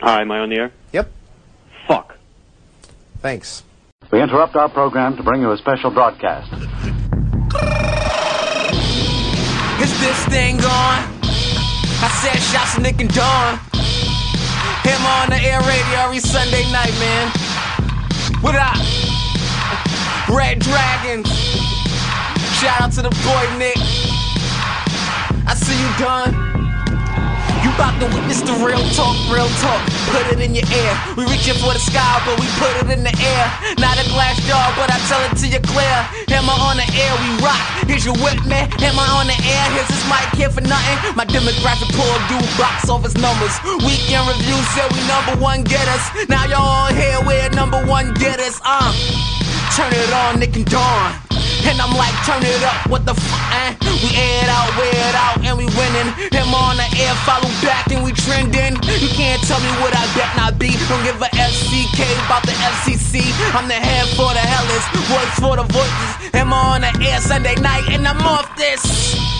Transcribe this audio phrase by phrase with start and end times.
[0.00, 0.72] Hi, am I on the air?
[0.92, 1.12] Yep.
[1.86, 2.16] Fuck.
[3.20, 3.62] Thanks.
[4.10, 6.50] We interrupt our program to bring you a special broadcast.
[9.82, 11.04] Is this thing on?
[12.02, 13.58] I said shots to Nick and Don.
[14.84, 17.30] Him on the air radio every Sunday night, man.
[18.40, 18.80] What up?
[20.34, 21.28] Red Dragons.
[22.56, 23.76] Shout out to the boy Nick.
[25.46, 26.59] I see you done.
[27.80, 29.80] About to witness the real talk, real talk.
[30.12, 30.92] Put it in your ear.
[31.16, 33.44] We reaching for the sky, but we put it in the air.
[33.80, 35.96] Not a glass jar, but I tell it to you clear.
[36.28, 37.56] Hammer on the air, we rock.
[37.88, 38.68] Here's your whip, man.
[38.84, 39.64] Hammer on the air.
[39.72, 41.16] Here's this mic here for nothing.
[41.16, 43.56] My demographic pull do box office numbers.
[43.80, 46.04] Weekend review said we number one getters.
[46.28, 48.60] Now y'all all here, we're number one getters.
[48.60, 48.92] Uh,
[49.72, 51.29] turn it on, Nick and Don.
[51.68, 53.76] And I'm like, turn it up, what the fuck, eh?
[54.00, 56.08] We air it out, wear it out, and we winning.
[56.32, 58.80] Him on the air, follow back, and we trending.
[59.00, 60.72] You can't tell me what I bet not be.
[60.88, 63.20] Don't give a FCK about the FCC.
[63.52, 66.32] I'm the head for the hellas, voice for the voices.
[66.32, 69.39] Him on the air Sunday night, and I'm off this.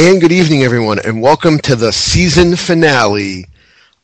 [0.00, 3.46] And good evening, everyone, and welcome to the season finale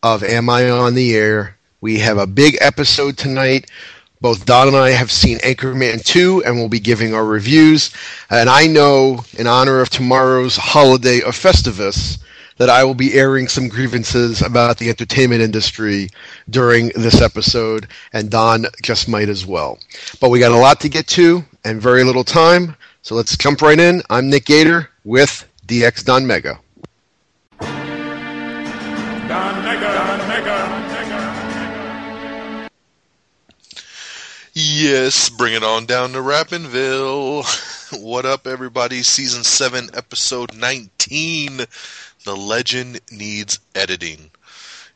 [0.02, 1.56] of Am I on the Air?
[1.80, 3.70] We have a big episode tonight.
[4.20, 7.92] Both Don and I have seen Anchorman 2 and we'll be giving our reviews.
[8.28, 12.18] And I know, in honor of tomorrow's holiday of Festivus,
[12.56, 16.08] that I will be airing some grievances about the entertainment industry
[16.50, 19.78] during this episode, and Don just might as well.
[20.20, 23.62] But we got a lot to get to and very little time, so let's jump
[23.62, 24.02] right in.
[24.10, 26.60] I'm Nick Gator with DX Don Mega.
[27.58, 27.70] Don
[29.64, 30.84] Mega, Don Mega.
[34.52, 38.02] Yes, bring it on down to Rappinville.
[38.02, 39.02] what up, everybody?
[39.02, 41.56] Season 7, Episode 19.
[42.24, 44.30] The Legend Needs Editing.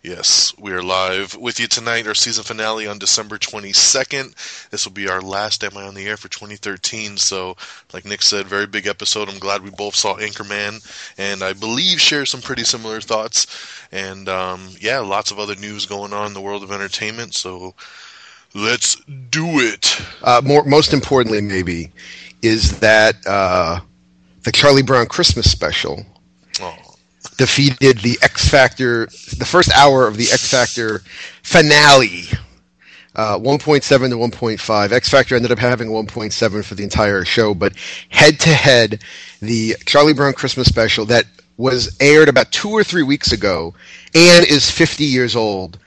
[0.03, 4.71] Yes, we are live with you tonight, our season finale on December 22nd.
[4.71, 7.17] This will be our last Am I on the Air for 2013.
[7.17, 7.57] So,
[7.93, 9.29] like Nick said, very big episode.
[9.29, 10.87] I'm glad we both saw Anchorman
[11.19, 13.49] and I believe share some pretty similar thoughts.
[13.91, 17.35] And um, yeah, lots of other news going on in the world of entertainment.
[17.35, 17.75] So,
[18.55, 18.95] let's
[19.31, 20.01] do it.
[20.23, 21.91] Uh, more, most importantly, maybe,
[22.41, 23.81] is that uh,
[24.45, 26.07] the Charlie Brown Christmas special
[27.39, 29.07] defeated the X Factor,
[29.39, 30.99] the first hour of the X Factor
[31.43, 32.25] finale.
[33.17, 34.93] Uh, 1.7 to 1.5.
[34.93, 37.73] X Factor ended up having 1.7 for the entire show, but
[38.11, 39.03] head to head,
[39.41, 41.25] the Charlie Brown Christmas special that
[41.57, 43.75] was aired about two or three weeks ago
[44.15, 45.79] and is 50 years old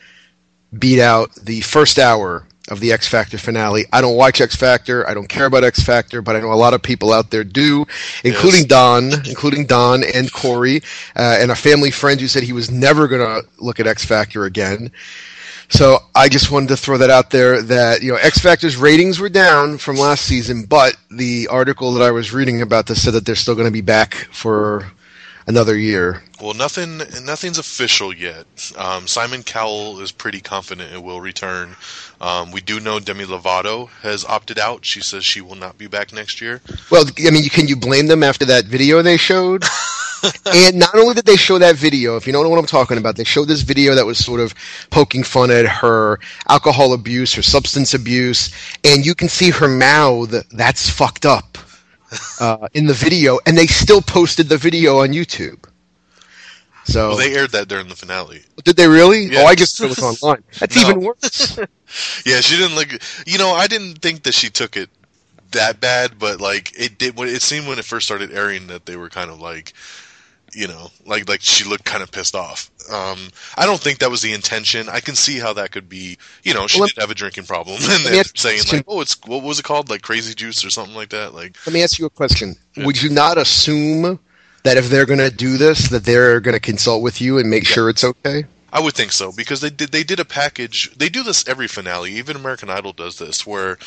[0.77, 3.85] beat out the first hour of the X Factor finale.
[3.93, 5.07] I don't watch X Factor.
[5.07, 7.43] I don't care about X Factor, but I know a lot of people out there
[7.43, 7.85] do,
[8.23, 8.69] including Yes.
[8.69, 10.81] Don, including Don and Corey,
[11.15, 14.05] uh, and a family friend who said he was never going to look at X
[14.05, 14.91] Factor again.
[15.69, 19.19] So I just wanted to throw that out there that you know X Factor's ratings
[19.19, 23.13] were down from last season, but the article that I was reading about this said
[23.13, 24.91] that they're still going to be back for
[25.47, 26.23] another year.
[26.41, 28.71] Well, nothing, nothing's official yet.
[28.77, 31.75] Um, Simon Cowell is pretty confident it will return.
[32.21, 34.85] Um, we do know Demi Lovato has opted out.
[34.85, 36.61] She says she will not be back next year.
[36.91, 39.63] Well, I mean, can you blame them after that video they showed?
[40.53, 42.99] and not only did they show that video, if you don't know what I'm talking
[42.99, 44.53] about, they showed this video that was sort of
[44.91, 48.51] poking fun at her alcohol abuse, her substance abuse,
[48.83, 50.29] and you can see her mouth.
[50.51, 51.57] That's fucked up
[52.39, 55.65] uh, in the video, and they still posted the video on YouTube.
[56.83, 58.43] So Well, they aired that during the finale.
[58.63, 59.25] did they really?
[59.25, 59.41] Yeah.
[59.41, 60.43] Oh, I guess it was online.
[60.59, 60.89] That's No.
[60.89, 61.59] even worse.
[62.25, 62.89] Yeah, she didn't look.
[63.25, 64.89] You know, I didn't think that she took it
[65.51, 67.19] that bad, but like it did.
[67.19, 69.73] It seemed when it first started airing that they were kind of like,
[70.53, 72.69] you know, like like she looked kind of pissed off.
[72.91, 74.89] Um, I don't think that was the intention.
[74.89, 76.17] I can see how that could be.
[76.43, 78.61] You know, she Well, did have a drinking problem, and they're ask you a saying
[78.71, 81.33] like, oh, it's what was it called, like crazy juice or something like that.
[81.33, 82.55] Like, Let me ask you a question.
[82.77, 84.19] Would you not assume
[84.63, 87.49] that if they're going to do this, that they're going to consult with you and
[87.49, 88.45] make sure it's okay?
[88.73, 90.91] I would think so because they did they did a package.
[90.95, 92.13] They do this every finale.
[92.13, 93.77] Even American Idol does this, where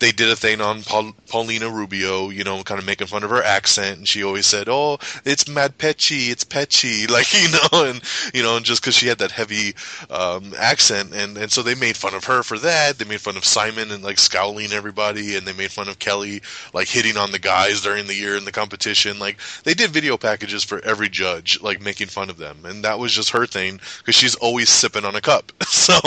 [0.00, 3.30] they did a thing on Paul, Paulina Rubio, you know, kind of making fun of
[3.30, 7.84] her accent, and she always said, "Oh, it's mad petchy, it's petchy," like you know,
[7.84, 8.00] and
[8.34, 9.74] you know, and just because she had that heavy
[10.08, 12.98] um, accent, and and so they made fun of her for that.
[12.98, 16.40] They made fun of Simon and like scowling everybody, and they made fun of Kelly
[16.72, 19.18] like hitting on the guys during the year in the competition.
[19.18, 22.98] Like they did video packages for every judge, like making fun of them, and that
[22.98, 25.52] was just her thing because she's always sipping on a cup.
[25.68, 25.98] so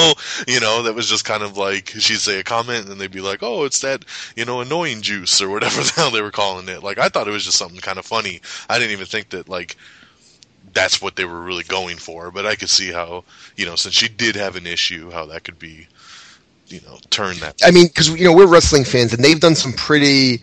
[0.48, 3.22] you know, that was just kind of like she'd say a comment, and they'd be
[3.22, 4.04] like, "Oh, it's that
[4.36, 7.28] you know annoying juice or whatever the hell they were calling it." Like I thought
[7.28, 8.42] it was just something kind of funny.
[8.70, 9.78] I didn't even think that like
[10.74, 13.24] that's what they were really going for, but I could see how
[13.56, 15.88] you know since she did have an issue, how that could be
[16.68, 17.62] you know turn that.
[17.64, 20.42] I mean, because you know we're wrestling fans, and they've done some pretty,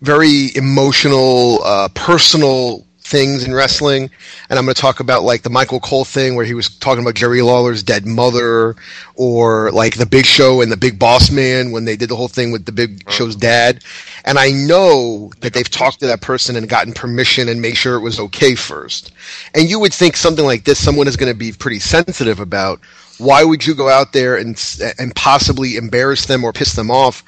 [0.00, 4.08] very emotional, uh, personal things in wrestling.
[4.48, 7.02] And I'm going to talk about like the Michael Cole thing, where he was talking
[7.02, 8.76] about Jerry Lawler's dead mother,
[9.16, 12.28] or like the Big Show and the Big Boss Man when they did the whole
[12.28, 13.12] thing with the Big uh-huh.
[13.12, 13.84] Show's dad.
[14.24, 17.96] And I know that they've talked to that person and gotten permission and made sure
[17.96, 19.12] it was okay first.
[19.54, 22.80] And you would think something like this, someone is going to be pretty sensitive about.
[23.18, 24.56] Why would you go out there and
[24.98, 27.22] and possibly embarrass them or piss them off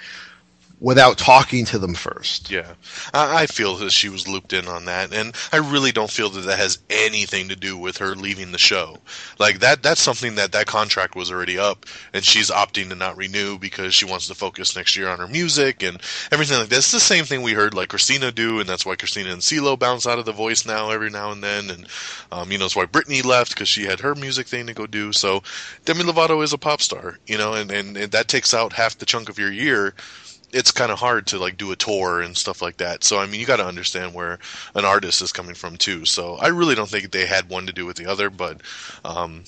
[0.83, 2.51] without talking to them first?
[2.51, 2.75] Yeah,
[3.15, 6.29] I, I feel that she was looped in on that, and I really don't feel
[6.31, 8.99] that that has anything to do with her leaving the show.
[9.39, 13.17] Like that, that's something that that contract was already up, and she's opting to not
[13.17, 16.03] renew because she wants to focus next year on her music and
[16.33, 16.77] everything like that.
[16.77, 19.79] It's the same thing we heard like Christina do, and that's why Christina and CeeLo
[19.79, 21.87] bounce out of the voice now every now and then, and
[22.33, 24.87] um, you know it's why Britney left because she had her music thing to go
[24.87, 25.13] do.
[25.13, 25.43] So
[25.85, 28.99] Demi Lovato is a pop star, you know, and, and, and that takes out half
[28.99, 29.95] the chunk of your year
[30.53, 33.05] it's kind of hard to like do a tour and stuff like that.
[33.05, 34.39] So I mean, you got to understand where
[34.75, 36.05] an artist is coming from too.
[36.05, 38.61] So I really don't think they had one to do with the other, but
[39.05, 39.45] um,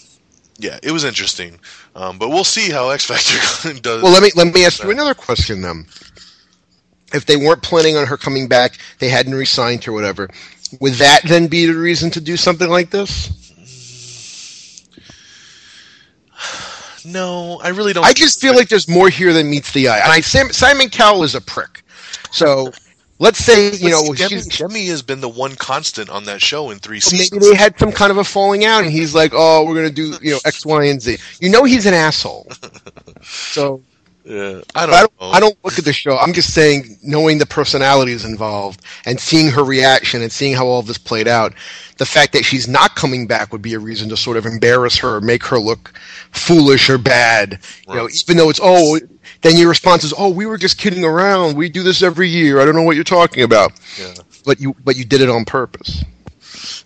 [0.59, 1.59] yeah, it was interesting.
[1.95, 4.03] Um, but we'll see how X Factor does.
[4.03, 5.87] Well, let me let me ask you another question then.
[7.13, 10.29] If they weren't planning on her coming back, they hadn't re-signed her, whatever.
[10.81, 13.44] Would that then be the reason to do something like this?
[17.05, 18.05] No, I really don't.
[18.05, 19.99] I just feel like there's more here than meets the eye.
[19.99, 21.83] And I, Sam, Simon Cowell is a prick.
[22.31, 22.73] So
[23.19, 26.79] let's say you know Demi, Demi has been the one constant on that show in
[26.79, 27.31] three seasons.
[27.33, 29.91] maybe they had some kind of a falling out, and he's like, "Oh, we're gonna
[29.91, 32.49] do you know X, Y, and Z." You know, he's an asshole.
[33.23, 33.83] So
[34.25, 35.03] Yeah, I I don't.
[35.03, 35.13] don't.
[35.31, 36.17] I don't look at the show.
[36.19, 40.83] I'm just saying, knowing the personalities involved and seeing her reaction and seeing how all
[40.83, 41.55] this played out,
[41.97, 44.97] the fact that she's not coming back would be a reason to sort of embarrass
[44.99, 45.93] her, make her look
[46.33, 47.61] foolish or bad.
[47.89, 48.99] You know, even though it's oh,
[49.43, 51.57] then your response is, "Oh, we were just kidding around.
[51.57, 52.61] We do this every year.
[52.61, 54.15] I don't know what you're talking about." Yeah.
[54.45, 56.05] But you, but you did it on purpose.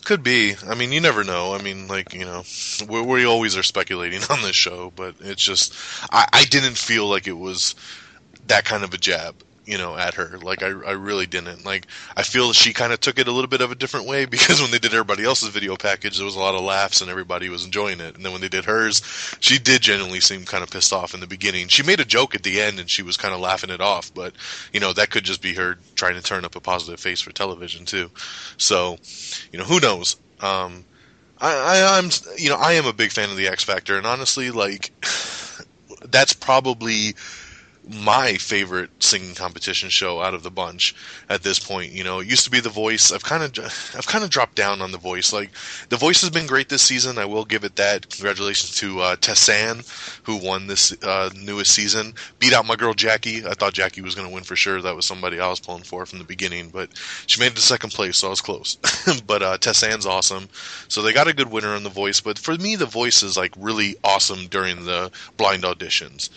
[0.05, 0.55] Could be.
[0.67, 1.55] I mean, you never know.
[1.55, 2.45] I mean, like you know,
[2.89, 5.75] we, we always are speculating on this show, but it's just
[6.11, 7.75] I, I didn't feel like it was
[8.47, 9.37] that kind of a jab,
[9.69, 10.39] you know, at her.
[10.39, 11.67] Like I, I really didn't.
[11.67, 11.87] Like
[12.17, 14.63] I feel she kind of took it a little bit of a different way because
[14.63, 17.51] when they did everybody else's video package, there was a lot of laughs and everybody
[17.51, 18.17] was enjoying it.
[18.17, 19.03] And then when they did hers,
[19.41, 21.69] she did genuinely seem kind of pissed off in the beginning.
[21.69, 24.13] She made a joke at the end and she was kind of laughing it off,
[24.15, 24.33] but
[24.73, 27.31] you know that could just be her trying to turn up a positive face for
[27.31, 28.11] television too.
[28.57, 28.97] So,
[29.53, 30.17] you know, who knows?
[30.41, 30.85] Um,
[31.41, 34.07] I, I, I'm, you know, I am a big fan of the X Factor, and
[34.07, 34.93] honestly, like,
[36.09, 37.15] that's probably
[37.89, 40.95] my favorite singing competition show out of the bunch
[41.29, 41.93] at this point.
[41.93, 43.13] You know, it used to be The Voice.
[43.13, 45.33] I've kind of I've kind of dropped down on The Voice.
[45.33, 45.51] Like
[45.89, 47.19] The Voice has been great this season.
[47.19, 48.11] I will give it that.
[48.11, 49.85] Congratulations to uh, Tessanne,
[50.25, 52.15] who won this uh, newest season.
[52.39, 53.47] Beat out my girl Jackie.
[53.47, 54.83] I thought Jackie was going to win for sure.
[54.83, 56.91] That was somebody I was pulling for from the beginning, but
[57.27, 58.77] she made it to second place, so I was close.
[59.27, 60.49] but uh, Tessanne's awesome.
[60.89, 62.21] So they got a good winner on The Voice.
[62.21, 66.31] But for me, The Voice is like really awesome during the blind auditions.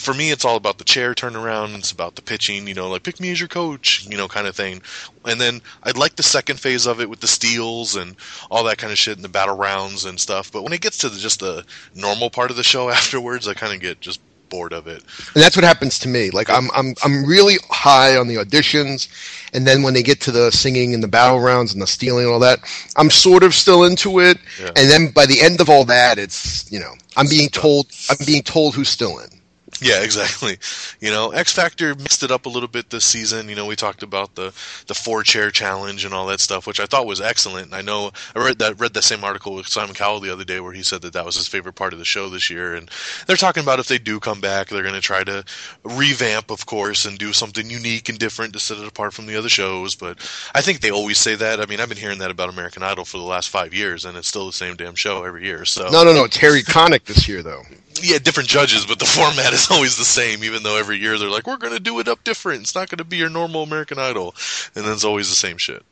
[0.00, 1.78] For me, it's all about the chair turnaround.
[1.78, 2.66] It's about the pitching.
[2.66, 4.04] You know, like pick me as your coach.
[4.06, 4.82] You know, kind of thing.
[5.24, 8.16] And then I'd like the second phase of it with the steals and
[8.50, 10.50] all that kind of shit and the battle rounds and stuff.
[10.50, 11.64] But when it gets to the, just the
[11.94, 15.04] normal part of the show afterwards, I kind of get just bored of it.
[15.34, 16.30] And that's what happens to me.
[16.30, 19.08] Like I'm I'm I'm really high on the auditions
[19.52, 22.24] and then when they get to the singing and the battle rounds and the stealing
[22.24, 22.58] and all that,
[22.96, 24.38] I'm sort of still into it.
[24.60, 24.72] Yeah.
[24.74, 28.24] And then by the end of all that it's you know, I'm being told I'm
[28.26, 29.37] being told who's still in.
[29.80, 30.58] Yeah, exactly.
[31.00, 33.48] You know, X Factor mixed it up a little bit this season.
[33.48, 34.52] You know, we talked about the
[34.86, 37.66] the four chair challenge and all that stuff, which I thought was excellent.
[37.66, 40.44] And I know I read that read that same article with Simon Cowell the other
[40.44, 42.74] day where he said that that was his favorite part of the show this year.
[42.74, 42.90] And
[43.26, 45.44] they're talking about if they do come back, they're going to try to
[45.84, 49.36] revamp, of course, and do something unique and different to set it apart from the
[49.36, 49.94] other shows.
[49.94, 50.18] But
[50.54, 51.60] I think they always say that.
[51.60, 54.16] I mean, I've been hearing that about American Idol for the last five years, and
[54.16, 55.64] it's still the same damn show every year.
[55.64, 57.62] So No, no, no, Harry Connick this year though.
[58.02, 60.44] Yeah, different judges, but the format is always the same.
[60.44, 62.62] Even though every year they're like, "We're going to do it up different.
[62.62, 64.34] It's not going to be your normal American Idol,"
[64.74, 65.84] and then it's always the same shit.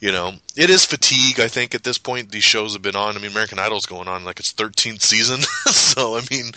[0.00, 1.40] You know, it is fatigue.
[1.40, 3.16] I think at this point these shows have been on.
[3.16, 5.40] I mean, American Idol's going on like its 13th season,
[5.72, 6.48] so I mean,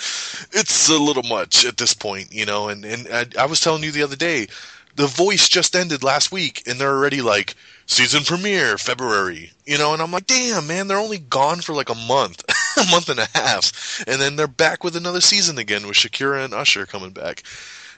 [0.52, 2.32] it's a little much at this point.
[2.32, 4.48] You know, and and I, I was telling you the other day,
[4.96, 9.52] The Voice just ended last week, and they're already like season premiere February.
[9.66, 12.44] You know, and I'm like, damn, man, they're only gone for like a month,
[12.78, 16.44] a month and a half, and then they're back with another season again with Shakira
[16.44, 17.44] and Usher coming back,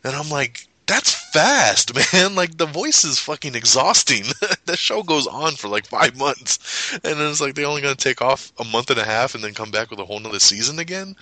[0.03, 0.67] and I'm like.
[0.85, 2.35] That's fast, man.
[2.35, 4.25] Like the voice is fucking exhausting.
[4.65, 7.95] the show goes on for like five months, and then it's like they're only gonna
[7.95, 10.41] take off a month and a half and then come back with a whole nother
[10.41, 11.15] season again.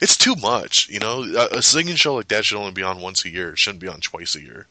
[0.00, 1.24] It's too much, you know.
[1.24, 3.50] A, a singing show like that should only be on once a year.
[3.52, 4.66] It shouldn't be on twice a year.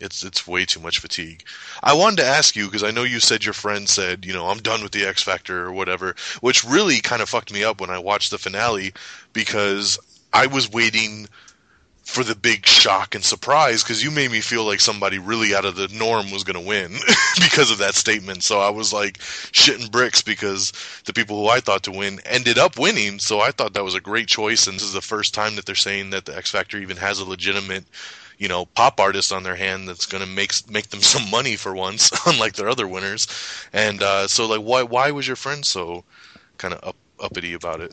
[0.00, 1.44] It's it's way too much fatigue.
[1.82, 4.46] I wanted to ask you because I know you said your friend said you know
[4.46, 7.80] I'm done with the X Factor or whatever, which really kind of fucked me up
[7.80, 8.92] when I watched the finale
[9.32, 9.98] because
[10.32, 11.28] I was waiting
[12.10, 15.64] for the big shock and surprise because you made me feel like somebody really out
[15.64, 16.92] of the norm was going to win
[17.36, 18.42] because of that statement.
[18.42, 20.72] So I was like shitting bricks because
[21.04, 23.20] the people who I thought to win ended up winning.
[23.20, 24.66] So I thought that was a great choice.
[24.66, 27.20] And this is the first time that they're saying that the X Factor even has
[27.20, 27.84] a legitimate,
[28.40, 31.54] you know, pop artist on their hand that's going to make make them some money
[31.56, 33.28] for once, unlike their other winners.
[33.72, 36.02] And uh, so, like, why why was your friend so
[36.56, 37.92] kind of up, uppity about it?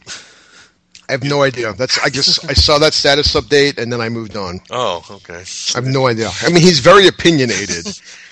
[1.10, 1.74] I have no idea.
[1.74, 4.62] That's I just I saw that status update and then I moved on.
[4.72, 5.44] Oh, okay.
[5.75, 6.32] I have no idea.
[6.42, 7.86] I mean, he's very opinionated.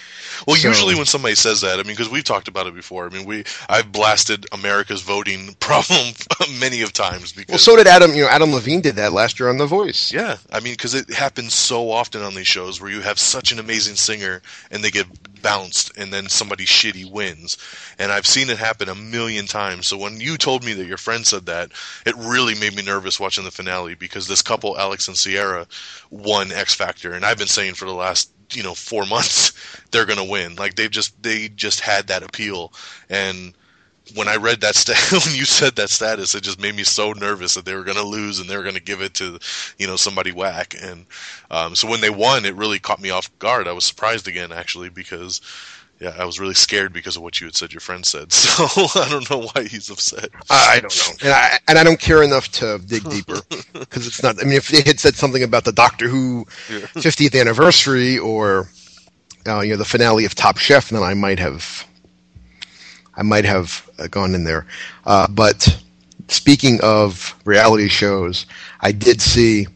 [0.48, 3.06] Well, So- usually when somebody says that, I mean, because we've talked about it before.
[3.06, 6.13] I mean, we I've blasted America's voting problem
[6.60, 8.13] many of times because well, so did Adam.
[8.13, 10.12] You know, Adam Levine did that last year on The Voice.
[10.12, 13.51] yeah, I mean, because it happens so often on these shows where you have such
[13.51, 15.08] an amazing singer and they get
[15.42, 17.58] bounced, and then somebody shitty wins,
[18.00, 19.86] and I've seen it happen a million times.
[19.86, 21.70] So when you told me that your friend said that,
[22.06, 25.68] it really made me nervous watching the finale because this couple, Alex and Sierra,
[26.10, 29.54] won X Factor, and I've been saying for the last you know four months
[29.92, 30.56] they're gonna win.
[30.56, 32.74] Like they've just they just had that appeal,
[33.10, 33.54] and
[34.16, 37.14] when I read that stat, when you said that status, it just made me so
[37.14, 39.40] nervous that they were to lose and they were to give it to,
[39.80, 40.75] you know, somebody whack.
[40.80, 41.06] And
[41.50, 43.68] um, so when they won, it really caught me off guard.
[43.68, 45.42] I was surprised again, actually, because
[46.00, 48.34] yeah, I was really scared because of what you had said your friend said.
[48.56, 48.66] So
[49.00, 50.30] I don't know why he's upset.
[50.50, 53.40] I I don't know, and I and I don't care enough to dig deeper
[53.74, 54.40] because it's not.
[54.42, 58.70] I mean, if they had said something about the Doctor Who 50th anniversary or
[59.48, 61.88] uh, you know the finale of Top Chef, then I might have,
[63.16, 64.66] I might have uh, gone in there.
[65.06, 65.82] Uh, but
[66.28, 68.46] speaking of reality shows,
[68.82, 69.68] I did see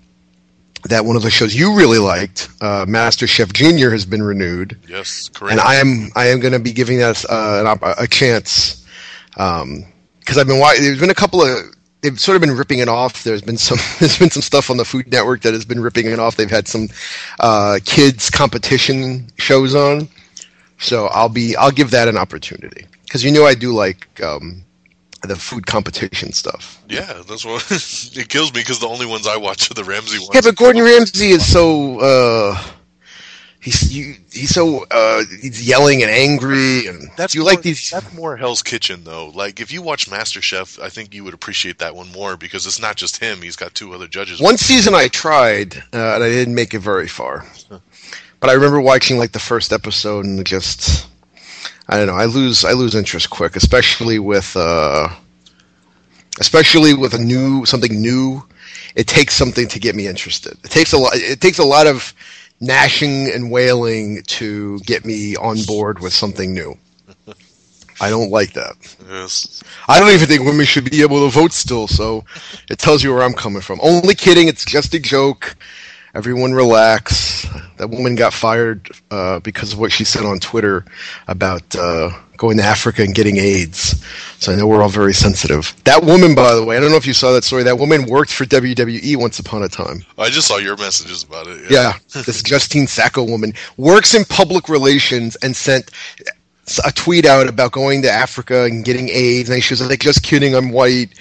[0.83, 4.77] that one of the shows you really liked, uh, Master Chef Junior, has been renewed
[4.87, 5.51] Yes, correct.
[5.53, 8.85] and I am I am going to be giving that uh, an a chance
[9.31, 10.83] because I've been watching.
[10.83, 13.23] There's been a couple of they've sort of been ripping it off.
[13.23, 16.05] There's been some there's been some stuff on the Food Network that has been ripping
[16.07, 16.35] it off.
[16.35, 16.87] They've had some
[17.39, 20.07] uh, kids competition shows on,
[20.77, 24.63] so I'll be I'll give that an opportunity because you know I do like um,
[25.23, 26.81] the food competition stuff.
[26.87, 27.65] yeah, that's what
[28.17, 30.31] it kills me because the only ones I watch are the Ramsay ones.
[30.33, 31.99] Yeah, but Gordon Ramsay is so.
[31.99, 32.61] Uh,
[33.61, 37.89] He's you, he's so uh, he's yelling and angry and That's you more, like these
[37.89, 39.27] That's more Hell's Kitchen, though.
[39.35, 42.79] Like if you watch MasterChef, I think you would appreciate that one more because it's
[42.79, 43.41] not just him.
[43.41, 44.39] He's got two other judges.
[44.39, 47.45] One season I tried, uh, and I didn't make it very far.
[48.39, 51.09] But I remember watching like the first episode and just,
[51.89, 52.13] I don't know.
[52.13, 55.09] I lose I lose interest quick, especially with, uh,
[56.39, 58.43] especially with a new something new.
[58.95, 60.53] It takes something to get me interested.
[60.63, 61.15] It takes a lot.
[61.15, 62.13] It takes a lot of
[62.61, 66.77] gnashing and wailing to get me on board with something new.
[68.01, 68.75] I don't like that.
[69.09, 69.61] Yes.
[69.87, 72.23] I don't even think women should be able to vote still, so
[72.69, 73.79] it tells you where I'm coming from.
[73.81, 75.55] Only kidding, it's just a joke.
[76.19, 77.47] Everyone relax.
[77.77, 80.83] That woman got fired uh, because of what she said on Twitter
[81.29, 84.03] about uh, going to Africa and getting AIDS.
[84.37, 85.73] So I know we're all very sensitive.
[85.85, 87.63] That woman, by the way, I don't know if you saw that story.
[87.63, 90.03] That woman worked for WWE once upon a time.
[90.17, 91.71] I just saw your messages about it.
[91.71, 95.89] Yeah, this Justine Sacco woman works in public relations and sent
[96.83, 100.21] a tweet out about going to Africa and getting AIDS, and she was like, "Just
[100.21, 101.13] kidding, I'm white."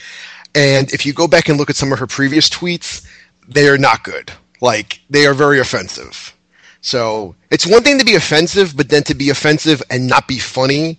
[0.56, 3.06] And if you go back and look at some of her previous tweets,
[3.48, 4.32] they are not good.
[4.60, 6.34] Like they are very offensive.
[6.80, 10.38] So it's one thing to be offensive, but then to be offensive and not be
[10.38, 10.98] funny,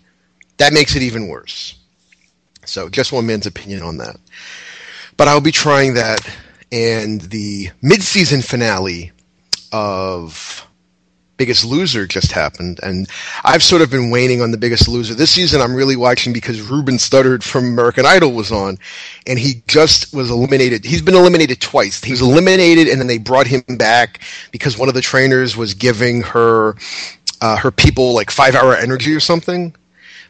[0.58, 1.76] that makes it even worse.
[2.66, 4.18] So just one man's opinion on that.
[5.18, 6.22] But I'll be trying that
[6.72, 9.12] and the mid-season finale
[9.72, 10.68] of
[11.40, 13.08] Biggest Loser just happened, and
[13.46, 15.14] I've sort of been waning on The Biggest Loser.
[15.14, 18.78] This season, I'm really watching because Ruben Studdard from American Idol was on,
[19.26, 20.84] and he just was eliminated.
[20.84, 22.04] He's been eliminated twice.
[22.04, 24.20] He was eliminated, and then they brought him back
[24.52, 26.76] because one of the trainers was giving her
[27.40, 29.74] uh, her people like five hour energy or something.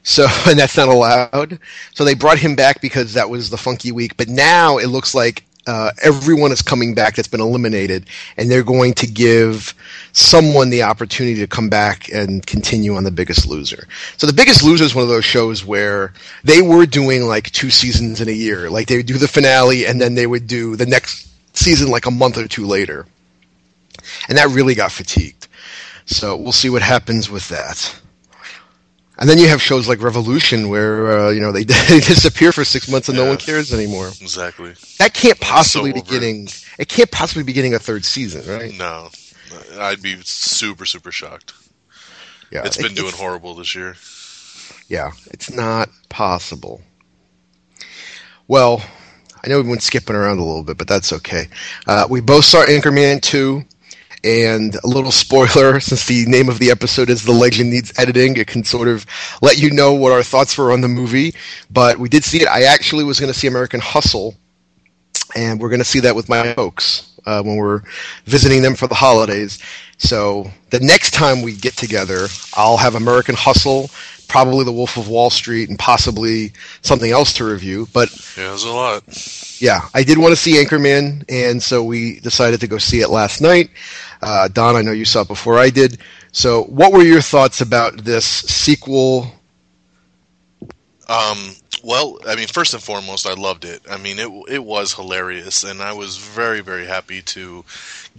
[0.04, 1.58] So, and that's not allowed.
[1.96, 4.16] So they brought him back because that was the funky week.
[4.16, 8.08] But now it looks like uh, everyone is coming back that's been eliminated,
[8.38, 9.76] and they're going to give
[10.14, 13.88] someone the opportunity to come back and continue on The Biggest Loser.
[14.18, 16.12] So The Biggest Loser is one of those shows where
[16.44, 18.68] they were doing like two seasons in a year.
[18.72, 22.08] Like they would do the finale, and then they would do the next season like
[22.08, 23.06] a month or two later.
[24.28, 25.48] And that really got fatigued.
[26.08, 27.96] So we'll see what happens with that.
[29.20, 32.64] And then you have shows like Revolution, where uh, you know they, they disappear for
[32.64, 34.08] six months and no one cares anymore.
[34.08, 34.74] Exactly.
[34.98, 36.48] That can't possibly be getting.
[36.80, 38.74] It can't possibly be getting a third season, right?
[38.74, 39.10] No,
[39.78, 41.54] I'd be super super shocked.
[42.50, 43.96] Yeah, it's been doing horrible this year.
[44.88, 46.82] Yeah, it's not possible.
[48.48, 48.82] Well,
[49.44, 51.48] I know we've been skipping around a little bit, but that's okay.
[51.86, 53.64] Uh, we both saw Anchorman 2,
[54.24, 58.38] and a little spoiler since the name of the episode is The Legend Needs Editing,
[58.38, 59.06] it can sort of
[59.42, 61.34] let you know what our thoughts were on the movie.
[61.70, 62.48] But we did see it.
[62.48, 64.36] I actually was going to see American Hustle,
[65.36, 67.82] and we're going to see that with my folks uh, when we're
[68.26, 69.60] visiting them for the holidays.
[69.98, 73.90] So the next time we get together, I'll have American Hustle,
[74.28, 77.88] probably The Wolf of Wall Street, and possibly something else to review.
[77.94, 79.04] But Yeah, there's a lot.
[79.60, 83.10] yeah, I did want to see Anchorman, and so we decided to go see it
[83.10, 83.70] last night.
[84.22, 85.98] Uh, Don, I know you saw it before I did.
[86.32, 89.32] So, what were your thoughts about this sequel?
[91.08, 93.82] Um, well, I mean, first and foremost, I loved it.
[93.90, 97.64] I mean, it it was hilarious, and I was very very happy to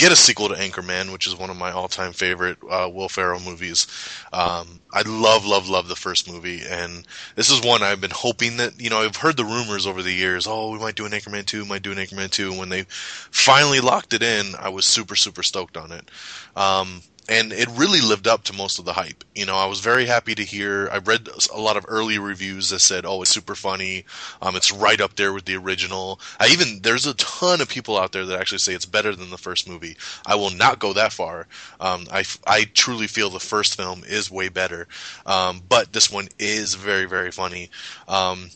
[0.01, 3.09] get a sequel to Anchorman, which is one of my all time favorite uh, Will
[3.09, 3.87] Ferrell movies.
[4.33, 8.57] Um, I love love love the first movie, and this is one I've been hoping
[8.57, 10.47] that you know I've heard the rumors over the years.
[10.47, 12.51] Oh, we might do an Anchorman two, might do an Anchorman two.
[12.51, 16.11] And when they finally locked it in, I was super super stoked on it.
[16.57, 19.25] Um, and it really lived up to most of the hype.
[19.37, 20.91] You know, I was very happy to hear.
[20.93, 24.05] I read a lot of early reviews that said, "Oh, it's super funny.
[24.43, 27.97] Um, it's right up there with the original." I even there's a ton of people
[27.99, 29.97] out there that actually say it's better than the first movie.
[30.27, 31.47] I will not go that far.
[31.81, 34.89] Um, I I truly feel the first film is way better,
[35.25, 37.71] um, but this one is very very funny.
[38.09, 38.51] Um,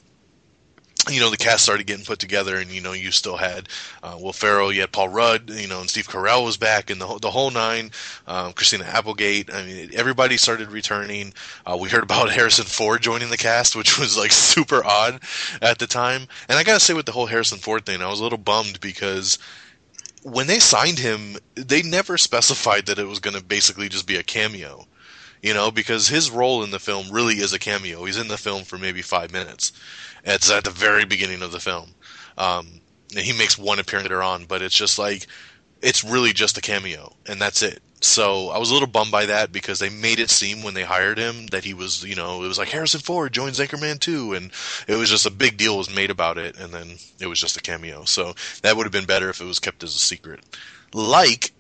[1.11, 3.69] you know, the cast started getting put together, and you know, you still had
[4.03, 7.01] uh, Will Ferrell, you had Paul Rudd, you know, and Steve Carell was back, and
[7.01, 7.91] the whole, the whole nine.
[8.27, 9.53] Um, Christina Applegate.
[9.53, 11.35] I mean, everybody started returning.
[11.67, 15.21] Uh, we heard about Harrison Ford joining the cast, which was like super odd
[15.61, 16.27] at the time.
[16.49, 18.81] And I gotta say, with the whole Harrison Ford thing, I was a little bummed
[18.81, 19.39] because
[20.23, 24.17] when they signed him, they never specified that it was going to basically just be
[24.17, 24.87] a cameo.
[25.43, 28.07] You know, because his role in the film really is a cameo.
[28.07, 29.73] He's in the film for maybe five minutes.
[30.25, 31.95] It's at the very beginning of the film.
[32.39, 32.81] Um,
[33.15, 35.27] and he makes one appearance later on, but it's just like
[35.83, 37.83] it's really just a cameo, and that's it.
[38.01, 40.83] So I was a little bummed by that because they made it seem when they
[40.83, 44.35] hired him that he was, you know, it was like Harrison Ford joins Anchorman 2,
[44.35, 44.51] and
[44.87, 47.57] it was just a big deal was made about it, and then it was just
[47.57, 48.05] a cameo.
[48.05, 50.41] So that would have been better if it was kept as a secret.
[50.93, 51.53] Like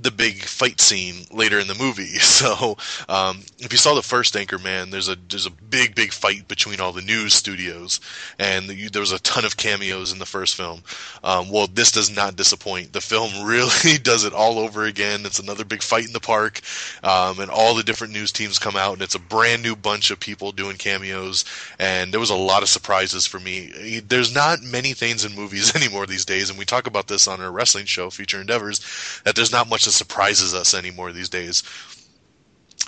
[0.00, 2.18] the big fight scene later in the movie.
[2.40, 6.48] So, um, if you saw the first Anchorman, there's a there's a big big fight
[6.48, 8.00] between all the news studios,
[8.38, 10.82] and you, there was a ton of cameos in the first film.
[11.22, 12.94] Um, well, this does not disappoint.
[12.94, 15.26] The film really does it all over again.
[15.26, 16.60] It's another big fight in the park,
[17.02, 20.10] um, and all the different news teams come out, and it's a brand new bunch
[20.10, 21.44] of people doing cameos.
[21.78, 24.00] And there was a lot of surprises for me.
[24.06, 27.40] There's not many things in movies anymore these days, and we talk about this on
[27.40, 28.80] our wrestling show, Future Endeavors,
[29.24, 31.62] that there's not much that surprises us anymore these days.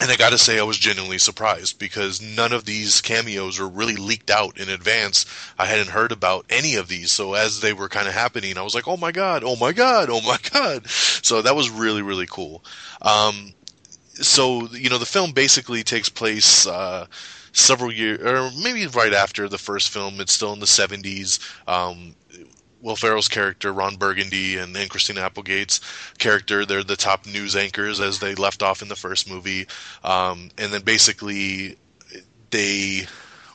[0.00, 3.68] And I got to say, I was genuinely surprised because none of these cameos were
[3.68, 5.26] really leaked out in advance.
[5.58, 8.62] I hadn't heard about any of these, so as they were kind of happening, I
[8.62, 9.44] was like, "Oh my god!
[9.44, 10.08] Oh my god!
[10.10, 12.64] Oh my god!" So that was really, really cool.
[13.02, 13.52] Um,
[14.14, 16.66] so you know, the film basically takes place.
[16.66, 17.06] Uh,
[17.52, 20.20] several years, or maybe right after the first film.
[20.20, 21.38] It's still in the 70s.
[21.68, 22.14] Um,
[22.82, 25.80] Will Ferrell's character, Ron Burgundy, and, and Christina Applegate's
[26.18, 29.66] character, they're the top news anchors as they left off in the first movie.
[30.04, 31.78] Um, and then basically,
[32.50, 33.06] they.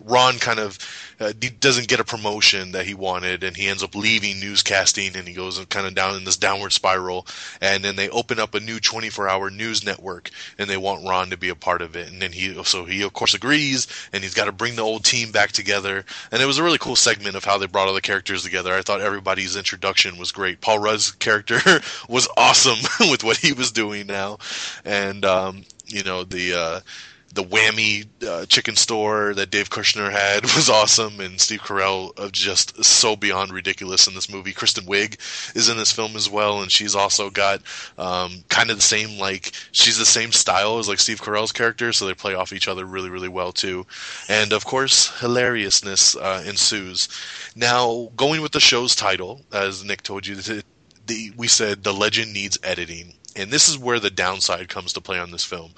[0.03, 0.77] Ron kind of
[1.19, 5.27] uh, doesn't get a promotion that he wanted, and he ends up leaving newscasting, and
[5.27, 7.25] he goes kind of down in this downward spiral.
[7.61, 11.37] And then they open up a new 24-hour news network, and they want Ron to
[11.37, 12.11] be a part of it.
[12.11, 15.03] And then he, so he of course agrees, and he's got to bring the old
[15.03, 16.05] team back together.
[16.31, 18.73] And it was a really cool segment of how they brought all the characters together.
[18.73, 20.61] I thought everybody's introduction was great.
[20.61, 21.59] Paul Rudd's character
[22.09, 22.77] was awesome
[23.09, 24.37] with what he was doing now,
[24.85, 26.53] and um, you know the.
[26.53, 26.79] Uh,
[27.33, 32.31] the whammy uh, chicken store that Dave Koechner had was awesome, and Steve Carell of
[32.31, 34.53] just so beyond ridiculous in this movie.
[34.53, 35.17] Kristen Wiig
[35.55, 37.61] is in this film as well, and she's also got
[37.97, 41.93] um, kind of the same like she's the same style as like Steve Carell's character,
[41.93, 43.85] so they play off each other really really well too.
[44.27, 47.09] And of course, hilariousness uh, ensues.
[47.55, 50.63] Now, going with the show's title, as Nick told you, the,
[51.05, 55.01] the, we said the legend needs editing, and this is where the downside comes to
[55.01, 55.71] play on this film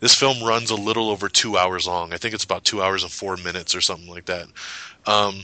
[0.00, 2.12] this film runs a little over two hours long.
[2.12, 4.46] I think it's about two hours and four minutes or something like that.
[5.06, 5.42] Um,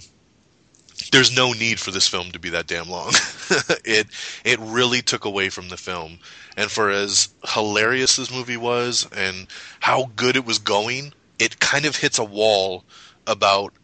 [1.12, 3.08] there's no need for this film to be that damn long.
[3.84, 4.06] it
[4.44, 6.18] it really took away from the film.
[6.56, 9.46] And for as hilarious this movie was and
[9.80, 12.84] how good it was going, it kind of hits a wall
[13.26, 13.74] about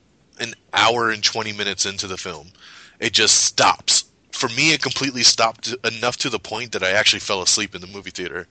[0.41, 2.49] an hour and 20 minutes into the film.
[2.99, 7.21] It just stops for me, it completely stopped enough to the point that I actually
[7.21, 8.47] fell asleep in the movie theater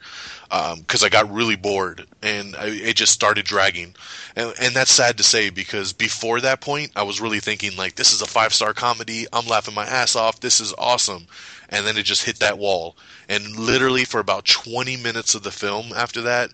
[0.50, 3.96] because um, I got really bored and I, it just started dragging.
[4.36, 7.96] And, and, that's sad to say because before that point, I was really thinking like,
[7.96, 9.26] this is a five star comedy.
[9.34, 10.40] I'm laughing my ass off.
[10.40, 11.26] This is awesome.
[11.70, 12.96] And then it just hit that wall.
[13.28, 16.52] And literally for about 20 minutes of the film after that,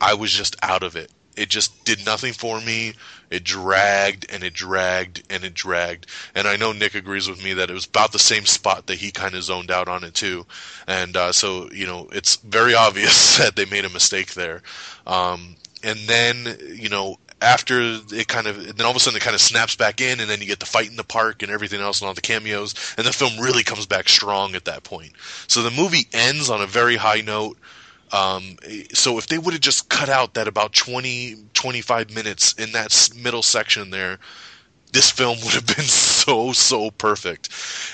[0.00, 1.12] I was just out of it.
[1.36, 2.94] It just did nothing for me.
[3.30, 6.06] It dragged and it dragged and it dragged.
[6.34, 8.98] And I know Nick agrees with me that it was about the same spot that
[8.98, 10.46] he kind of zoned out on it too.
[10.86, 14.62] And uh, so, you know, it's very obvious that they made a mistake there.
[15.06, 17.80] Um, and then, you know, after
[18.12, 20.28] it kind of then all of a sudden it kind of snaps back in and
[20.28, 22.74] then you get the fight in the park and everything else and all the cameos
[22.98, 25.12] and the film really comes back strong at that point
[25.46, 27.56] so the movie ends on a very high note
[28.12, 28.56] um,
[28.92, 33.10] so if they would have just cut out that about 20, 25 minutes in that
[33.16, 34.18] middle section there,
[34.92, 37.48] this film would have been so so perfect.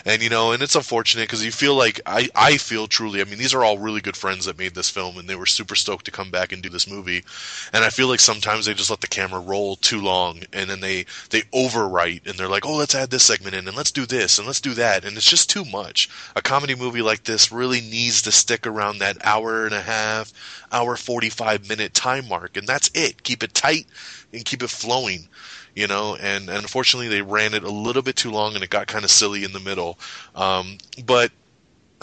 [0.04, 3.24] And you know and it's unfortunate because you feel like i i feel truly i
[3.24, 5.74] mean these are all really good friends that made this film and they were super
[5.74, 7.24] stoked to come back and do this movie.
[7.72, 10.80] And i feel like sometimes they just let the camera roll too long and then
[10.80, 14.06] they they overwrite and they're like oh let's add this segment in and let's do
[14.06, 15.04] this and let's do that.
[15.04, 16.08] And it's just too much.
[16.34, 20.32] A comedy movie like this really needs to stick around that hour and a half
[20.72, 23.22] hour 45 minute time mark and that's it.
[23.22, 23.86] Keep it tight
[24.32, 25.28] and keep it flowing
[25.76, 28.70] you know, and, and unfortunately they ran it a little bit too long and it
[28.70, 29.98] got kind of silly in the middle.
[30.34, 31.30] Um, but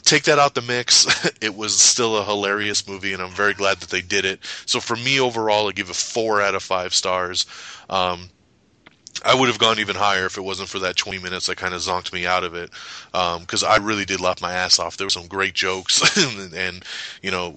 [0.04, 1.08] take that out the mix,
[1.42, 4.40] it was still a hilarious movie, and I'm very glad that they did it.
[4.66, 7.46] So for me overall, I give it four out of five stars.
[7.90, 8.30] Um,
[9.26, 11.74] I would have gone even higher if it wasn't for that 20 minutes that kind
[11.74, 12.72] of zonked me out of it,
[13.12, 14.98] because um, I really did laugh my ass off.
[14.98, 16.84] There were some great jokes, and, and
[17.22, 17.56] you know,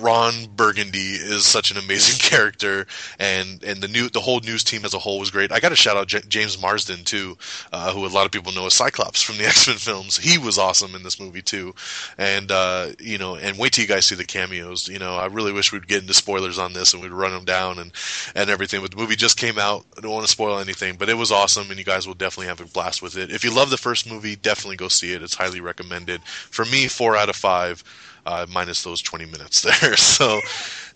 [0.00, 2.86] Ron Burgundy is such an amazing character,
[3.18, 5.52] and and the new the whole news team as a whole was great.
[5.52, 7.36] I got to shout out J- James Marsden too,
[7.72, 10.16] uh, who a lot of people know as Cyclops from the X Men films.
[10.16, 11.74] He was awesome in this movie too,
[12.18, 14.88] and uh, you know, and wait till you guys see the cameos.
[14.88, 17.44] You know, I really wish we'd get into spoilers on this and we'd run them
[17.44, 17.92] down and
[18.34, 18.80] and everything.
[18.82, 19.84] But the movie just came out.
[19.96, 22.46] I don't want to spoil anything, but it was awesome, and you guys will definitely
[22.48, 23.30] have a blast with it.
[23.30, 25.22] If you love the first movie, definitely go see it.
[25.22, 26.22] It's highly recommended.
[26.24, 27.82] For me, four out of five
[28.26, 29.96] uh, minus those 20 minutes there.
[29.96, 30.40] So,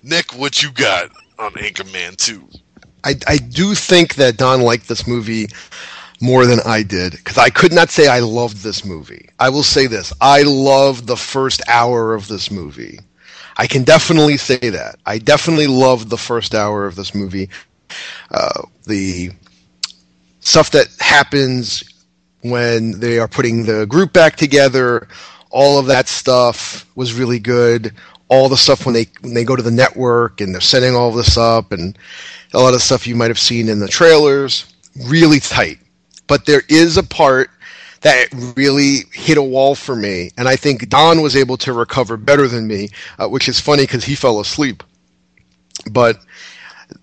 [0.03, 2.49] Nick, what you got on Anchorman 2?
[3.05, 5.47] I, I do think that Don liked this movie
[6.21, 9.29] more than I did because I could not say I loved this movie.
[9.39, 13.01] I will say this I loved the first hour of this movie.
[13.59, 14.97] I can definitely say that.
[15.07, 17.49] I definitely loved the first hour of this movie.
[18.31, 19.31] Uh, the
[20.41, 21.85] stuff that happens
[22.43, 25.09] when they are putting the group back together,
[25.57, 27.95] all of that stuff was really good.
[28.29, 31.11] All the stuff when they when they go to the network and they're setting all
[31.11, 31.97] this up and
[32.53, 34.67] a lot of stuff you might have seen in the trailers,
[35.07, 35.79] really tight.
[36.27, 37.49] But there is a part
[38.03, 42.19] that really hit a wall for me, and I think Don was able to recover
[42.19, 44.83] better than me, uh, which is funny because he fell asleep.
[45.91, 46.19] But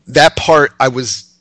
[0.06, 1.34] that part, I was,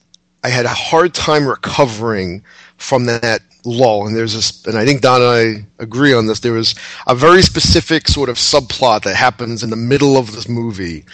[0.42, 2.42] I had a hard time recovering
[2.79, 4.07] from that lull.
[4.07, 6.40] And there's this, and I think Don and I agree on this.
[6.40, 6.75] There was
[7.07, 11.05] a very specific sort of subplot that happens in the middle of this movie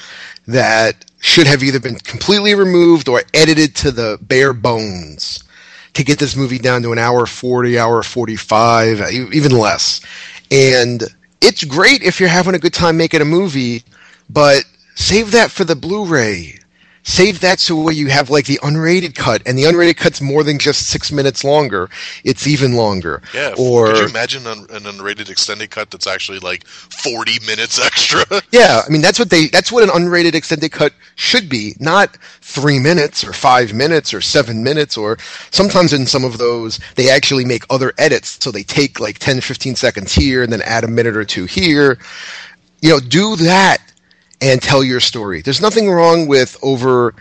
[0.46, 5.44] that should have either been completely removed or edited to the bare bones
[5.94, 10.00] to get this movie down to an hour 40, hour 45, even less.
[10.50, 11.02] And
[11.40, 13.82] it's great if you're having a good time making a movie,
[14.30, 16.58] but save that for the Blu-ray
[17.08, 20.44] save that so where you have like the unrated cut, and the unrated cut's more
[20.44, 21.88] than just six minutes longer.
[22.22, 23.22] It's even longer.
[23.32, 23.54] Yeah.
[23.58, 28.24] Or could you imagine an, an unrated extended cut that's actually like 40 minutes extra?
[28.52, 32.16] Yeah, I mean that's what they that's what an unrated extended cut should be, not
[32.42, 35.18] 3 minutes or 5 minutes or 7 minutes or
[35.50, 39.40] sometimes in some of those they actually make other edits so they take like 10
[39.40, 41.98] 15 seconds here and then add a minute or two here.
[42.82, 43.80] You know, do that
[44.40, 45.42] and tell your story.
[45.42, 47.14] There's nothing wrong with over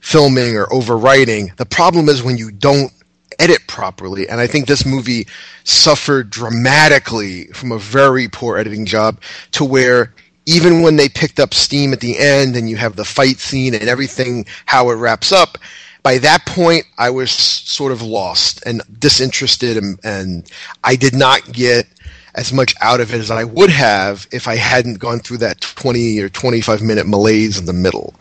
[0.00, 1.54] filming or overwriting.
[1.56, 2.92] The problem is when you don't
[3.38, 4.28] edit properly.
[4.28, 5.26] And I think this movie
[5.64, 9.20] suffered dramatically from a very poor editing job
[9.52, 10.12] to where
[10.46, 13.74] even when they picked up steam at the end and you have the fight scene
[13.74, 15.58] and everything, how it wraps up,
[16.02, 20.50] by that point, I was sort of lost and disinterested, and, and
[20.82, 21.86] I did not get
[22.34, 25.60] as much out of it as I would have if I hadn't gone through that
[25.60, 28.14] 20 or 25 minute malaise in the middle.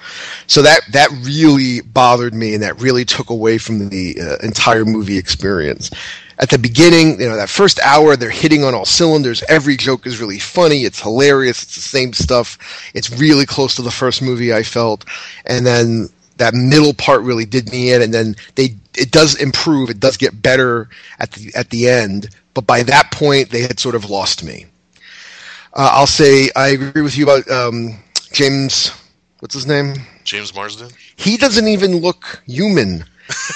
[0.47, 4.85] So that that really bothered me, and that really took away from the uh, entire
[4.85, 5.89] movie experience.
[6.39, 9.43] At the beginning, you know, that first hour, they're hitting on all cylinders.
[9.47, 10.81] Every joke is really funny.
[10.85, 11.61] It's hilarious.
[11.61, 12.57] It's the same stuff.
[12.95, 15.05] It's really close to the first movie I felt,
[15.45, 16.09] and then
[16.41, 19.89] that middle part really did me in, and then they it does improve.
[19.89, 23.79] It does get better at the at the end, but by that point they had
[23.79, 24.65] sort of lost me.
[25.73, 27.97] Uh, I'll say I agree with you about um,
[28.33, 28.91] James.
[29.39, 29.93] What's his name?
[30.23, 30.89] James Marsden?
[31.15, 33.05] He doesn't even look human.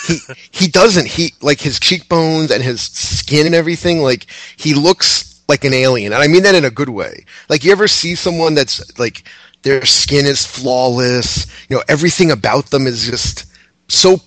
[0.07, 0.19] he
[0.51, 1.07] he doesn't.
[1.07, 4.01] He like his cheekbones and his skin and everything.
[4.01, 7.25] Like he looks like an alien, and I mean that in a good way.
[7.49, 9.23] Like you ever see someone that's like
[9.65, 11.47] their skin is flawless.
[11.69, 13.45] You know, everything about them is just
[13.89, 14.21] so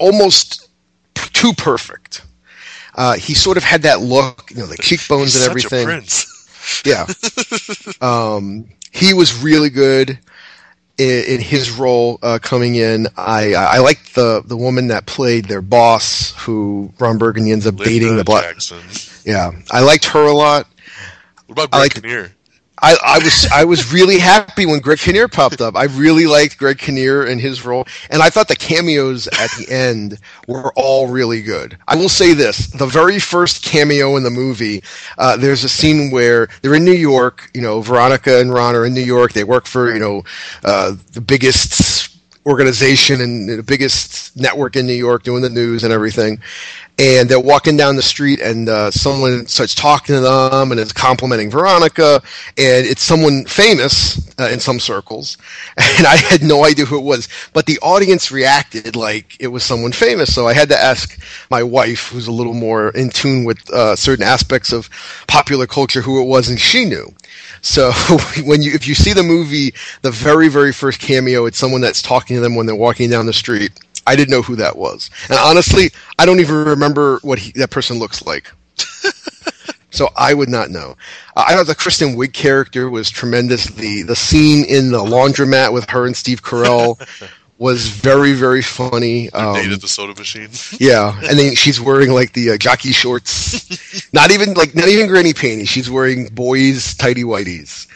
[0.00, 0.68] almost
[1.14, 2.22] too perfect.
[2.96, 5.76] Uh, he sort of had that look, you know, the cheekbones He's and such a
[5.76, 5.86] everything.
[5.86, 6.34] prince.
[6.84, 7.06] Yeah.
[8.02, 10.18] um, he was really good
[10.98, 13.06] in, in his role uh, coming in.
[13.16, 17.76] I I liked the the woman that played their boss, who Ron Burgundy ends up
[17.76, 18.08] dating.
[18.08, 18.44] Linda The black.
[18.44, 18.80] Jackson.
[19.24, 20.66] Yeah, I liked her a lot.
[21.46, 22.32] What about I Greg like Kinnear?
[22.82, 25.76] I, I was I was really happy when Greg Kinnear popped up.
[25.76, 29.66] I really liked Greg Kinnear and his role, and I thought the cameos at the
[29.70, 31.76] end were all really good.
[31.88, 34.82] I will say this: the very first cameo in the movie,
[35.18, 37.50] uh, there's a scene where they're in New York.
[37.54, 39.32] You know, Veronica and Ron are in New York.
[39.32, 40.22] They work for you know
[40.64, 42.07] uh, the biggest
[42.48, 46.40] organization and the biggest network in New York doing the news and everything.
[46.98, 50.92] And they're walking down the street, and uh, someone starts talking to them and is
[50.92, 52.20] complimenting Veronica,
[52.56, 55.36] and it's someone famous uh, in some circles.
[55.98, 59.62] And I had no idea who it was, but the audience reacted like it was
[59.62, 60.34] someone famous.
[60.34, 63.94] So I had to ask my wife, who's a little more in tune with uh,
[63.94, 64.90] certain aspects of
[65.28, 67.12] popular culture, who it was, and she knew.
[67.62, 67.92] So
[68.44, 72.02] when you if you see the movie, the very very first cameo, it's someone that's
[72.02, 73.72] talking to them when they're walking down the street.
[74.06, 77.70] I didn't know who that was, and honestly, I don't even remember what he, that
[77.70, 78.50] person looks like.
[79.90, 80.96] so I would not know.
[81.36, 83.66] Uh, I thought the Kristen Wiig character was tremendous.
[83.66, 86.98] The the scene in the laundromat with her and Steve Carell
[87.58, 89.30] was very very funny.
[89.30, 90.48] Um, Dated the soda machine.
[90.80, 94.08] yeah, and then she's wearing like the uh, jockey shorts.
[94.12, 95.68] not even like not even granny panties.
[95.68, 97.86] She's wearing boys tidy whities.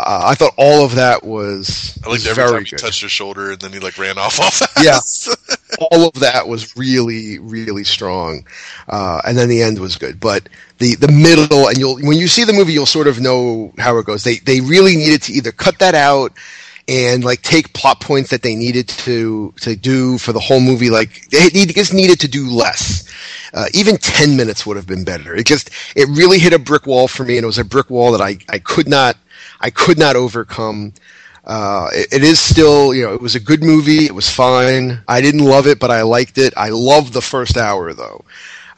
[0.00, 2.78] Uh, I thought all of that was, I was every very time he good.
[2.80, 5.28] touched her shoulder and then he like ran off off fast.
[5.38, 5.56] Yeah.
[5.92, 8.44] all of that was really really strong,
[8.88, 10.18] uh, and then the end was good.
[10.20, 13.72] But the the middle and you'll when you see the movie, you'll sort of know
[13.78, 14.24] how it goes.
[14.24, 16.32] They they really needed to either cut that out
[16.88, 20.90] and like take plot points that they needed to to do for the whole movie.
[20.90, 23.08] Like they just needed to do less.
[23.54, 25.34] Uh, even ten minutes would have been better.
[25.34, 27.90] It just it really hit a brick wall for me, and it was a brick
[27.90, 29.16] wall that I I could not
[29.60, 30.92] I could not overcome.
[31.44, 34.06] Uh, it, it is still, you know, it was a good movie.
[34.06, 35.02] It was fine.
[35.08, 36.54] I didn't love it, but I liked it.
[36.56, 38.24] I loved the first hour though.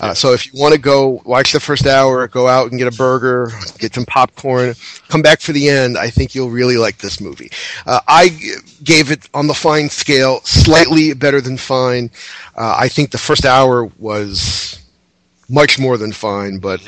[0.01, 2.93] Uh, so if you want to go watch the first hour, go out and get
[2.93, 4.75] a burger, get some popcorn,
[5.09, 5.97] come back for the end.
[5.97, 7.51] I think you'll really like this movie.
[7.87, 8.37] Uh, I
[8.83, 12.11] gave it on the fine scale, slightly better than fine.
[12.57, 14.81] Uh, I think the first hour was
[15.49, 16.81] much more than fine, but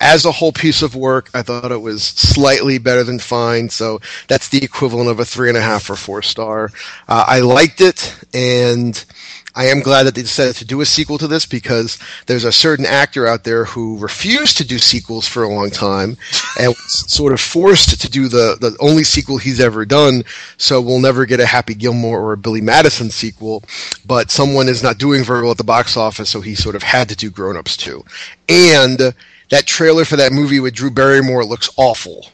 [0.00, 3.68] as a whole piece of work, I thought it was slightly better than fine.
[3.68, 6.70] So that's the equivalent of a three and a half or four star.
[7.08, 9.02] Uh, I liked it, and
[9.56, 12.52] I am glad that they decided to do a sequel to this because there's a
[12.52, 16.18] certain actor out there who refused to do sequels for a long time
[16.60, 20.24] and was sort of forced to do the, the only sequel he's ever done.
[20.58, 23.64] So we'll never get a Happy Gilmore or a Billy Madison sequel.
[24.04, 26.82] But someone is not doing very well at the box office, so he sort of
[26.82, 28.04] had to do Grown Ups too.
[28.50, 29.14] And
[29.48, 32.28] that trailer for that movie with Drew Barrymore looks awful.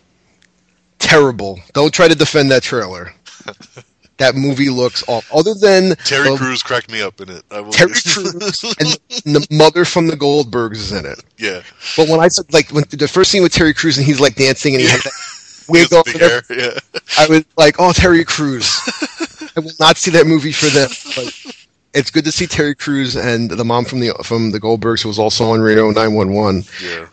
[0.99, 1.61] Terrible.
[1.73, 3.15] Don't try to defend that trailer.
[4.23, 5.29] that movie looks off.
[5.35, 7.43] Other than Terry the- Crews cracked me up in it.
[7.51, 8.63] I will Terry Crews
[9.25, 11.23] and the mother from the Goldbergs is in it.
[11.39, 11.63] yeah,
[11.97, 14.35] But when I said like when the first scene with Terry Crews and he's like
[14.37, 14.95] dancing and he Yeah.
[14.95, 16.73] has that wig on, big and everything, hair.
[16.75, 18.67] Yeah, I was like, oh Terry Crews.
[19.57, 20.89] I will not see that movie for them.
[21.15, 21.57] But
[21.95, 25.09] it's good to see Terry Crews and the mom from the from the Goldbergs who
[25.09, 26.65] was also on Reno 911.
[26.83, 27.07] yeah,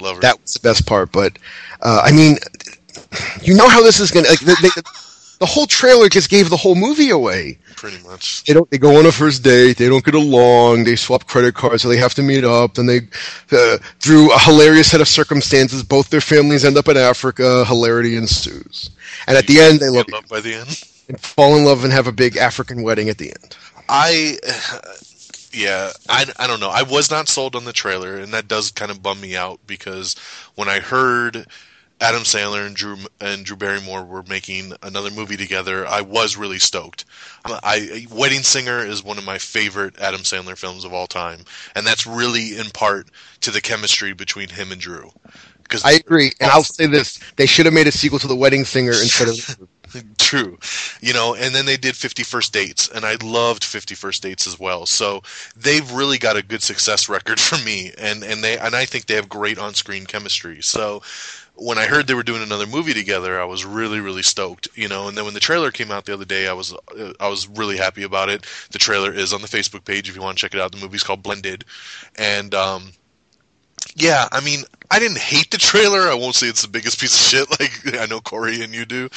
[0.00, 0.20] love her.
[0.20, 1.10] That was the best part.
[1.12, 1.38] But
[1.80, 2.36] uh, I mean,
[3.42, 4.40] you know how this is gonna like
[5.38, 7.58] the, whole trailer just gave the whole movie away.
[7.76, 8.44] pretty much.
[8.44, 8.70] They don't.
[8.70, 9.76] They go on a first date.
[9.76, 10.84] They don't get along.
[10.84, 12.74] They swap credit cards, so they have to meet up.
[12.74, 13.00] Then they,
[13.52, 17.64] uh, through a hilarious set of circumstances, both their families end up in Africa.
[17.64, 18.90] Hilarity ensues,
[19.26, 20.82] and at the end, they love by the end.
[21.08, 23.56] and fall in love and have a big African wedding at the end.
[23.88, 24.38] I,
[25.52, 26.70] yeah, I, I don't know.
[26.70, 29.60] I was not sold on the trailer, and that does kind of bum me out
[29.66, 30.16] because
[30.54, 31.46] when I heard
[32.00, 36.58] Adam Sandler and Drew and Drew Barrymore were making another movie together, I was really
[36.58, 37.06] stoked.
[37.44, 41.40] I Wedding Singer is one of my favorite Adam Sandler films of all time,
[41.74, 43.08] and that's really in part
[43.42, 45.10] to the chemistry between him and Drew.
[45.62, 48.36] Because I agree, and I'll say this: they should have made a sequel to The
[48.36, 49.68] Wedding Singer instead of.
[50.18, 50.58] True.
[51.00, 54.46] You know, and then they did 50 First Dates, and I loved 50 First Dates
[54.46, 54.86] as well.
[54.86, 55.22] So
[55.56, 59.06] they've really got a good success record for me, and, and they and I think
[59.06, 60.62] they have great on screen chemistry.
[60.62, 61.02] So
[61.54, 64.68] when I heard they were doing another movie together, I was really really stoked.
[64.74, 67.12] You know, and then when the trailer came out the other day, I was uh,
[67.20, 68.44] I was really happy about it.
[68.70, 70.72] The trailer is on the Facebook page if you want to check it out.
[70.72, 71.64] The movie's called Blended,
[72.16, 72.92] and um,
[73.96, 76.02] yeah, I mean, I didn't hate the trailer.
[76.02, 78.84] I won't say it's the biggest piece of shit like I know Corey and you
[78.84, 79.08] do,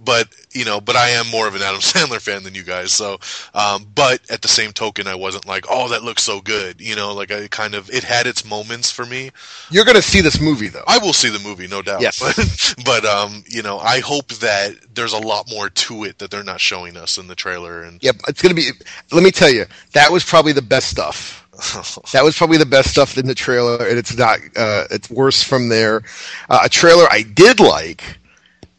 [0.00, 2.92] but you know, but I am more of an Adam Sandler fan than you guys.
[2.92, 3.18] So,
[3.52, 6.80] um, but at the same token, I wasn't like, oh, that looks so good.
[6.80, 9.30] You know, like I kind of it had its moments for me.
[9.70, 10.84] You're going to see this movie though.
[10.86, 12.00] I will see the movie, no doubt.
[12.00, 12.20] Yes.
[12.20, 16.30] But, but um, you know, I hope that there's a lot more to it that
[16.30, 17.82] they're not showing us in the trailer.
[17.82, 18.70] And Yep, it's going to be.
[19.12, 21.37] Let me tell you, that was probably the best stuff.
[22.12, 24.38] That was probably the best stuff in the trailer, and it's not.
[24.56, 26.02] Uh, it's worse from there.
[26.48, 28.18] Uh, a trailer I did like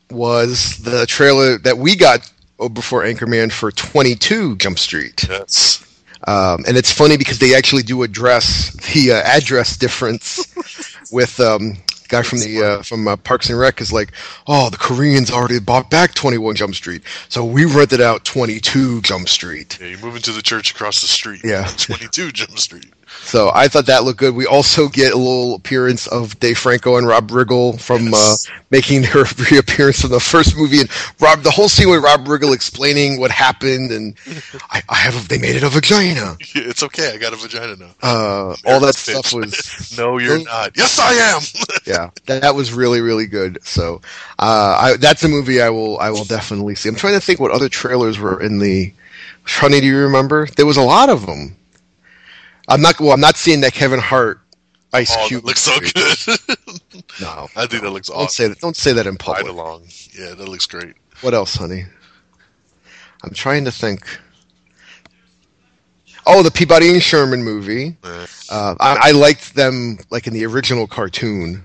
[0.09, 5.25] was the trailer that we got oh, before Anchorman for 22 Jump Street.
[5.29, 5.85] yes,
[6.25, 10.53] Um, and it's funny because they actually do address the uh, address difference
[11.11, 11.77] with um,
[12.09, 14.11] guy from the uh, from uh, Parks and Rec is like,
[14.47, 19.29] oh, the Koreans already bought back 21 Jump Street, so we rented out 22 Jump
[19.29, 19.77] Street.
[19.79, 21.41] yeah, you're moving to the church across the street.
[21.43, 21.65] Yeah.
[21.77, 22.91] 22 Jump Street.
[23.21, 24.33] So I thought that looked good.
[24.35, 28.47] We also get a little appearance of Dave Franco and Rob Riggle from Yes.
[28.49, 32.25] uh, making their reappearance in the first movie, and Rob the whole scene with Rob
[32.25, 34.15] Riggle explaining what happened, and
[34.71, 36.37] I, I have a, they made it a vagina.
[36.55, 37.13] It's okay.
[37.13, 37.89] I got a vagina now.
[38.01, 39.33] Uh, all that America's stuff bitch.
[39.89, 40.71] was No, you're not.
[40.75, 41.41] Yes, I am.
[41.85, 43.59] yeah, that, that was really really good.
[43.63, 44.01] So
[44.39, 46.89] uh, I, that's a movie I will I will definitely see.
[46.89, 48.91] I'm trying to think what other trailers were in the.
[49.45, 50.47] Honey, do you remember?
[50.57, 51.55] There was a lot of them.
[52.69, 53.11] I'm not well.
[53.11, 54.39] I'm not seeing that Kevin Hart
[54.93, 55.45] Ice oh, Cube.
[55.45, 56.39] looks so good.
[57.21, 58.29] No, I think that looks don't awesome.
[58.29, 58.59] say that.
[58.59, 59.47] Don't say that in Ride public.
[59.47, 59.87] along.
[60.17, 60.93] Yeah, that looks great.
[61.21, 61.83] What else, honey?
[63.23, 64.05] I'm trying to think.
[66.25, 67.97] Oh, the Peabody and Sherman movie.
[68.03, 71.63] Uh, Uh, I, I liked them like in the original cartoon,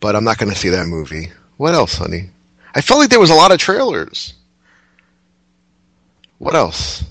[0.00, 1.30] but I'm not going to see that movie.
[1.56, 2.30] What else, honey?
[2.74, 4.34] I felt like there was a lot of trailers.
[6.38, 7.04] What else?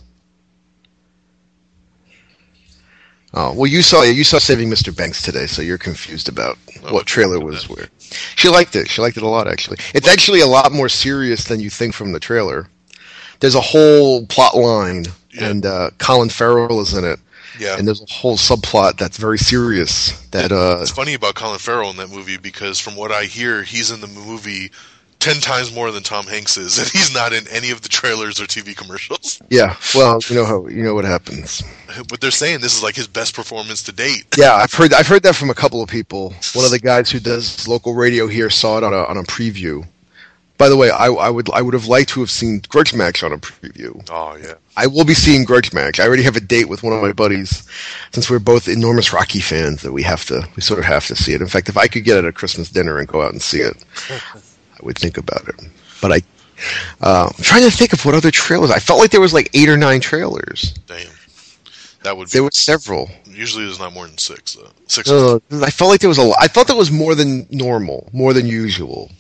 [3.34, 4.96] Oh well, you saw you saw Saving Mr.
[4.96, 7.88] Banks today, so you're confused about Oh, what trailer was where.
[8.36, 8.90] She liked it.
[8.90, 9.78] She liked it a lot, actually.
[9.94, 12.68] It's actually a lot more serious than you think from the trailer.
[13.40, 15.48] There's a whole plot line, Yeah.
[15.50, 17.20] and uh, Colin Farrell is in it
[17.60, 17.78] yeah.
[17.78, 20.20] and there's a whole subplot that's very serious.
[20.30, 23.64] That uh, It's funny about Colin Farrell in that movie because from what I hear,
[23.64, 24.72] he's in the movie
[25.22, 28.42] ten times more than Tom Hanks is, and he's not in any of the trailers
[28.42, 29.42] or TV commercials.
[29.50, 31.64] yeah, well, you know how you know what happens.
[32.10, 34.26] But they're saying this is like his best performance to date.
[34.42, 36.34] Yeah, I've heard I've heard that from a couple of people.
[36.54, 39.24] One of the guys who does local radio here saw it on a on a
[39.24, 39.86] preview.
[40.58, 43.24] By the way, I, I would I would have liked to have seen Grudge Match
[43.24, 44.04] on a preview.
[44.10, 46.00] Oh yeah, I will be seeing Grudge Match.
[46.00, 47.68] I already have a date with one of my buddies,
[48.12, 49.82] since we're both enormous Rocky fans.
[49.84, 51.42] That we have to we sort of have to see it.
[51.42, 53.42] In fact, if I could get it at a Christmas dinner and go out and
[53.42, 53.78] see it,
[54.82, 55.56] I would think about it.
[56.02, 56.22] But I,
[57.02, 58.72] uh, I'm trying to think of what other trailers.
[58.72, 60.74] I felt like there was like eight or nine trailers.
[60.88, 61.08] damn.
[62.04, 62.32] That would be.
[62.32, 63.12] There were several.
[63.30, 64.56] Usually, there's not more than six.
[64.56, 64.72] Though.
[64.88, 65.10] Six.
[65.10, 66.38] Uh, I felt like there was a lot.
[66.42, 69.12] I thought there was more than normal, more than usual.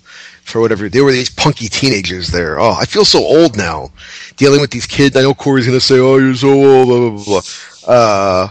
[0.43, 2.59] For whatever, there were these punky teenagers there.
[2.59, 3.91] Oh, I feel so old now,
[4.37, 5.15] dealing with these kids.
[5.15, 7.41] I know Corey's gonna say, "Oh, you're so old," blah blah blah.
[7.85, 7.93] blah.
[7.93, 8.49] Uh,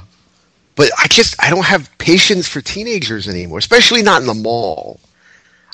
[0.76, 5.00] but I just I don't have patience for teenagers anymore, especially not in the mall.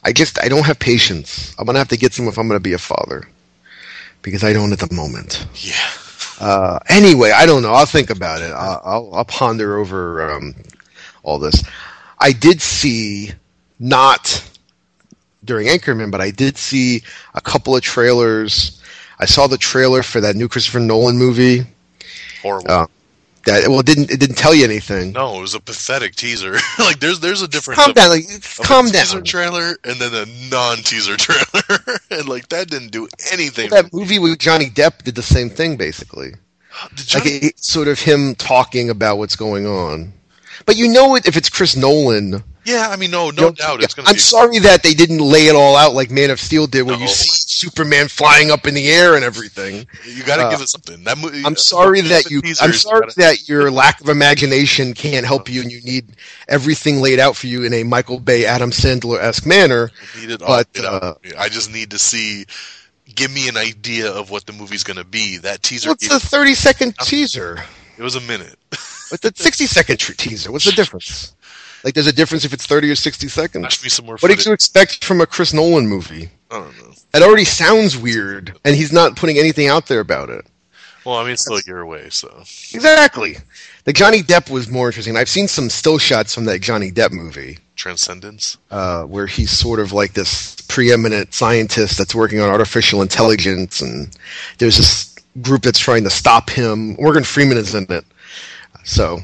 [0.07, 1.53] I just I don't have patience.
[1.59, 3.29] I'm gonna have to get some if I'm gonna be a father,
[4.23, 5.49] because I don't at the moment.
[5.57, 5.75] Yeah.
[6.39, 7.73] Uh, anyway, I don't know.
[7.73, 8.53] I'll think about it.
[8.53, 10.55] I'll, I'll, I'll ponder over um,
[11.25, 11.65] all this.
[12.21, 13.33] I did see,
[13.81, 14.49] not
[15.45, 17.03] during Anchorman, but I did see
[17.35, 18.81] a couple of trailers.
[19.19, 21.65] I saw the trailer for that new Christopher Nolan movie.
[22.43, 22.71] Horrible.
[22.71, 22.87] Uh,
[23.47, 25.13] that well, it didn't it didn't tell you anything.
[25.13, 26.53] no, it was a pathetic teaser.
[26.79, 27.81] like there's there's a difference.
[27.81, 28.25] calm of- down, like
[28.63, 33.71] calm a teaser trailer and then a non-teaser trailer, and like that didn't do anything.
[33.71, 36.33] That movie with Johnny Depp did the same thing, basically.
[36.97, 40.13] Did Like it, sort of him talking about what's going on.
[40.67, 42.43] But you know it if it's Chris Nolan.
[42.67, 44.19] yeah, I mean, no, no doubt it's gonna I'm be.
[44.21, 47.09] sorry that they didn't lay it all out like Man of Steel did, where you
[47.09, 49.87] see Superman flying up in the air and everything.
[50.05, 51.03] You got to uh, give it something.
[51.05, 51.43] That movie.
[51.45, 52.43] I'm sorry that you.
[52.43, 56.17] teasers, I'm sorry gotta- that your lack of imagination can't help you, and you need
[56.49, 59.91] everything laid out for you in a Michael Bay, Adam Sandler esque manner.
[60.43, 62.47] all but, uh, I just need to see.
[63.15, 65.39] Give me an idea of what the movie's gonna be.
[65.39, 65.89] That teaser.
[65.89, 67.63] What's a 30 second teaser?
[67.97, 68.59] it was a minute.
[68.71, 70.53] What's the 60 second teaser?
[70.53, 71.35] What's the difference?
[71.85, 73.63] Like, there's a difference if it's 30 or 60 seconds.
[73.63, 74.17] Flash me some more.
[74.19, 76.29] What did you expect from a Chris Nolan movie?
[76.51, 76.93] I don't know.
[77.13, 80.47] That already sounds weird, and he's not putting anything out there about it.
[81.05, 82.29] Well, I mean, it's still a year away, so
[82.75, 83.37] Exactly.
[83.85, 85.17] The Johnny Depp was more interesting.
[85.17, 87.59] I've seen some still shots from that Johnny Depp movie.
[87.77, 88.57] Transcendence.
[88.71, 94.17] uh, where he's sort of like this preeminent scientist that's working on artificial intelligence, and
[94.59, 96.97] there's this group that's trying to stop him.
[96.99, 98.05] Morgan Freeman is in it,
[98.83, 99.21] so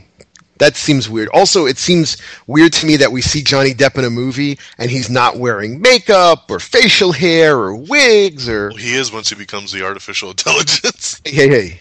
[0.63, 1.29] that seems weird.
[1.35, 4.91] Also, it seems weird to me that we see Johnny Depp in a movie and
[4.91, 9.35] he's not wearing makeup or facial hair or wigs or Well, he is once he
[9.35, 11.21] becomes the artificial intelligence.
[11.25, 11.81] hey hey hey,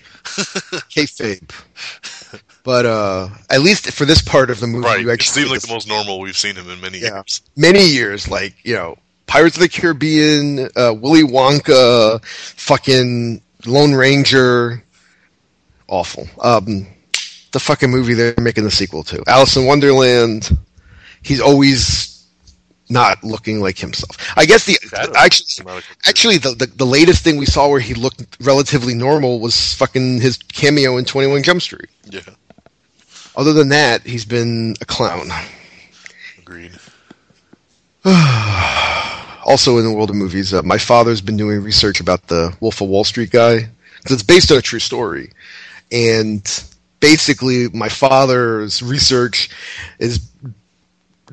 [0.90, 1.50] kayfabe.
[2.64, 5.02] But uh, at least for this part of the movie, right.
[5.02, 7.16] you It seems like the most normal we've seen him in many Yeah.
[7.16, 7.42] years.
[7.56, 14.84] many years, like you know, Pirates of the Caribbean, uh, Willy Wonka, fucking Lone Ranger,
[15.88, 16.28] awful.
[16.40, 16.86] Um,
[17.52, 20.58] the fucking movie they're making the sequel to, Alice in Wonderland.
[21.22, 22.12] He's always
[22.90, 24.18] not looking like himself.
[24.36, 24.78] I guess the
[25.16, 25.64] actually.
[25.64, 28.38] came out a couple Actually, the, the the latest thing we saw where he looked
[28.42, 31.90] relatively normal was fucking his cameo in Twenty One Jump Street.
[32.06, 32.22] Yeah.
[33.36, 35.30] Other than that, he's been a clown.
[36.40, 36.72] Agreed.
[39.46, 42.82] also in the world of movies, uh, my father's been doing research about the Wolf
[42.82, 45.32] of Wall Street guy because it's based on a true story,
[45.92, 46.64] and
[47.02, 49.50] basically, my father's research
[50.00, 50.20] is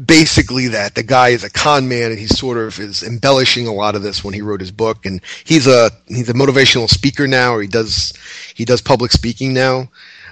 [0.05, 3.73] basically that the guy is a con man and he sort of is embellishing a
[3.73, 5.07] lot of this when he wrote his book.
[5.07, 8.13] And he's a he's a motivational speaker now or he does
[8.55, 9.89] he does public speaking now.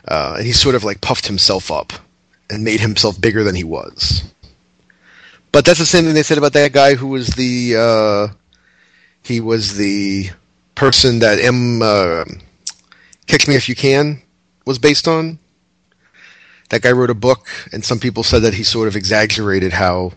[0.09, 1.93] Uh, and he sort of like puffed himself up
[2.51, 4.25] and made himself bigger than he was.
[5.53, 8.35] But that's the same thing they said about that guy who was the uh,
[9.23, 10.31] he was the
[10.75, 12.25] person that M uh,
[13.27, 14.23] Catch Me If You Can
[14.67, 15.39] was based on.
[16.69, 20.13] That guy wrote a book, and some people said that he sort of exaggerated how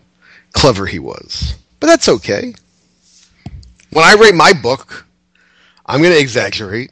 [0.52, 1.54] clever he was.
[1.78, 2.52] But that's okay.
[3.92, 5.06] When I write my book,
[5.86, 6.90] I'm going to exaggerate.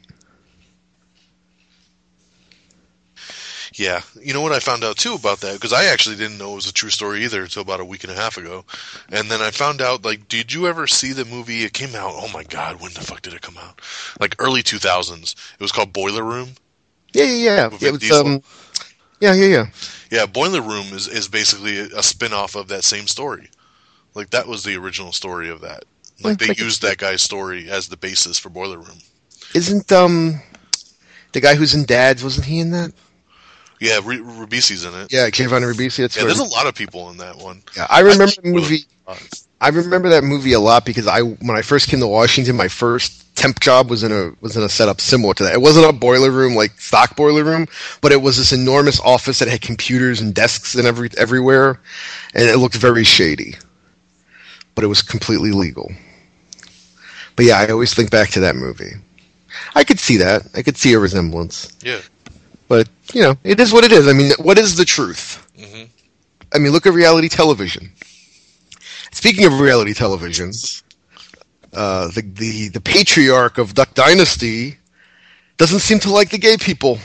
[3.73, 6.51] Yeah, you know what I found out too about that because I actually didn't know
[6.51, 8.65] it was a true story either until about a week and a half ago,
[9.09, 11.63] and then I found out like, did you ever see the movie?
[11.63, 12.11] It came out.
[12.13, 13.79] Oh my god, when the fuck did it come out?
[14.19, 15.33] Like early two thousands.
[15.53, 16.49] It was called Boiler Room.
[17.13, 17.87] Yeah, yeah, yeah.
[17.87, 18.41] It was, um,
[19.19, 19.65] yeah, yeah, yeah.
[20.11, 23.49] Yeah, Boiler Room is is basically a, spin off of that same story.
[24.15, 25.83] Like that was the original story of that.
[26.23, 28.97] Like they used that guy's story as the basis for Boiler Room.
[29.53, 30.41] Isn't um
[31.31, 32.23] the guy who's in Dads?
[32.23, 32.91] Wasn't he in that?
[33.79, 35.11] Yeah, R- Ribisi's in it.
[35.11, 35.97] Yeah, Giovanni Ribisi.
[35.97, 37.61] That's Yeah, there's a lot of people in that one.
[37.77, 38.83] Yeah, I remember just the really- movie.
[39.61, 42.69] I remember that movie a lot because I, when I first came to Washington, my
[42.69, 45.53] first temp job was in a was in a setup similar to that.
[45.53, 47.67] It wasn't a boiler room like stock boiler room,
[48.01, 51.79] but it was this enormous office that had computers and desks and every everywhere,
[52.33, 53.55] and it looked very shady.
[54.75, 55.91] But it was completely legal.
[57.35, 58.93] But yeah, I always think back to that movie.
[59.75, 60.47] I could see that.
[60.55, 61.75] I could see a resemblance.
[61.81, 61.99] Yeah.
[62.69, 64.07] But you know, it is what it is.
[64.07, 65.45] I mean, what is the truth?
[65.59, 65.89] Mhm.
[66.53, 67.91] I mean, look at reality television.
[69.11, 70.51] Speaking of reality television,
[71.73, 74.77] uh, the, the the patriarch of Duck Dynasty
[75.57, 76.99] doesn't seem to like the gay people,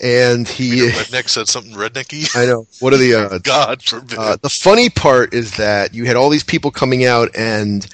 [0.00, 0.88] and he.
[0.88, 2.34] Redneck said something rednecky.
[2.36, 2.66] I know.
[2.80, 3.38] What are the odds?
[3.42, 4.18] God forbid.
[4.18, 7.86] Uh, the funny part is that you had all these people coming out and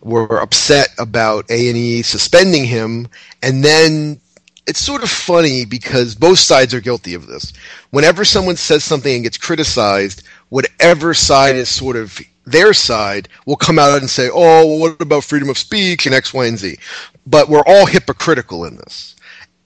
[0.00, 3.08] were upset about A and E suspending him,
[3.42, 4.20] and then
[4.66, 7.52] it's sort of funny because both sides are guilty of this.
[7.90, 13.56] Whenever someone says something and gets criticized, whatever side is sort of their side will
[13.56, 16.58] come out and say, "Oh, well, what about freedom of speech and X, Y, and
[16.58, 16.78] Z?"
[17.26, 19.16] But we're all hypocritical in this.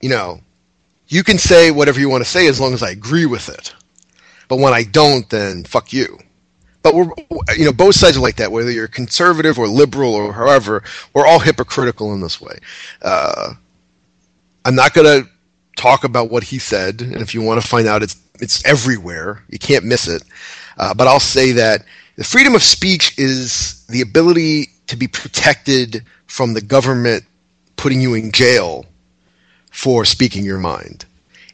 [0.01, 0.41] You know,
[1.09, 3.75] you can say whatever you want to say as long as I agree with it.
[4.49, 6.19] But when I don't, then fuck you.
[6.83, 7.11] But we're,
[7.57, 8.51] you know, both sides are like that.
[8.51, 12.59] Whether you're conservative or liberal or however, we're all hypocritical in this way.
[13.03, 13.53] Uh,
[14.65, 15.29] I'm not going to
[15.77, 19.43] talk about what he said, and if you want to find out, it's it's everywhere.
[19.51, 20.23] You can't miss it.
[20.81, 21.85] Uh, but I'll say that
[22.17, 27.23] the freedom of speech is the ability to be protected from the government
[27.77, 28.87] putting you in jail
[29.71, 31.05] for speaking your mind.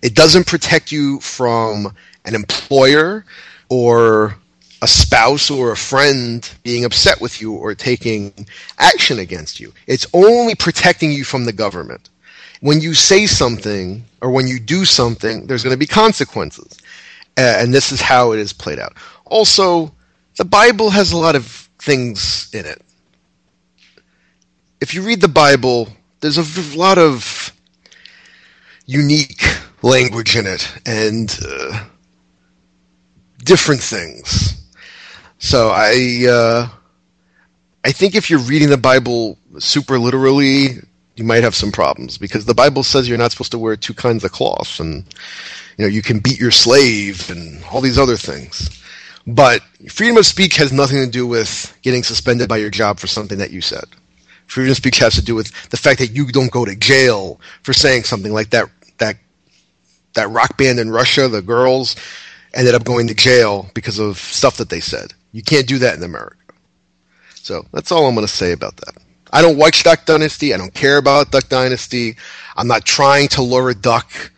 [0.01, 1.93] It doesn't protect you from
[2.25, 3.25] an employer
[3.69, 4.37] or
[4.83, 8.33] a spouse or a friend being upset with you or taking
[8.79, 9.73] action against you.
[9.89, 12.11] It's only protecting you from the government.
[12.61, 16.79] When you say something or when you do something, there's going to be consequences.
[17.37, 18.95] And this is how it is played out.
[19.27, 19.93] Also,
[20.37, 21.47] the Bible has a lot of
[21.79, 22.83] things in it.
[24.81, 25.89] If you read the Bible,
[26.21, 27.53] there's a lot of
[28.87, 29.43] unique
[29.83, 31.85] language in it and uh,
[33.45, 34.63] different things.
[35.39, 36.69] So I uh,
[37.85, 40.79] I think if you're reading the Bible super literally,
[41.17, 43.95] you might have some problems because the Bible says you're not supposed to wear two
[43.95, 45.05] kinds of cloth, and
[45.79, 48.83] you know you can beat your slave and all these other things.
[49.27, 53.07] But freedom of speech has nothing to do with getting suspended by your job for
[53.07, 53.85] something that you said.
[54.47, 57.41] Freedom of speech has to do with the fact that you don't go to jail
[57.63, 58.71] for saying something like that.
[58.99, 59.17] That
[60.15, 61.97] that rock band in Russia, the girls,
[62.55, 65.13] ended up going to jail because of stuff that they said.
[65.33, 66.37] You can't do that in America.
[67.35, 68.95] So that's all I'm going to say about that.
[69.33, 70.55] I don't watch Duck Dynasty.
[70.55, 72.17] I don't care about Duck Dynasty.
[72.57, 74.33] I'm not trying to lure a duck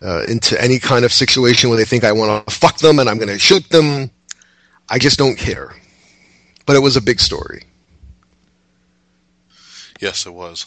[0.00, 3.08] uh, into any kind of situation where they think I want to fuck them and
[3.08, 4.10] I'm going to shoot them.
[4.88, 5.74] I just don't care.
[6.66, 7.62] But it was a big story.
[10.00, 10.66] Yes, it was.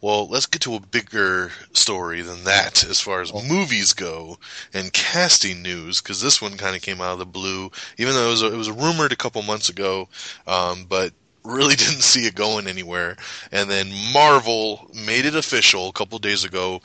[0.00, 4.38] Well, let's get to a bigger story than that as far as movies go
[4.74, 8.26] and casting news, because this one kind of came out of the blue, even though
[8.26, 10.08] it was, it was rumored a couple months ago,
[10.46, 11.12] um, but
[11.44, 13.16] really didn't see it going anywhere.
[13.52, 16.82] And then Marvel made it official a couple days ago.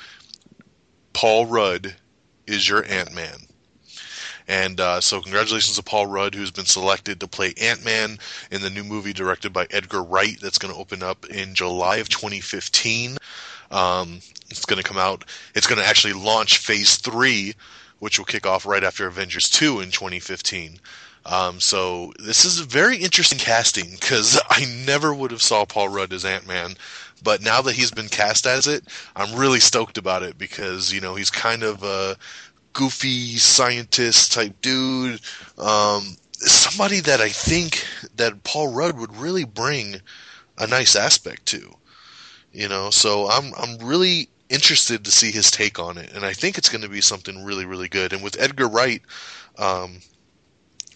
[1.14, 1.94] Paul Rudd
[2.48, 3.48] is your Ant Man.
[4.48, 8.18] And uh, so, congratulations to Paul Rudd, who's been selected to play Ant Man
[8.52, 11.98] in the new movie directed by Edgar Wright that's going to open up in July
[11.98, 13.18] of 2015.
[13.72, 14.20] Um,
[14.50, 15.26] it's going to come out,
[15.56, 17.54] it's going to actually launch phase three,
[18.00, 20.80] which will kick off right after Avengers 2 in 2015.
[21.26, 25.90] Um, so this is a very interesting casting because I never would have saw Paul
[25.90, 26.76] Rudd as Ant Man,
[27.24, 28.84] but now that he's been cast as it,
[29.16, 31.84] I'm really stoked about it because you know he's kind of
[32.74, 35.20] goofy scientist type dude,
[35.58, 40.02] um, somebody that I think that Paul Rudd would really bring
[40.58, 41.74] a nice aspect to,
[42.52, 42.90] you know.
[42.90, 46.70] So I'm I'm really interested to see his take on it, and I think it's
[46.70, 48.14] going to be something really really good.
[48.14, 49.02] And with Edgar Wright.
[49.58, 50.00] Um,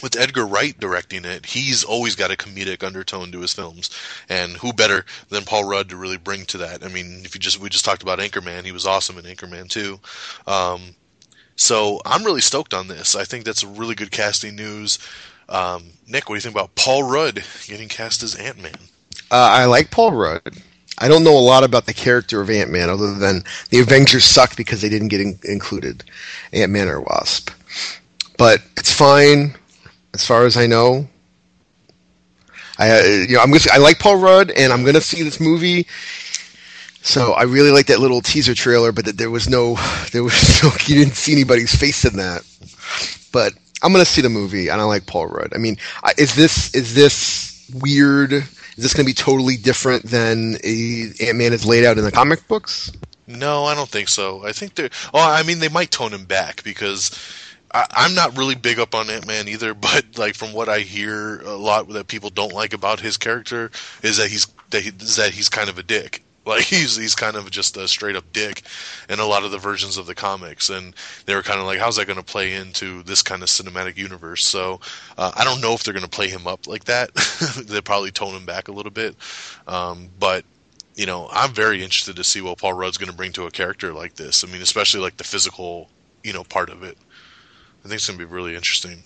[0.02, 3.90] with Edgar Wright directing it, he's always got a comedic undertone to his films,
[4.28, 6.84] and who better than Paul Rudd to really bring to that?
[6.84, 9.70] I mean, if you just we just talked about Anchorman, he was awesome in Anchorman
[9.70, 10.00] too.
[10.48, 10.96] Um,
[11.56, 13.16] so I'm really stoked on this.
[13.16, 15.00] I think that's really good casting news.
[15.48, 18.76] Um, Nick, what do you think about Paul Rudd getting cast as Ant Man?
[19.32, 20.42] Uh, I like Paul Rudd.
[20.98, 24.24] I don't know a lot about the character of Ant Man other than the Avengers
[24.26, 26.04] sucked because they didn't get in- included,
[26.54, 27.52] Ant Man or Wasp.
[28.38, 29.56] But it's fine
[30.14, 31.08] as far as I know.
[32.78, 35.40] I uh, you know I'm gonna, I like Paul Rudd and I'm gonna see this
[35.40, 35.88] movie.
[37.06, 39.76] So I really like that little teaser trailer, but that there was no
[40.12, 42.44] there was no you didn't see anybody's face in that.
[43.32, 43.54] But
[43.84, 45.54] I'm gonna see the movie and I like Paul Rudd.
[45.54, 45.78] I mean,
[46.18, 48.34] is this is this weird?
[48.34, 52.46] Is this gonna be totally different than Ant Man is laid out in the comic
[52.48, 52.92] books?
[53.28, 54.44] No, I don't think so.
[54.44, 54.90] I think they're.
[55.14, 57.12] Oh, I mean, they might tone him back because
[57.72, 59.74] I, I'm not really big up on Ant Man either.
[59.80, 63.70] But like from what I hear, a lot that people don't like about his character
[64.02, 66.24] is that he's that, he, is that he's kind of a dick.
[66.46, 68.64] Like he's he's kind of just a straight up dick
[69.10, 70.94] in a lot of the versions of the comics, and
[71.26, 73.98] they were kind of like, how's that going to play into this kind of cinematic
[73.98, 74.46] universe?
[74.46, 74.80] So
[75.18, 77.14] uh, I don't know if they're going to play him up like that.
[77.68, 79.16] they probably tone him back a little bit,
[79.68, 80.46] um, but
[80.96, 83.52] you know, I'm very interested to see what Paul Rudd's going to bring to a
[83.52, 84.44] character like this.
[84.44, 85.90] I mean, especially like the physical,
[86.24, 86.98] you know, part of it.
[87.84, 89.04] I think it's going to be really interesting.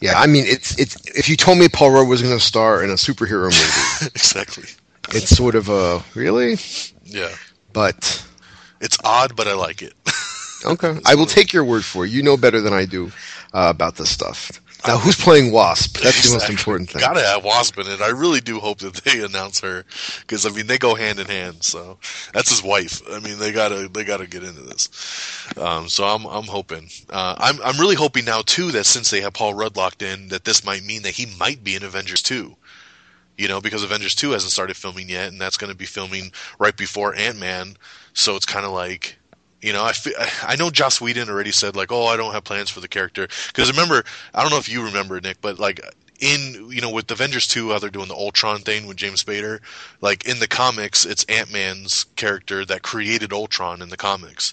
[0.00, 2.82] Yeah, I mean, it's it's if you told me Paul Rudd was going to star
[2.82, 4.64] in a superhero movie, exactly.
[5.10, 6.56] It's sort of a really,
[7.04, 7.30] Yeah.
[7.72, 8.24] but
[8.80, 9.94] It's odd, but I like it.
[10.64, 12.10] okay, I will take your word for it.
[12.10, 13.06] You know better than I do
[13.52, 14.50] uh, about this stuff.
[14.84, 15.98] Now, who's playing Wasp?
[15.98, 17.00] That's the most important thing.
[17.00, 18.00] Gotta have Wasp in it.
[18.00, 19.84] I really do hope that they announce her
[20.22, 21.62] because I mean they go hand in hand.
[21.62, 21.98] So
[22.34, 23.00] that's his wife.
[23.08, 24.88] I mean they gotta they gotta get into this.
[25.56, 26.88] Um, so I'm I'm hoping.
[27.10, 30.26] Uh, I'm I'm really hoping now too that since they have Paul Rudd locked in,
[30.28, 32.56] that this might mean that he might be in Avengers two.
[33.38, 36.32] You know, because Avengers two hasn't started filming yet, and that's going to be filming
[36.58, 37.76] right before Ant Man.
[38.12, 39.18] So it's kind of like
[39.62, 39.92] you know, I,
[40.42, 43.28] I know Joss Whedon already said like, oh, I don't have plans for the character
[43.46, 44.04] because remember,
[44.34, 45.80] I don't know if you remember Nick, but like
[46.20, 49.60] in you know with Avengers two, how they're doing the Ultron thing with James Spader,
[50.00, 54.52] like in the comics, it's Ant Man's character that created Ultron in the comics.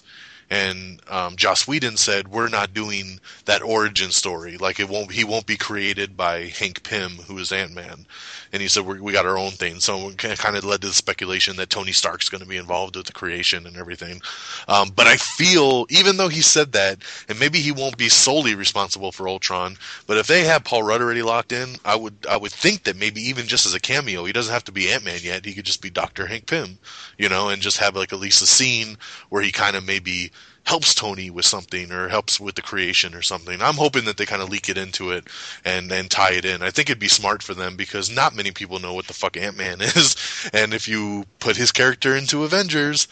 [0.50, 4.56] And um, Joss Whedon said we're not doing that origin story.
[4.58, 8.04] Like it won't, he won't be created by Hank Pym, who is Ant Man.
[8.52, 9.78] And he said we got our own thing.
[9.78, 12.96] So it kind of led to the speculation that Tony Stark's going to be involved
[12.96, 14.20] with the creation and everything.
[14.66, 16.98] Um, but I feel, even though he said that,
[17.28, 19.76] and maybe he won't be solely responsible for Ultron,
[20.06, 22.96] but if they have Paul Rudd already locked in, I would I would think that
[22.96, 25.44] maybe even just as a cameo, he doesn't have to be Ant Man yet.
[25.44, 26.78] He could just be Doctor Hank Pym,
[27.18, 28.96] you know, and just have like at least a scene
[29.28, 30.32] where he kind of maybe
[30.64, 33.60] helps Tony with something or helps with the creation or something.
[33.60, 35.28] I'm hoping that they kind of leak it into it
[35.64, 36.62] and and tie it in.
[36.62, 39.36] I think it'd be smart for them because not many people know what the fuck
[39.36, 40.16] Ant Man is,
[40.52, 43.08] and if you put his character into Avengers,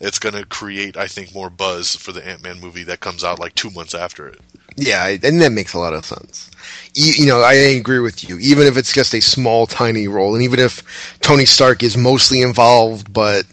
[0.00, 3.24] it's going to create, I think, more buzz for the Ant Man movie that comes
[3.24, 4.40] out like two months after it.
[4.76, 6.50] Yeah, and that makes a lot of sense.
[6.96, 8.38] E- You know, I agree with you.
[8.38, 10.82] Even if it's just a small, tiny role, and even if
[11.20, 13.44] Tony Stark is mostly involved, but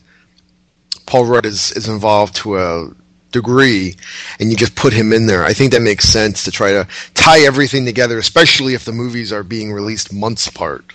[1.05, 2.89] Paul Rudd is, is involved to a
[3.31, 3.95] degree,
[4.39, 6.87] and you just put him in there, I think that makes sense to try to
[7.13, 10.91] tie everything together, especially if the movies are being released months apart.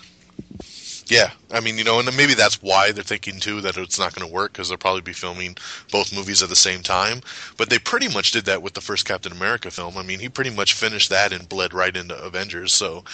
[1.07, 4.15] Yeah, I mean, you know, and maybe that's why they're thinking too that it's not
[4.15, 5.57] going to work because they'll probably be filming
[5.93, 7.21] both movies at the same time.
[7.59, 9.99] But they pretty much did that with the first Captain America film.
[9.99, 12.73] I mean, he pretty much finished that and bled right into Avengers.
[12.73, 13.05] So,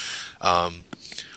[0.40, 0.84] um,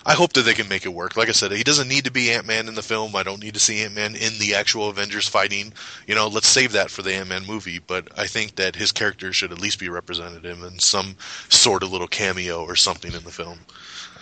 [0.06, 1.16] I hope that they can make it work.
[1.16, 3.16] Like I said, he doesn't need to be Ant Man in the film.
[3.16, 5.74] I don't need to see Ant Man in the actual Avengers fighting.
[6.08, 7.80] You know, let's save that for the Ant Man movie.
[7.80, 11.16] But I think that his character should at least be represented in some
[11.49, 13.60] sort of little cameo or something in the film.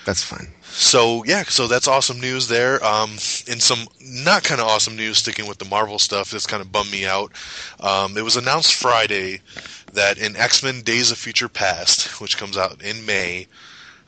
[0.06, 0.48] That's fine.
[0.64, 2.84] So yeah, so that's awesome news there.
[2.84, 6.62] Um, and some not kind of awesome news, sticking with the Marvel stuff, that's kind
[6.62, 7.34] of bummed me out.
[7.80, 9.42] Um, it was announced Friday
[9.94, 13.48] that in X Men: Days of Future Past, which comes out in May,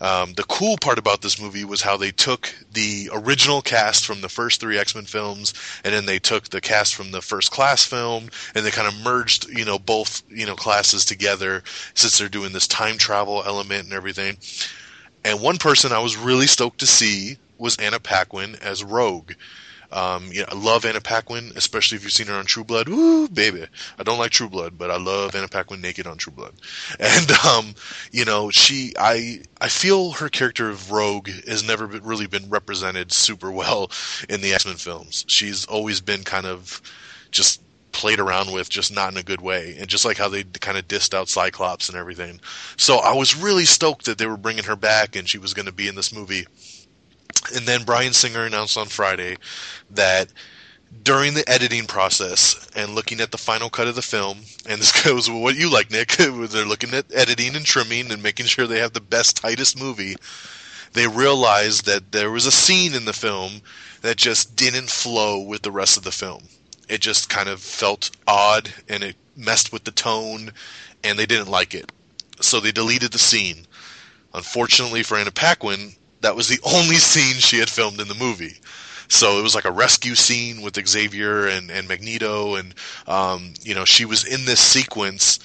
[0.03, 4.19] um, the cool part about this movie was how they took the original cast from
[4.19, 5.53] the first three X Men films,
[5.85, 9.01] and then they took the cast from the First Class film, and they kind of
[9.01, 13.85] merged, you know, both you know classes together since they're doing this time travel element
[13.85, 14.37] and everything.
[15.23, 19.31] And one person I was really stoked to see was Anna Paquin as Rogue.
[19.93, 22.89] Um, you know, I love Anna Paquin, especially if you've seen her on True Blood.
[22.89, 23.65] Ooh, baby!
[23.97, 26.53] I don't like True Blood, but I love Anna Paquin naked on True Blood.
[26.99, 27.75] And um,
[28.11, 32.49] you know, she, I, I feel her character of Rogue has never been, really been
[32.49, 33.91] represented super well
[34.29, 35.25] in the X Men films.
[35.27, 36.81] She's always been kind of
[37.31, 37.61] just
[37.93, 39.77] played around with, just not in a good way.
[39.79, 42.41] And just like how they kind of dissed out Cyclops and everything.
[42.75, 45.67] So I was really stoked that they were bringing her back and she was going
[45.67, 46.45] to be in this movie.
[47.51, 49.37] And then Bryan Singer announced on Friday
[49.91, 50.29] that
[51.01, 55.03] during the editing process and looking at the final cut of the film, and this
[55.03, 58.67] goes with what you like, Nick, they're looking at editing and trimming and making sure
[58.67, 60.15] they have the best, tightest movie.
[60.93, 63.61] They realized that there was a scene in the film
[64.01, 66.43] that just didn't flow with the rest of the film.
[66.87, 70.51] It just kind of felt odd and it messed with the tone,
[71.03, 71.91] and they didn't like it.
[72.41, 73.65] So they deleted the scene.
[74.33, 78.57] Unfortunately for Anna Paquin, that was the only scene she had filmed in the movie.
[79.09, 82.73] So it was like a rescue scene with Xavier and, and Magneto, and
[83.07, 85.39] um, you know she was in this sequence,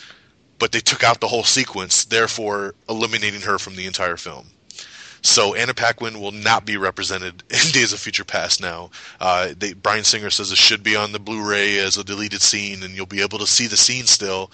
[0.58, 4.46] but they took out the whole sequence, therefore eliminating her from the entire film.
[5.22, 8.90] So Anna Paquin will not be represented in Days of Future Past now.
[9.20, 12.82] Uh, they, Bryan Singer says it should be on the Blu-ray as a deleted scene,
[12.82, 14.50] and you'll be able to see the scene still.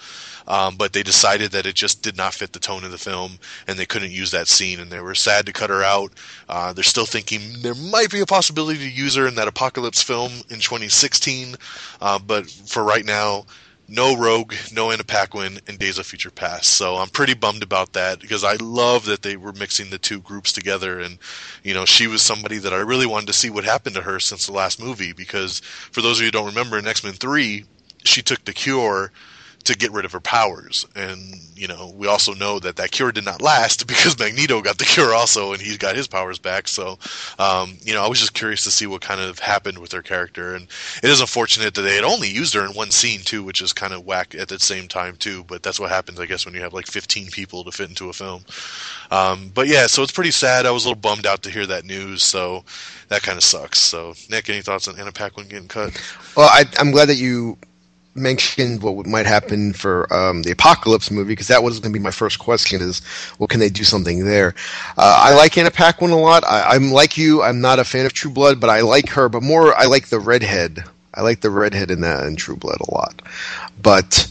[0.47, 3.39] Um, but they decided that it just did not fit the tone of the film,
[3.67, 6.13] and they couldn't use that scene, and they were sad to cut her out.
[6.47, 10.03] Uh, they're still thinking there might be a possibility to use her in that Apocalypse
[10.03, 11.55] film in 2016,
[12.01, 13.45] uh, but for right now,
[13.87, 16.71] no Rogue, no Anna Paquin, and Days of Future Past.
[16.71, 20.19] So I'm pretty bummed about that because I love that they were mixing the two
[20.19, 20.99] groups together.
[20.99, 21.17] And,
[21.63, 24.19] you know, she was somebody that I really wanted to see what happened to her
[24.19, 27.13] since the last movie because for those of you who don't remember, in X Men
[27.13, 27.63] 3,
[28.03, 29.11] she took the cure
[29.65, 30.85] to get rid of her powers.
[30.95, 34.77] And you know, we also know that that cure did not last because Magneto got
[34.77, 36.67] the cure also, and he got his powers back.
[36.67, 36.97] So,
[37.39, 40.01] um, you know, I was just curious to see what kind of happened with her
[40.01, 40.67] character, and
[41.03, 43.73] it is unfortunate that they had only used her in one scene too, which is
[43.73, 45.43] kind of whack at the same time too.
[45.45, 48.09] But that's what happens, I guess, when you have like 15 people to fit into
[48.09, 48.45] a film.
[49.11, 50.65] Um, but yeah, so it's pretty sad.
[50.65, 52.63] I was a little bummed out to hear that news, so
[53.09, 53.79] that kind of sucks.
[53.79, 55.99] So, Nick, any thoughts on Anna Paquin getting cut?
[56.35, 57.57] Well, I, I'm glad that you
[58.15, 62.03] mentioned what might happen for um, the Apocalypse movie because that was going to be
[62.03, 63.01] my first question: is
[63.37, 64.55] well, can they do something there?
[64.97, 66.43] Uh, I like Anna Paquin a lot.
[66.45, 67.43] I, I'm like you.
[67.43, 69.29] I'm not a fan of True Blood, but I like her.
[69.29, 70.83] But more, I like the redhead.
[71.13, 73.21] I like the redhead in that in True Blood a lot.
[73.81, 74.27] But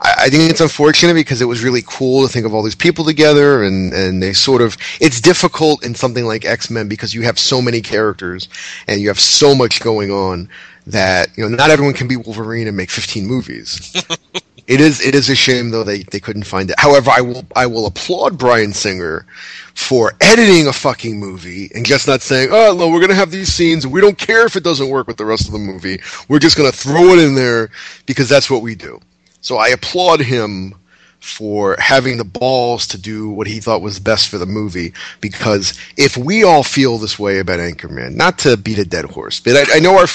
[0.00, 2.74] I, I think it's unfortunate because it was really cool to think of all these
[2.74, 4.76] people together, and and they sort of.
[5.00, 8.48] It's difficult in something like X Men because you have so many characters
[8.86, 10.48] and you have so much going on
[10.86, 13.92] that you know not everyone can be Wolverine and make 15 movies.
[14.66, 16.78] it is it is a shame though they, they couldn't find it.
[16.78, 19.26] However, I will I will applaud Bryan Singer
[19.74, 23.30] for editing a fucking movie and just not saying, "Oh, no, we're going to have
[23.30, 25.58] these scenes and we don't care if it doesn't work with the rest of the
[25.58, 26.00] movie.
[26.28, 27.70] We're just going to throw it in there
[28.06, 29.00] because that's what we do."
[29.40, 30.74] So I applaud him
[31.20, 34.92] for having the balls to do what he thought was best for the movie.
[35.20, 39.40] Because if we all feel this way about Anchorman, not to beat a dead horse,
[39.40, 40.06] but I, I know our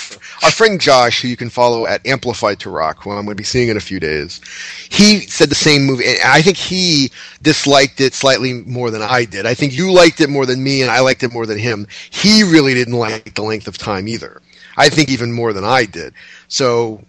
[0.43, 3.41] our friend Josh, who you can follow at Amplified to Rock, who I'm going to
[3.41, 4.41] be seeing in a few days,
[4.89, 6.05] he said the same movie.
[6.07, 9.45] And I think he disliked it slightly more than I did.
[9.45, 11.87] I think you liked it more than me, and I liked it more than him.
[12.09, 14.41] He really didn't like the length of time either.
[14.77, 16.13] I think even more than I did.
[16.47, 17.03] So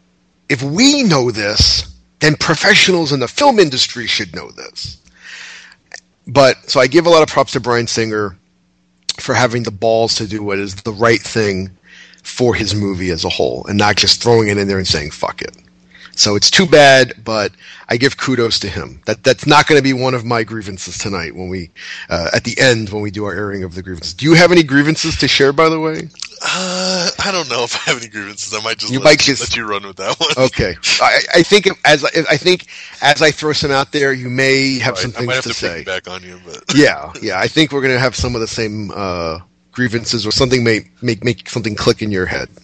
[0.48, 1.91] if we know this,
[2.22, 4.96] then professionals in the film industry should know this.
[6.28, 8.38] But so I give a lot of props to Bryan Singer
[9.18, 11.68] for having the balls to do what is the right thing
[12.22, 15.10] for his movie as a whole and not just throwing it in there and saying
[15.10, 15.56] fuck it.
[16.14, 17.52] So it's too bad, but
[17.88, 19.00] I give kudos to him.
[19.06, 21.70] That that's not going to be one of my grievances tonight when we
[22.10, 24.14] uh, at the end when we do our airing of the grievances.
[24.14, 26.08] Do you have any grievances to share, by the way?
[26.44, 28.52] Uh, I don't know if I have any grievances.
[28.52, 30.30] I might just, You let, might just- let you run with that one.
[30.36, 32.66] Okay, I, I think as I think
[33.00, 35.48] as I throw some out there, you may have some I might things have to
[35.50, 35.84] to, say.
[35.84, 37.38] Back on you, but yeah, yeah.
[37.38, 39.38] I think we're gonna have some of the same uh,
[39.70, 42.48] grievances, or something may make make something click in your head.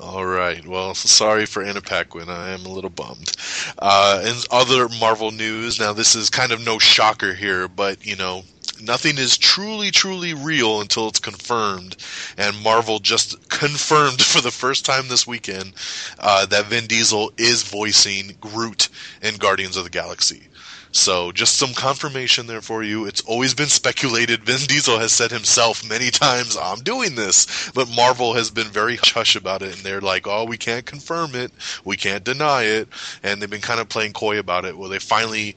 [0.00, 0.64] All right.
[0.64, 2.28] Well, sorry for Anna Paquin.
[2.28, 3.32] I am a little bummed.
[3.78, 5.80] Uh, and other Marvel news.
[5.80, 8.44] Now, this is kind of no shocker here, but you know,
[8.80, 11.96] nothing is truly, truly real until it's confirmed.
[12.36, 15.72] And Marvel just confirmed for the first time this weekend
[16.20, 18.88] uh, that Vin Diesel is voicing Groot
[19.20, 20.48] in Guardians of the Galaxy.
[20.92, 23.06] So just some confirmation there for you.
[23.06, 24.44] It's always been speculated.
[24.44, 28.96] Vin Diesel has said himself many times, "I'm doing this," but Marvel has been very
[28.96, 31.52] hush about it, and they're like, "Oh, we can't confirm it,
[31.84, 32.88] we can't deny it,"
[33.22, 34.76] and they've been kind of playing coy about it.
[34.76, 35.54] Well, they finally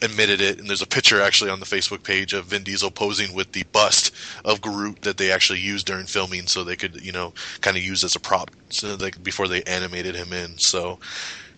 [0.00, 3.32] admitted it, and there's a picture actually on the Facebook page of Vin Diesel posing
[3.32, 4.12] with the bust
[4.44, 7.82] of Groot that they actually used during filming, so they could, you know, kind of
[7.82, 10.56] use as a prop, so they, before they animated him in.
[10.58, 11.00] So.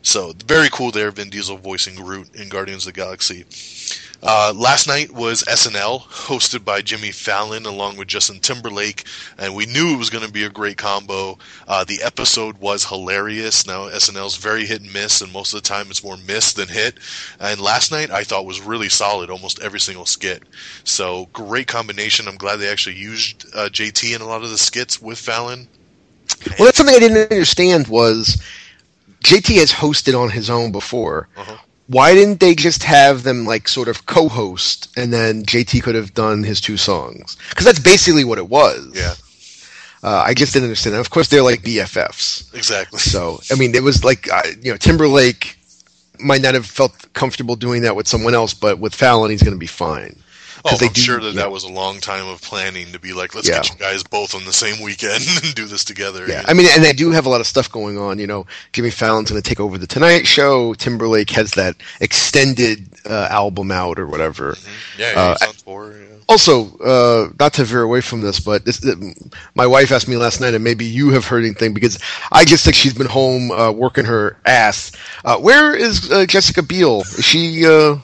[0.03, 3.45] So very cool there, Vin Diesel voicing Groot in Guardians of the Galaxy.
[4.23, 9.05] Uh, last night was SNL, hosted by Jimmy Fallon along with Justin Timberlake,
[9.39, 11.39] and we knew it was going to be a great combo.
[11.67, 13.67] Uh, the episode was hilarious.
[13.67, 16.69] Now SNL's very hit and miss, and most of the time it's more miss than
[16.69, 16.99] hit.
[17.39, 20.43] And last night I thought was really solid, almost every single skit.
[20.85, 22.29] So great combination.
[22.29, 25.67] I'm glad they actually used uh, JT in a lot of the skits with Fallon.
[26.59, 28.41] Well, that's something I didn't understand was
[29.25, 31.29] JT has hosted on his own before.
[31.37, 31.57] Uh-huh.
[31.89, 36.14] Why didn't they just have them like sort of co-host, and then JT could have
[36.14, 37.37] done his two songs?
[37.51, 38.93] Because that's basically what it was.
[38.95, 39.14] Yeah,
[40.03, 40.95] Uh, I just didn't understand.
[40.95, 42.55] And of course, they're like BFFs.
[42.55, 43.01] exactly.
[43.01, 45.59] So I mean, it was like uh, you know Timberlake
[46.21, 49.55] might not have felt comfortable doing that with someone else, but with Fallon, he's going
[49.57, 50.16] to be fine.
[50.65, 51.43] Oh, they I'm do- sure that yeah.
[51.43, 53.57] that was a long time of planning to be like, let's Yeah.
[53.63, 56.27] get you guys both on the same weekend and do this together.
[56.29, 58.19] Yeah, you I mean, and they do have a lot of stuff going on.
[58.19, 60.75] You know, Jimmy Fallon's going to take over the Tonight Show.
[60.75, 64.57] Timberlake has that extended uh, album out or whatever.
[64.99, 65.95] yeah, uh, on tour.
[65.99, 66.07] Yeah.
[66.29, 68.95] Also, uh, not to veer away from this, but this, uh,
[69.57, 71.99] my wife asked me last night, and maybe you have heard anything because
[72.31, 74.93] I just think she's been home uh, working her ass.
[75.25, 77.01] Uh, where is uh, Jessica Biel?
[77.01, 77.97] Is she uh,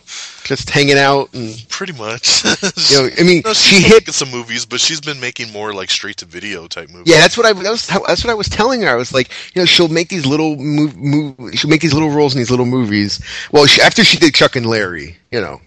[0.47, 1.33] just hanging out?
[1.35, 2.45] And Pretty much.
[2.91, 5.91] you know, I mean, no, she hit some movies, but she's been making more like
[5.91, 7.13] straight to video type movies.
[7.13, 8.89] Yeah, that's what I that was, that's what I was telling her.
[8.89, 12.11] I was like, you know, she'll make these little move, move she'll make these little
[12.11, 13.21] roles in these little movies.
[13.53, 15.61] Well, she, after she did Chuck and Larry, you know,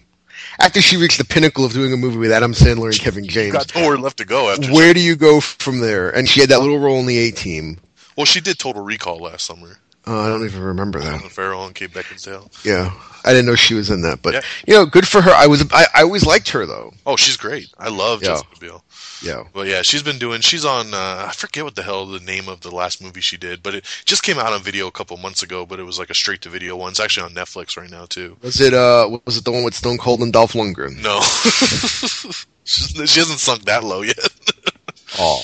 [0.58, 3.52] after she reached the pinnacle of doing a movie with Adam Sandler and Kevin James,
[3.52, 4.72] got nowhere left to go after.
[4.72, 6.10] where do you go from there?
[6.10, 7.78] And she had that little role in the A Team.
[8.16, 9.78] Well, she did Total Recall last summer.
[10.12, 11.18] Oh, I don't even remember that.
[11.18, 12.50] Colin Farrell and Kate Beckinsale.
[12.64, 12.92] Yeah,
[13.24, 14.40] I didn't know she was in that, but Yeah.
[14.66, 15.30] you know, good for her.
[15.30, 16.92] I was I, I always liked her though.
[17.06, 17.68] Oh, she's great.
[17.78, 18.30] I love Yeah.
[18.30, 18.84] Jessica Biel.
[19.22, 20.40] Yeah, But yeah, she's been doing.
[20.40, 20.94] She's on.
[20.94, 23.74] Uh, I forget what the hell the name of the last movie she did, but
[23.76, 25.64] it just came out on video a couple months ago.
[25.64, 26.90] But it was like a straight to video one.
[26.90, 28.36] It's actually on Netflix right now too.
[28.42, 31.00] was it uh was it the one with Stone Cold and Dolph Lundgren?
[31.02, 31.20] No,
[32.64, 34.16] she hasn't sunk that low yet.
[35.18, 35.42] Oh,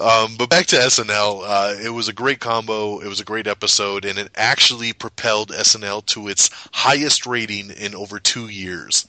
[0.00, 2.98] Um, but back to SNL, uh, it was a great combo.
[2.98, 7.94] It was a great episode, and it actually propelled SNL to its highest rating in
[7.94, 9.06] over two years.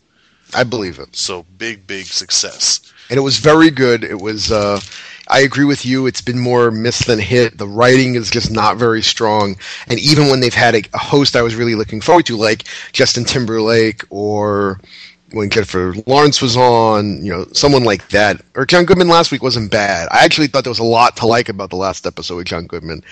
[0.54, 1.16] I believe it.
[1.16, 2.82] So big, big success.
[3.10, 4.04] and it was very good.
[4.04, 4.52] It was.
[4.52, 4.80] Uh,
[5.32, 6.08] I agree with you.
[6.08, 7.58] It's been more miss than hit.
[7.60, 11.36] The writing is just not very strong, and even when they've had a, a host,
[11.36, 12.64] I was really looking forward to, like
[12.94, 14.80] Justin Timberlake or
[15.32, 18.42] when Jennifer Lawrence was on, you know, someone like that.
[18.56, 20.08] Or John Goodman last week wasn't bad.
[20.12, 22.66] I actually thought there was a lot to like about the last episode with John
[22.68, 23.04] Goodman,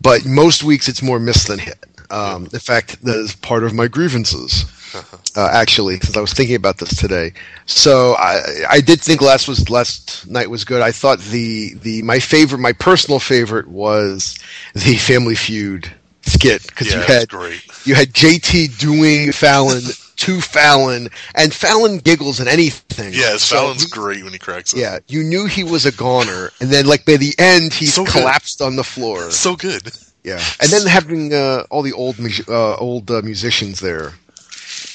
[0.00, 1.84] but most weeks it's more miss than hit.
[2.10, 4.64] Um, in fact, that is part of my grievances
[5.36, 7.32] uh, actually, since I was thinking about this today.
[7.66, 10.82] So I, I did think last was last night was good.
[10.82, 14.38] I thought the the my favorite, my personal favorite, was
[14.74, 15.90] the Family Feud
[16.22, 17.62] skit because Yeah, you had great.
[17.84, 19.82] you had JT doing Fallon
[20.20, 23.12] to Fallon, and Fallon giggles at anything.
[23.14, 24.80] Yeah, So Fallon's he- great when he cracks up.
[24.80, 28.04] Yeah, you knew he was a goner, and then like by the end, he So
[28.04, 28.12] good.
[28.12, 29.30] collapsed on the floor.
[29.30, 29.90] So good.
[30.22, 32.16] Yeah, and then having uh, all the old
[32.48, 34.12] uh, old uh, musicians there.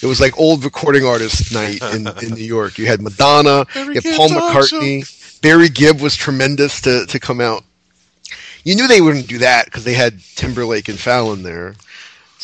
[0.02, 2.78] It was like old recording artist night in, in New York.
[2.78, 7.42] You had Madonna, you had Paul talk McCartney, Barry Gibb was tremendous to, to come
[7.42, 7.64] out.
[8.64, 11.76] You knew they wouldn't do that because they had Timberlake and Fallon there.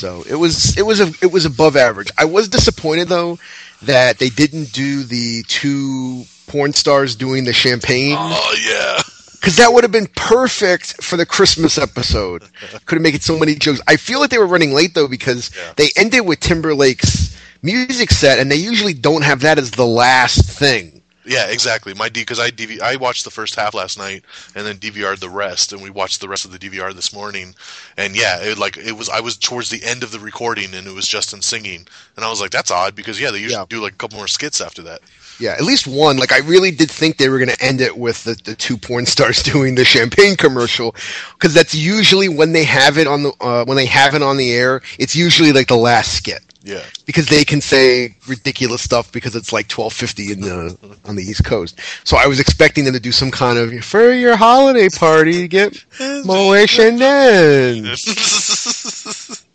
[0.02, 2.10] So it was it was a, it was above average.
[2.18, 3.38] I was disappointed though
[3.84, 9.02] that they didn't do the two porn stars doing the champagne Oh yeah.
[9.34, 12.41] because that would have been perfect for the Christmas episode.
[12.86, 13.80] Could have made it so many jokes.
[13.88, 15.74] I feel like they were running late though because Yeah.
[15.78, 20.45] they ended with Timberlake's music set, and they usually don't have that as the last
[20.49, 21.01] thing.
[21.24, 21.93] Yeah, exactly.
[21.93, 25.19] My D because I DV I watched the first half last night and then DVR'd
[25.19, 27.53] the rest, and we watched the rest of the DVR this morning.
[27.97, 30.88] And yeah, it like it was I was towards the end of the recording and
[30.88, 33.65] it was Justin singing, and I was like, that's odd because yeah, they usually Yeah.
[33.69, 35.01] do like a couple more skits after that.
[35.39, 36.17] Yeah, at least one.
[36.17, 38.78] Like I really did think they were going to end it with the, the two
[38.78, 40.95] porn stars doing the champagne commercial,
[41.34, 44.38] because that's usually when they have it on the uh, when they have it on
[44.38, 44.82] the air.
[44.99, 46.41] It's usually like the last skit.
[46.64, 46.84] Yeah.
[47.05, 51.24] because they can say ridiculous stuff because it's like twelve fifty in the on the
[51.24, 51.80] East Coast.
[52.03, 55.74] So I was expecting them to do some kind of for your holiday party get
[55.99, 57.86] Moet Chandon.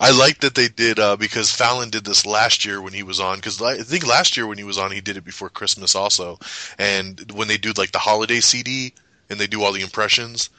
[0.00, 3.20] I like that they did uh, because Fallon did this last year when he was
[3.20, 3.36] on.
[3.36, 6.38] Because I think last year when he was on, he did it before Christmas also.
[6.78, 8.92] And when they do like the holiday CD
[9.30, 10.50] and they do all the impressions,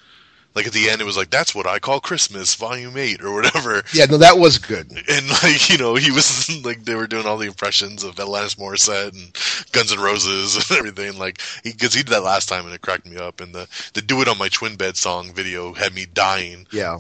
[0.55, 3.33] like at the end, it was like that's what I call Christmas, Volume Eight or
[3.33, 3.83] whatever.
[3.93, 4.91] Yeah, no, that was good.
[5.09, 8.57] And like you know, he was like they were doing all the impressions of Alanis
[8.57, 11.17] Morissette and Guns N' Roses and everything.
[11.17, 13.39] Like because he did that last time and it cracked me up.
[13.39, 16.65] And the the "Do It on My Twin Bed" song video had me dying.
[16.71, 16.99] Yeah,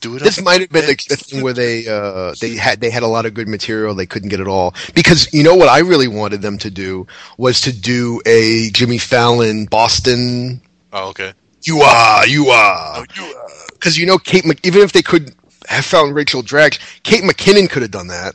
[0.00, 0.22] Do it.
[0.22, 3.08] this might have been the, the thing where they uh, they had they had a
[3.08, 3.94] lot of good material.
[3.94, 7.06] They couldn't get it all because you know what I really wanted them to do
[7.36, 10.60] was to do a Jimmy Fallon Boston.
[10.92, 11.32] Oh, okay.
[11.64, 12.98] You are, you are.
[12.98, 13.34] Oh, you,
[13.72, 15.34] because you know Kate, even if they could
[15.68, 18.34] have found Rachel Dratch, Kate McKinnon could have done that.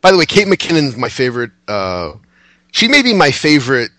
[0.00, 1.50] By the way, Kate McKinnon's my favorite.
[1.68, 2.14] Uh,
[2.72, 3.90] she may be my favorite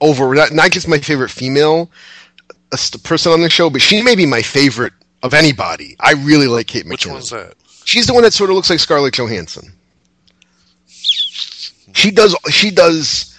[0.00, 1.90] over not, not just my favorite female
[2.72, 5.96] uh, person on the show, but she may be my favorite of anybody.
[6.00, 6.90] I really like Kate McKinnon.
[6.90, 7.54] which one's that?
[7.84, 9.72] She's the one that sort of looks like Scarlett Johansson.
[11.94, 12.36] She does.
[12.50, 13.36] She does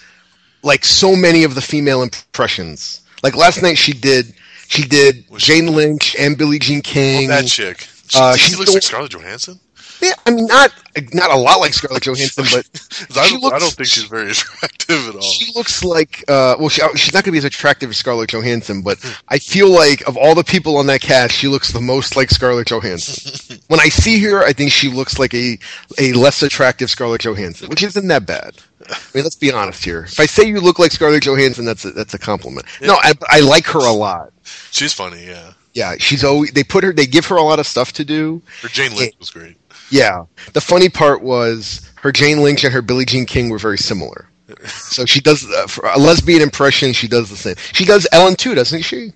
[0.62, 3.01] like so many of the female impressions.
[3.22, 4.34] Like last night, she did.
[4.68, 7.28] She did Jane Lynch and Billie Jean King.
[7.28, 7.86] That chick.
[8.08, 9.60] She, Uh, she looks the- like Scarlett Johansson.
[10.02, 10.72] Yeah, I mean, not
[11.12, 12.68] not a lot like Scarlett Johansson, but
[13.16, 15.22] I, don't, I don't think she's very attractive at all.
[15.22, 16.24] she looks like.
[16.28, 18.98] Uh, well, she, she's not going to be as attractive as Scarlett Johansson, but
[19.28, 22.30] I feel like of all the people on that cast, she looks the most like
[22.30, 23.60] Scarlett Johansson.
[23.68, 25.56] when I see her, I think she looks like a
[25.98, 28.56] a less attractive Scarlett Johansson, which isn't that bad.
[28.90, 30.02] I mean, let's be honest here.
[30.04, 32.66] If I say you look like Scarlett Johansson, that's a, that's a compliment.
[32.80, 34.32] No, I, I like her a lot.
[34.72, 35.52] She's funny, yeah.
[35.74, 38.42] Yeah, she's always they put her they give her a lot of stuff to do.
[38.60, 39.56] Her Jane Lynch was great.
[39.92, 40.24] Yeah.
[40.54, 44.26] The funny part was her Jane Lynch and her Billie Jean King were very similar.
[44.66, 46.94] So she does uh, for a lesbian impression.
[46.94, 47.56] She does the same.
[47.72, 49.12] She does Ellen too, doesn't she?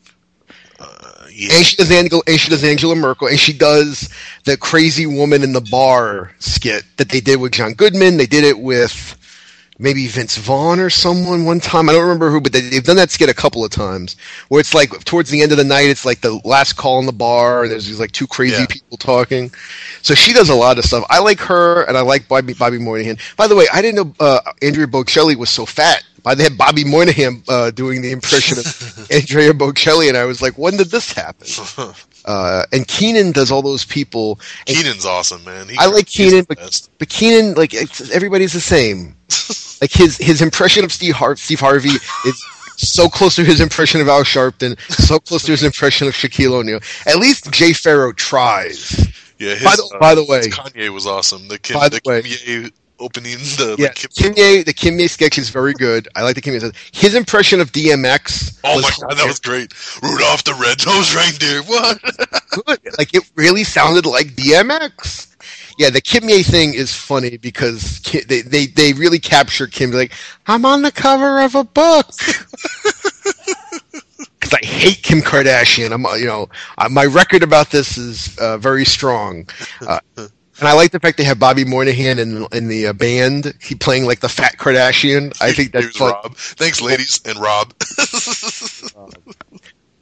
[0.79, 1.55] Uh, yeah.
[1.55, 2.23] And she does Angela.
[2.27, 3.29] And she does Angela Merkel.
[3.29, 4.11] And she does
[4.45, 8.19] the crazy woman in the bar skit that they did with John Goodman.
[8.19, 9.17] They did it with
[9.79, 11.89] maybe Vince Vaughn or someone one time.
[11.89, 14.17] I don't remember who, but they, they've done that skit a couple of times
[14.49, 17.07] where it's like towards the end of the night, it's like the last call in
[17.07, 18.67] the bar, and there's these like two crazy Yeah.
[18.69, 19.51] people talking.
[20.03, 21.05] So she does a lot of stuff.
[21.11, 23.19] I like her, and I like Bobby, Bobby Moynihan.
[23.37, 26.05] By the way, I didn't know uh, Andrea Bocelli was so fat.
[26.25, 30.43] I they had Bobby Moynihan uh, doing the impression of Andrea Bocelli, and I was
[30.43, 31.47] like, when did this happen?
[32.29, 34.41] Uh, and Kenan does all those people.
[34.65, 35.69] Kenan's awesome, man.
[35.69, 39.15] He- I like Kenan, but, but Kenan, like it's, everybody's the same.
[39.81, 41.91] like his his impression of Steve Har- Steve Harvey
[42.25, 42.45] is
[42.79, 46.53] so close to his impression of Al Sharpton, so close to his impression of Shaquille
[46.53, 46.81] O'Neal.
[47.07, 49.09] At least Jay Pharoah tries.
[49.39, 51.49] Yeah, his, By the- uh, by the way- Kanye was awesome.
[51.49, 55.11] The Kim, By the the way- Kimye opening the, Yeah, the Kim, Kimye, the Kimye
[55.11, 56.09] sketch is very good.
[56.17, 56.75] I like the Kimye.
[56.93, 58.59] His impression of DMX.
[58.65, 59.75] Oh my god, that was great.
[60.03, 61.63] Rudolph the Red-Nosed Reindeer.
[61.65, 62.01] What?
[62.51, 62.79] good.
[62.99, 65.26] Like it really sounded like DMX.
[65.79, 69.91] Yeah, the Kimye thing is funny because Ki- they, they, they really capture Kim.
[69.91, 70.13] Like,
[70.47, 72.11] I'm on the cover of a book.
[74.39, 75.93] Because I hate Kim Kardashian.
[75.93, 76.49] I'm, uh, you know,
[76.79, 79.49] uh, my record about this is uh, very strong.
[79.85, 83.55] Uh, and I like the fact they have Bobby Moynihan in in the uh, band.
[83.61, 85.37] He playing like the fat Kardashian.
[85.41, 86.37] I think that's like, Rob.
[86.37, 87.75] Thanks, ladies, and Rob.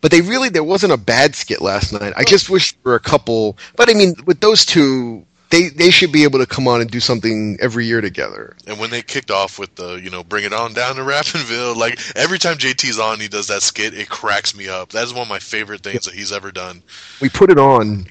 [0.01, 2.12] But they really there wasn't a bad skit last night.
[2.14, 3.57] I just wish there were a couple.
[3.75, 6.90] But I mean, with those two, they they should be able to come on and
[6.90, 8.57] do something every year together.
[8.66, 11.76] and when they kicked off with the, you know, bring it on down to Rappinville,
[11.76, 13.94] like every time JT's on, he does that skit.
[13.94, 14.90] It cracks me up.
[14.90, 16.82] That is one of my favorite things that he's ever done.
[17.20, 18.07] We put it on.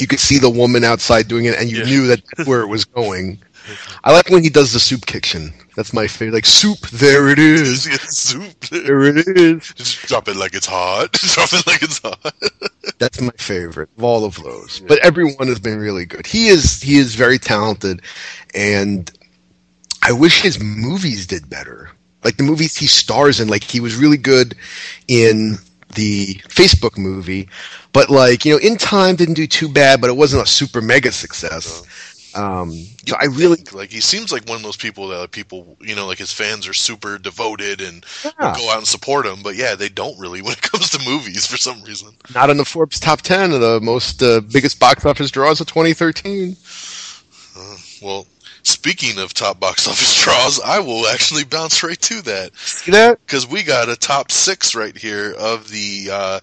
[0.00, 1.84] You could see the woman outside doing it, and you Yeah.
[1.84, 3.38] knew that where it was going.
[4.04, 5.52] I like when he does the soup kitchen.
[5.78, 6.34] That's my favorite.
[6.34, 7.84] Like soup, there it is.
[8.10, 8.58] Soup.
[8.62, 9.72] There it is.
[9.76, 11.12] Just drop it like it's hot.
[11.12, 12.34] drop it like it's hot.
[12.98, 14.80] That's my favorite of all of those.
[14.80, 16.26] But everyone has been really good.
[16.26, 18.02] He is he is very talented,
[18.56, 19.08] and
[20.02, 21.92] I wish his movies did better.
[22.24, 24.56] Like the movies he stars in, like he was really good
[25.06, 25.58] in
[25.94, 27.48] the Facebook movie,
[27.92, 30.80] but like you know, In Time didn't do too bad, but it wasn't a super
[30.80, 31.84] mega success.
[32.34, 32.72] Um,
[33.06, 35.94] so I really like he seems like one of those people that like, people you
[35.96, 38.54] know like his fans are super devoted and Yeah.
[38.56, 41.46] go out and support him but yeah they don't really when it comes to movies
[41.46, 45.06] for some reason not in the Forbes top ten of the most uh, biggest box
[45.06, 46.54] office draws of 2013.
[48.02, 48.26] well
[48.62, 53.18] speaking of top box office draws i will actually bounce right to that See that?
[53.26, 56.40] because we got a top six right here of the uh,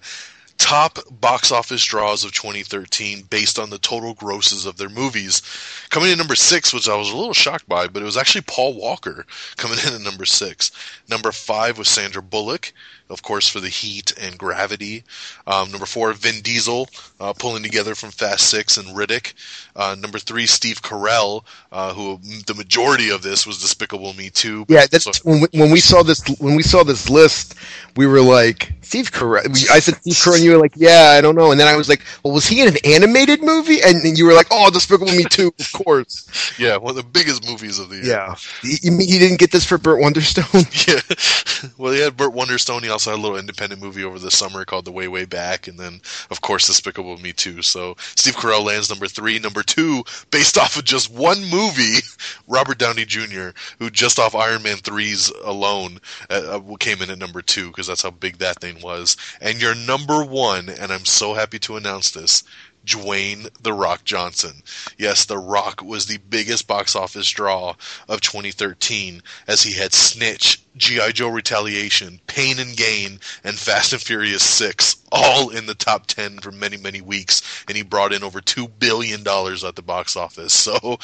[0.58, 5.42] top box office draws of 2013 based on the total grosses of their movies.
[5.90, 8.42] Coming in number six, which I was a little shocked by, but it was actually
[8.42, 9.26] Paul Walker
[9.56, 10.70] coming in at number six.
[11.08, 12.72] Number five was Sandra Bullock,
[13.10, 15.04] of course, for The Heat and Gravity.
[15.46, 16.88] Um, number four, Vin Diesel,
[17.20, 19.34] uh, pulling together from Fast Six and Riddick.
[19.74, 24.66] Uh, number three, Steve Carell, uh, who the majority of this was Despicable Me 2.
[24.68, 27.54] Yeah, that's So- when we, when we saw this when we saw this list,
[27.96, 29.46] we were like Steve Carell.
[29.70, 31.76] I said Steve Carell, and you were like, "Yeah, I don't know." And then I
[31.76, 34.70] was like, "Well, was he in an animated movie?" And, and you were like, "Oh,
[34.70, 36.28] Despicable Me too, of course."
[36.58, 38.04] Yeah, one of the biggest movies of the year.
[38.06, 40.64] Yeah, you, you mean he didn't get this for Burt Wonderstone?
[40.88, 41.70] Yeah.
[41.78, 42.82] well, he had Burt Wonderstone.
[42.82, 45.68] He also had a little independent movie over the summer called The Way Way Back,
[45.68, 47.60] and then, of course, Despicable Me Too.
[47.60, 49.38] So Steve Carell lands number three.
[49.38, 51.98] Number two, based off of just one movie,
[52.48, 57.18] Robert Downey Jr., who just off Iron Man 3's alone uh, uh, came in at
[57.18, 59.18] number two because that's how big that thing was.
[59.42, 62.44] And your number one, and I'm so happy to announce this,
[62.86, 64.62] Dwayne The Rock Johnson.
[64.96, 67.74] Yes, The Rock was the biggest box office draw
[68.08, 71.12] of 2013 as he had Snitch, G.I.
[71.12, 76.38] Joe Retaliation, Pain and Gain, and Fast and Furious 6 all in the top 10
[76.38, 77.64] for many, many weeks.
[77.68, 80.52] And he brought in over $2 billion at the box office.
[80.52, 80.98] So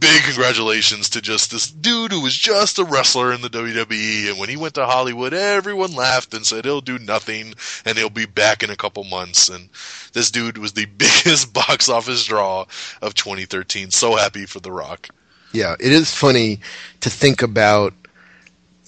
[0.00, 4.30] big congratulations to just this dude who was just a wrestler in the WWE.
[4.30, 7.54] And when he went to Hollywood, everyone laughed and said he'll do nothing
[7.84, 9.48] and he'll be back in a couple months.
[9.48, 9.68] And
[10.12, 12.64] this dude was the biggest box office draw
[13.02, 13.90] of 2013.
[13.90, 15.08] So happy for The Rock.
[15.52, 16.60] Yeah, it is funny
[17.00, 17.92] to think about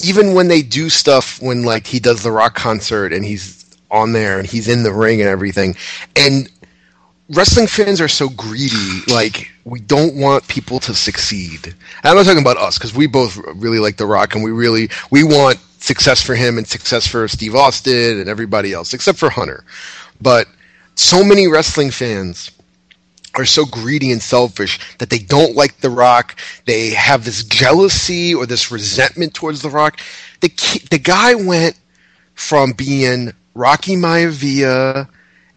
[0.05, 4.13] even when they do stuff when like he does the rock concert and he's on
[4.13, 5.75] there and he's in the ring and everything
[6.17, 6.51] and
[7.31, 11.67] wrestling fans are so greedy like we don't want people to succeed.
[11.67, 11.75] And
[12.05, 14.91] i'm not talking about us because we both really like the rock and we really
[15.11, 19.31] we want success for him and success for steve austin and everybody else except for
[19.31, 19.65] hunter.
[20.21, 20.49] But
[20.97, 22.51] so many wrestling fans
[23.37, 26.37] are so greedy and selfish that they don't like The Rock.
[26.65, 30.01] They have this jealousy or this resentment towards The Rock.
[30.41, 30.49] The
[30.91, 31.79] the guy went
[32.35, 35.09] from being Rocky Maivia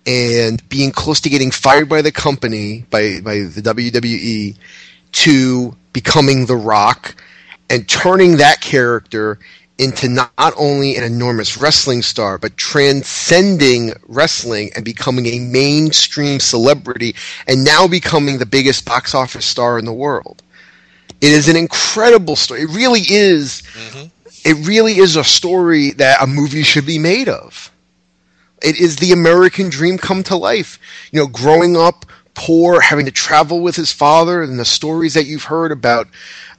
[0.05, 4.55] and being close to getting fired by the company by by the WWE
[5.13, 7.15] to becoming The Rock
[7.69, 9.39] and turning that character
[9.80, 17.15] into not only an enormous wrestling star, but transcending wrestling and becoming a mainstream celebrity
[17.47, 20.41] and now becoming the biggest box office star in the world.
[21.21, 22.61] It is an incredible story.
[22.61, 23.63] It really is.
[23.73, 24.07] Mm-hmm.
[24.45, 27.71] It really is a story that a movie should be made of.
[28.63, 30.80] It is the American dream come to life.
[31.11, 32.05] You know, growing up
[32.38, 36.07] poor, having to travel with his father, and the stories that you've heard about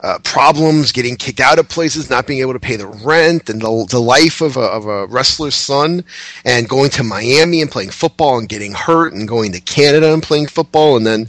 [0.00, 3.62] uh, problems, getting kicked out of places, not being able to pay the rent, and
[3.62, 6.04] the, the life of a, of a wrestler's son,
[6.44, 10.22] and going to Miami and playing football and getting hurt, and going to Canada and
[10.22, 11.22] playing football, and then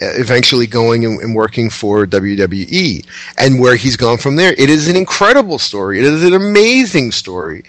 [0.00, 3.04] uh, eventually going and, and working for WWE,
[3.38, 4.52] and where he's gone from there.
[4.52, 5.98] It is an incredible story.
[5.98, 7.64] It is an amazing story,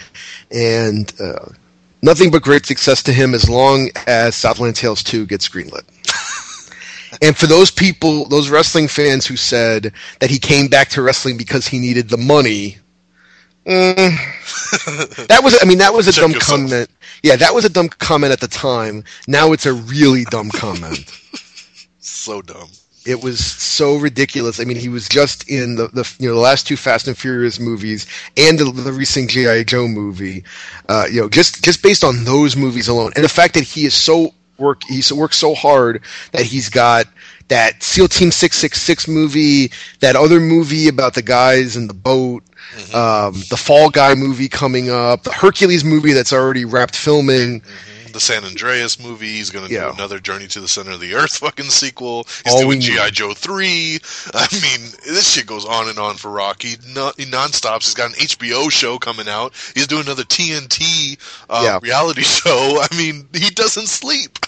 [0.51, 1.11] and.
[1.19, 1.49] Uh,
[2.03, 5.83] nothing but great success to him as long as Southland Tales 2 gets greenlit.
[7.21, 11.37] And for those people, those wrestling fans who said that he came back to wrestling
[11.37, 12.77] because he needed the money,
[13.65, 16.61] mm, that was, I mean, that was a Check dumb yourself.
[16.61, 16.89] comment.
[17.23, 19.03] Yeah, that was a dumb comment at the time.
[19.27, 21.11] Now it's a really dumb comment.
[21.99, 22.69] So dumb.
[23.05, 24.59] It was so ridiculous.
[24.59, 27.17] I mean, he was just in the, the you know the last two Fast and
[27.17, 28.05] Furious movies
[28.37, 30.43] and the, the recent GI Joe movie.
[30.89, 33.85] Uh, you know, just just based on those movies alone, and the fact that he
[33.85, 36.01] is so work he's worked so hard
[36.31, 37.05] that he's got
[37.49, 41.93] that SEAL Team Six Six Six movie, that other movie about the guys in the
[41.93, 42.43] boat.
[42.93, 47.61] Um, the Fall Guy movie coming up, the Hercules movie that's already wrapped filming.
[48.11, 49.27] The San Andreas movie.
[49.37, 49.85] He's going to Yeah.
[49.89, 52.25] do another Journey to the Center of the Earth fucking sequel.
[52.43, 52.81] He's All doing.
[52.81, 53.11] G.I.
[53.11, 53.99] Joe 3.
[54.33, 56.75] I mean, this shit goes on and on for Rocky.
[56.93, 57.85] No, he non-stops.
[57.85, 59.53] He's got an HBO show coming out.
[59.75, 61.17] He's doing another TNT
[61.49, 61.79] uh, Yeah.
[61.81, 62.81] reality show.
[62.81, 64.39] I mean, he doesn't sleep.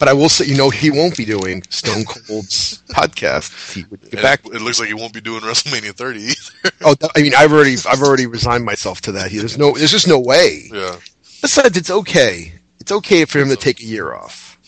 [0.00, 3.74] But I will say, you know, he won't be doing Stone Cold's podcast.
[3.74, 4.40] He would get back.
[4.46, 6.34] It, looks like he won't be doing WrestleMania 30 either.
[6.82, 9.30] Oh, I mean, I've already, I've already resigned myself to that.
[9.30, 10.70] There's no, there's just no way.
[10.72, 10.96] yeah.
[11.42, 12.52] Besides, it's okay.
[12.80, 14.58] It's okay for him to take a year off.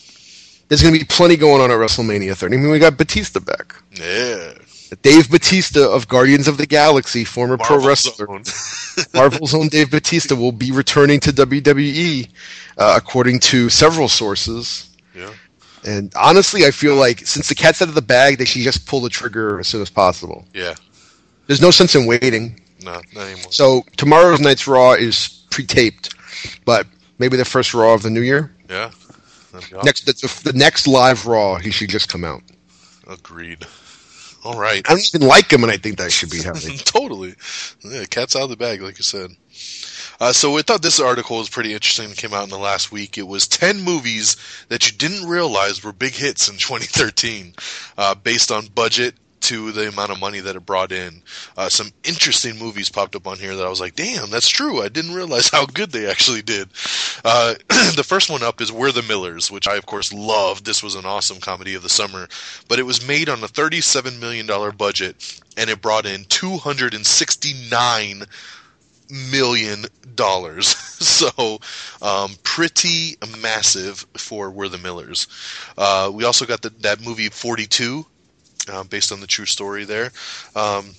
[0.69, 2.55] There's going to be plenty going on at WrestleMania 30.
[2.55, 3.75] I mean, we got Batista back.
[3.91, 4.53] Yeah.
[5.01, 8.27] Dave Batista of Guardians of the Galaxy, former pro wrestler.
[9.13, 12.29] Marvel's own Dave Batista, will be returning to WWE,
[12.77, 14.92] uh, according to several sources.
[15.15, 15.31] Yeah.
[15.85, 18.87] And honestly, I feel like since the cat's out of the bag, they should just
[18.87, 20.45] pull the trigger as soon as possible.
[20.53, 20.75] Yeah.
[21.47, 22.59] There's no sense in waiting.
[22.83, 23.51] No, not anymore.
[23.51, 26.15] So tomorrow's night's Raw is pre-taped,
[26.65, 26.87] but
[27.19, 28.55] maybe the first Raw of the new year.
[28.69, 28.91] Yeah.
[29.51, 32.41] That'd Next, the, the next live Raw, he should just come out.
[33.07, 33.65] Agreed.
[34.43, 34.83] All right.
[34.89, 36.75] I don't even like him, and I think that should be they.
[36.77, 37.35] totally.
[37.83, 39.31] Yeah, cat's out of the bag, like you said.
[40.19, 42.09] Uh, so we thought this article was pretty interesting.
[42.11, 43.17] It came out in the last week.
[43.17, 44.37] It was 10 movies
[44.69, 47.53] that you didn't realize were big hits in 2013,
[47.97, 51.21] uh, based on budget to the amount of money that it brought in.
[51.57, 54.81] Uh, some interesting movies popped up on here that I was like, damn, that's true.
[54.81, 56.69] I didn't realize how good they actually did.
[57.25, 57.55] Uh,
[57.95, 60.65] the first one up is We're the Millers, which I, of course, loved.
[60.65, 62.29] This was an awesome comedy of the summer,
[62.69, 64.47] but it was made on a $37 million
[64.77, 68.23] budget, and it brought in 269
[69.31, 69.85] million
[70.15, 70.67] dollars.
[70.75, 71.59] so,
[72.01, 75.27] um, pretty massive for We're the Millers.
[75.77, 78.05] Uh, we also got the, that movie 42,
[78.71, 80.11] uh, based on the true story there.
[80.55, 80.91] Um,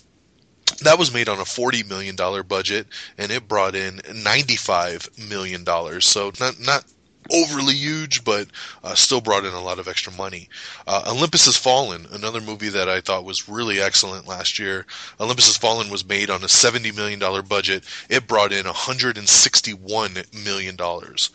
[0.82, 2.86] that was made on a forty million dollar budget,
[3.18, 6.06] and it brought in ninety five million dollars.
[6.06, 6.84] So not not
[7.32, 8.48] overly huge, but
[8.82, 10.48] uh, still brought in a lot of extra money.
[10.86, 14.86] Uh, Olympus Has Fallen, another movie that I thought was really excellent last year.
[15.20, 17.84] Olympus Has Fallen was made on a seventy million dollar budget.
[18.08, 21.30] It brought in hundred and sixty one million dollars.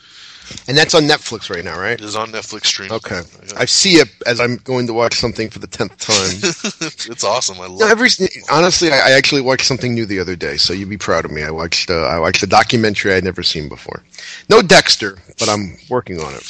[0.68, 1.94] And that's on Netflix right now, right?
[2.00, 2.92] It is on Netflix stream.
[2.92, 3.22] Okay.
[3.58, 6.38] I see it as I'm going to watch something for the tenth time.
[7.12, 7.60] it's awesome.
[7.60, 7.92] I No, love.
[7.92, 8.10] every
[8.52, 11.32] honestly, I, I actually watched something new the other day, so you'd be proud of
[11.32, 11.44] me.
[11.44, 14.04] I watched uh, I watched a documentary I'd never seen before.
[14.50, 16.44] No Dexter, but I'm working on it.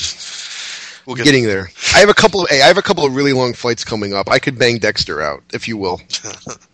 [1.06, 1.70] We'll get Getting there.
[1.96, 4.14] I have a couple of hey, I have a couple of really long flights coming
[4.14, 4.30] up.
[4.30, 6.02] I could bang Dexter out, if you will.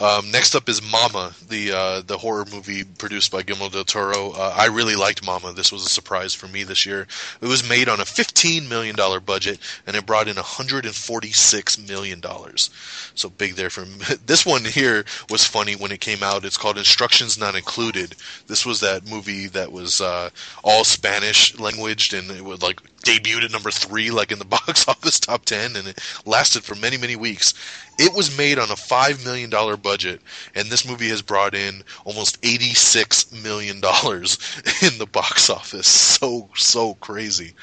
[0.00, 4.30] Um, next up is Mama, the uh, the horror movie produced by Guillermo del Toro.
[4.30, 5.52] Uh, I really liked Mama.
[5.52, 7.06] This was a surprise for me this year.
[7.40, 10.94] It was made on a fifteen million dollar budget, and it brought in hundred and
[10.94, 12.70] forty six million dollars.
[13.14, 16.44] So big there from this one here was funny when it came out.
[16.44, 18.14] It's called Instructions Not Included.
[18.46, 20.30] This was that movie that was uh,
[20.62, 24.88] all Spanish languaged, and it was like debuted at number three, like in the box
[24.88, 27.54] office top ten, and it lasted for many many weeks.
[27.98, 30.20] It was made on a five million dollar budget,
[30.54, 34.38] and this movie has brought in almost eighty six million dollars
[34.82, 35.86] in the box office.
[35.86, 37.54] So so crazy.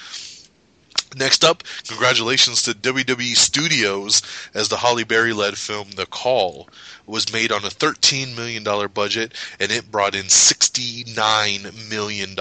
[1.16, 4.22] Next up, congratulations to WWE Studios
[4.54, 6.70] as the Halle Berry led film The Call
[7.06, 8.64] was made on a $13 million
[8.94, 12.36] budget and it brought in $69 million.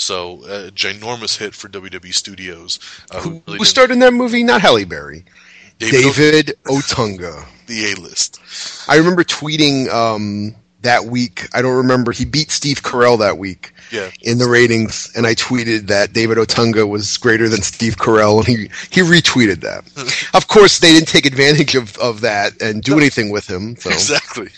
[0.00, 2.78] So, a ginormous hit for WWE Studios.
[3.10, 4.42] Uh, Who, really who starred in that movie?
[4.42, 5.24] Not Halle Berry.
[5.78, 7.44] David, David Otunga.
[7.66, 8.40] the A list.
[8.88, 11.48] I remember tweeting um, that week.
[11.54, 12.12] I don't remember.
[12.12, 14.10] He beat Steve Carell that week Yeah.
[14.22, 18.46] in the ratings, and I tweeted that David Otunga was greater than Steve Carell, and
[18.46, 18.56] he,
[18.90, 19.84] he retweeted that.
[20.34, 23.76] of course, they didn't take advantage of, of that and do anything with him.
[23.76, 23.90] So.
[23.90, 24.48] Exactly.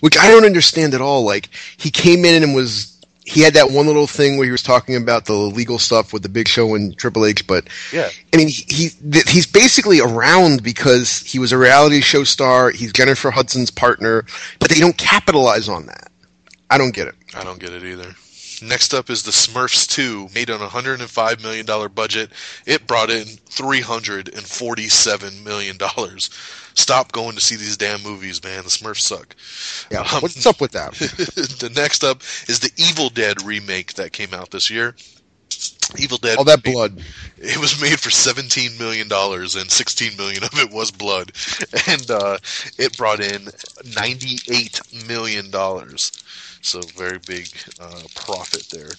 [0.00, 1.22] which I don't understand at all.
[1.24, 2.97] Like he came in and was
[3.28, 6.22] he had that one little thing where he was talking about the legal stuff with
[6.22, 8.08] the Big Show and Triple H, but Yeah.
[8.32, 8.90] I mean he, he
[9.28, 12.70] he's basically around because he was a reality show star.
[12.70, 14.24] He's Jennifer Hudson's partner,
[14.58, 16.10] but they don't capitalize on that.
[16.70, 17.14] I don't get it.
[17.34, 18.14] I don't get it either.
[18.60, 21.64] Next up is the Smurfs 2, made on a $105 million
[21.94, 22.30] budget.
[22.66, 25.78] It brought in $347 million.
[26.78, 28.62] Stop going to see these damn movies, man.
[28.62, 29.34] The Smurfs suck.
[29.90, 30.92] Yeah, Um, what's up with that?
[31.60, 34.94] the next up is the Evil Dead remake that came out this year.
[35.98, 36.38] Evil Dead.
[36.38, 37.02] All that blood.
[37.38, 41.32] It was made for seventeen million dollars, and sixteen million of it was blood,
[41.88, 42.38] and uh,
[42.78, 43.48] it brought in
[43.96, 46.12] ninety-eight million dollars.
[46.60, 47.48] So very big
[47.80, 48.90] uh, profit there.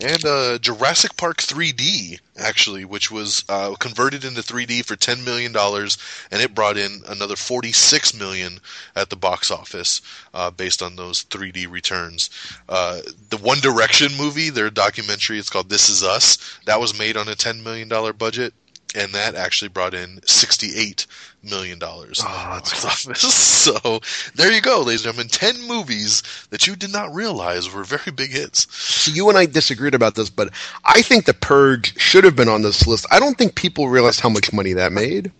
[0.00, 5.54] And uh, Jurassic Park 3D, actually, which was uh, converted into 3D for $10 million,
[5.56, 8.58] and it brought in another 46 million
[8.96, 10.00] at the box office
[10.34, 12.30] uh, based on those 3D returns.
[12.68, 13.00] Uh,
[13.30, 17.28] the One Direction movie, their documentary, it's called This Is Us, that was made on
[17.28, 17.88] a $10 million
[18.18, 18.54] budget.
[18.96, 21.06] And that actually brought in sixty-eight
[21.42, 22.20] million dollars.
[22.24, 23.54] Oh, that's office.
[23.64, 24.00] So
[24.34, 25.28] there you go, ladies and gentlemen.
[25.28, 28.72] Ten movies that you did not realize were very big hits.
[28.74, 30.50] See, you and I disagreed about this, but
[30.84, 33.06] I think The Purge should have been on this list.
[33.10, 35.32] I don't think people realized how much money that made.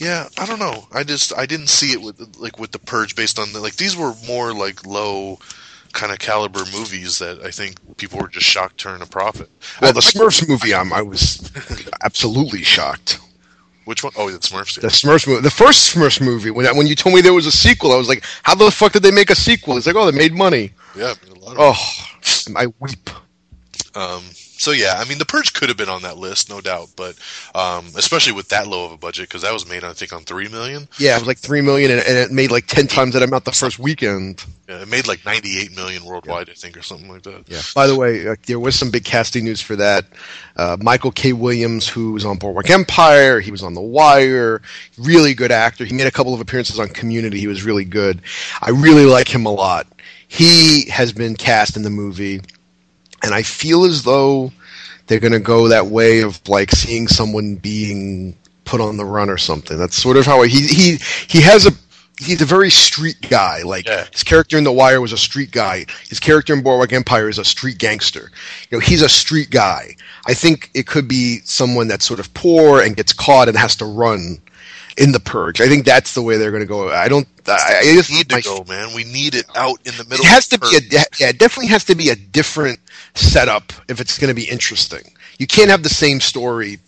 [0.00, 0.86] Yeah, I don't know.
[0.92, 3.76] I just I didn't see it with like with the Purge based on the, like
[3.76, 5.38] these were more like low
[5.92, 9.50] kind of caliber movies that I think people were just shocked turn a profit.
[9.80, 11.50] Well, the Smurfs movie, I'm, I was
[12.02, 13.18] absolutely shocked.
[13.84, 14.12] Which one?
[14.16, 14.80] Oh, the Smurfs.
[14.80, 16.50] The Smurfs movie, the first Smurfs movie.
[16.50, 18.92] When when you told me there was a sequel, I was like, "How the fuck
[18.92, 21.76] did they make a sequel?" It's like, "Oh, they made money." Yeah, a lot of
[21.76, 23.10] Oh, I weep.
[23.96, 24.22] Um,
[24.62, 27.16] so yeah, I mean, The Purge could have been on that list, no doubt, but
[27.52, 30.22] um, especially with that low of a budget because that was made, I think, on
[30.22, 30.86] three million.
[30.98, 33.44] Yeah, it was like three million, and, and it made like ten times that amount
[33.44, 34.44] the first weekend.
[34.68, 37.42] Yeah, it made like ninety-eight million worldwide, I think, or something like that.
[37.48, 37.60] Yeah.
[37.74, 40.04] By the way, uh, there was some big casting news for that.
[40.54, 41.32] Uh, Michael K.
[41.32, 44.62] Williams, who was on Boardwalk Empire, he was on The Wire.
[44.96, 45.84] Really good actor.
[45.84, 47.40] He made a couple of appearances on Community.
[47.40, 48.22] He was really good.
[48.60, 49.88] I really like him a lot.
[50.28, 52.40] He has been cast in the movie,
[53.22, 54.52] and I feel as though
[55.06, 59.28] they're going to go that way of like seeing someone being put on the run
[59.28, 59.76] or something.
[59.78, 60.96] That's sort of how I, he he
[61.28, 61.72] he has a
[62.18, 63.62] he's a very street guy.
[63.62, 64.06] Like Yeah.
[64.12, 65.86] his character in The Wire was a street guy.
[66.08, 68.30] His character in Boardwalk Empire is a street gangster.
[68.70, 69.96] You know, he's a street guy.
[70.26, 73.74] I think it could be someone that's sort of poor and gets caught and has
[73.76, 74.38] to run
[74.96, 75.60] in the purge.
[75.60, 76.90] I think that's the way they're going to go.
[76.90, 77.26] I don't.
[77.46, 78.94] I, I just need to my- go, man.
[78.94, 80.24] We need it out in the middle.
[80.24, 82.78] it has to be a yeah, it definitely has to be a different
[83.14, 85.02] setup if it's going to be interesting.
[85.38, 86.78] You can't have the same story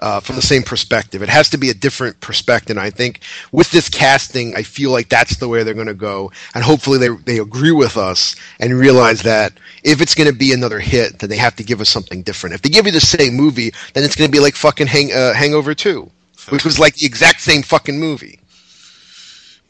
[0.00, 1.22] uh, from the same perspective.
[1.22, 2.76] It has to be a different perspective.
[2.76, 3.20] And I think
[3.52, 6.32] with this casting, I feel like that's the way they're going to go.
[6.54, 9.52] And hopefully they they agree with us and realize that
[9.84, 12.54] if it's going to be another hit, then they have to give us something different.
[12.54, 15.12] If they give you the same movie, then it's going to be like fucking hang,
[15.12, 16.10] uh, Hangover Two,
[16.50, 18.40] which was like the exact same fucking movie.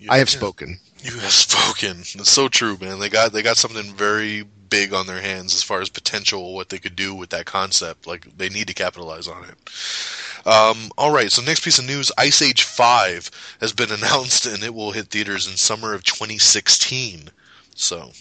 [0.09, 0.39] I have Yeah.
[0.39, 0.81] spoken.
[1.03, 2.01] You have spoken.
[2.01, 2.99] It's so true, man.
[2.99, 6.69] They got they got something very big on their hands as far as potential what
[6.69, 8.07] they could do with that concept.
[8.07, 10.47] Like they need to capitalize on it.
[10.47, 13.31] Um, all right, so next piece of news: Ice Age Five
[13.61, 17.31] has been announced, and it will hit theaters in summer of 2016.
[17.75, 18.13] So.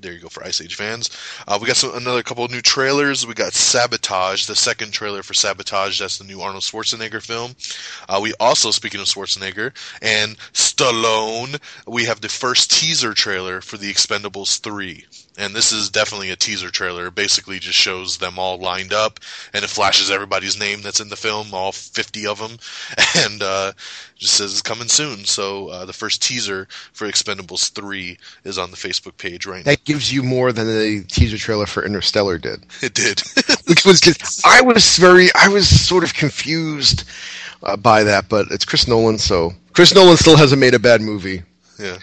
[0.00, 1.10] There you go for Ice Age fans.
[1.46, 3.26] Uh, we got some, another couple of new trailers.
[3.26, 5.98] We got Sabotage, the second trailer for Sabotage.
[5.98, 7.54] That's the new Arnold Schwarzenegger film.
[8.08, 13.76] Uh, we also, speaking of Schwarzenegger and Stallone, we have the first teaser trailer for
[13.76, 15.04] The Expendables 3.
[15.40, 17.06] And this is definitely a teaser trailer.
[17.06, 19.20] It basically just shows them all lined up,
[19.54, 22.58] and it flashes everybody's name that's in the film, all 50 of them,
[23.16, 23.72] and uh,
[24.16, 25.24] just says it's coming soon.
[25.24, 29.70] So uh, the first teaser for Expendables 3 is on the Facebook page right now.
[29.70, 32.66] That gives you more than the teaser trailer for Interstellar did.
[32.82, 33.22] It did.
[33.66, 37.04] which was just I was very I was sort of confused
[37.62, 41.00] uh, by that, but it's Chris Nolan, so Chris Nolan still hasn't made a bad
[41.00, 41.42] movie.
[41.78, 41.98] Yeah.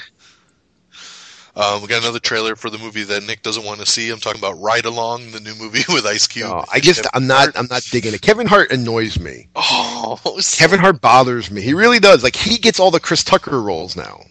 [1.60, 4.12] Um, we got another trailer for the movie that Nick doesn't want to see.
[4.12, 6.48] I'm talking about Ride Along, the new movie with Ice Cube.
[6.50, 7.58] No, I just Kevin I'm not Hart.
[7.58, 8.22] I'm not digging it.
[8.22, 9.48] Kevin Hart annoys me.
[9.56, 11.62] Oh, so- Kevin Hart bothers me.
[11.62, 12.22] He really does.
[12.24, 14.22] Like he gets all the Chris Tucker roles now,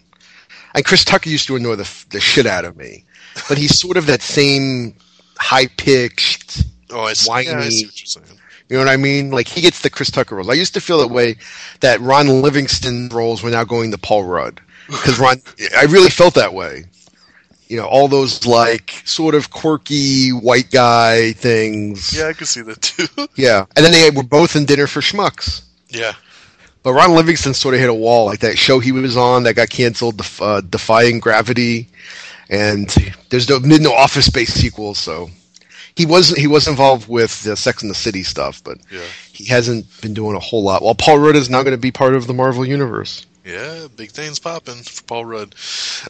[0.73, 3.03] and Chris Tucker used to annoy the the shit out of me,
[3.49, 4.95] but he's sort of that same
[5.37, 6.63] high pitched.
[6.91, 8.39] Oh, I see, whiny- yeah, I see what you're saying.
[8.69, 9.31] You know what I mean?
[9.31, 10.49] Like he gets the Chris Tucker roles.
[10.49, 11.35] I used to feel that way
[11.81, 15.41] that Ron Livingston roles were now going to Paul Rudd because Ron.
[15.77, 16.85] I really felt that way.
[17.67, 22.17] You know, all those like sort of quirky white guy things.
[22.17, 23.07] Yeah, I can see that too.
[23.35, 23.65] Yeah.
[23.75, 25.63] And then they were both in Dinner for Schmucks.
[25.89, 26.13] yeah.
[26.83, 29.55] But Ron Livingston sort of hit a wall, like that show he was on that
[29.55, 31.89] got canceled, Def- uh, Defying Gravity,
[32.49, 32.87] and
[33.29, 35.29] there's no no Office Space sequel, so
[35.95, 39.01] he was he was involved with the Sex and the City stuff, but Yeah.
[39.33, 40.81] he hasn't been doing a whole lot.
[40.81, 43.25] Well, Paul Rudd is now going to be part of the Marvel universe.
[43.43, 45.55] Yeah, big things popping for Paul Rudd.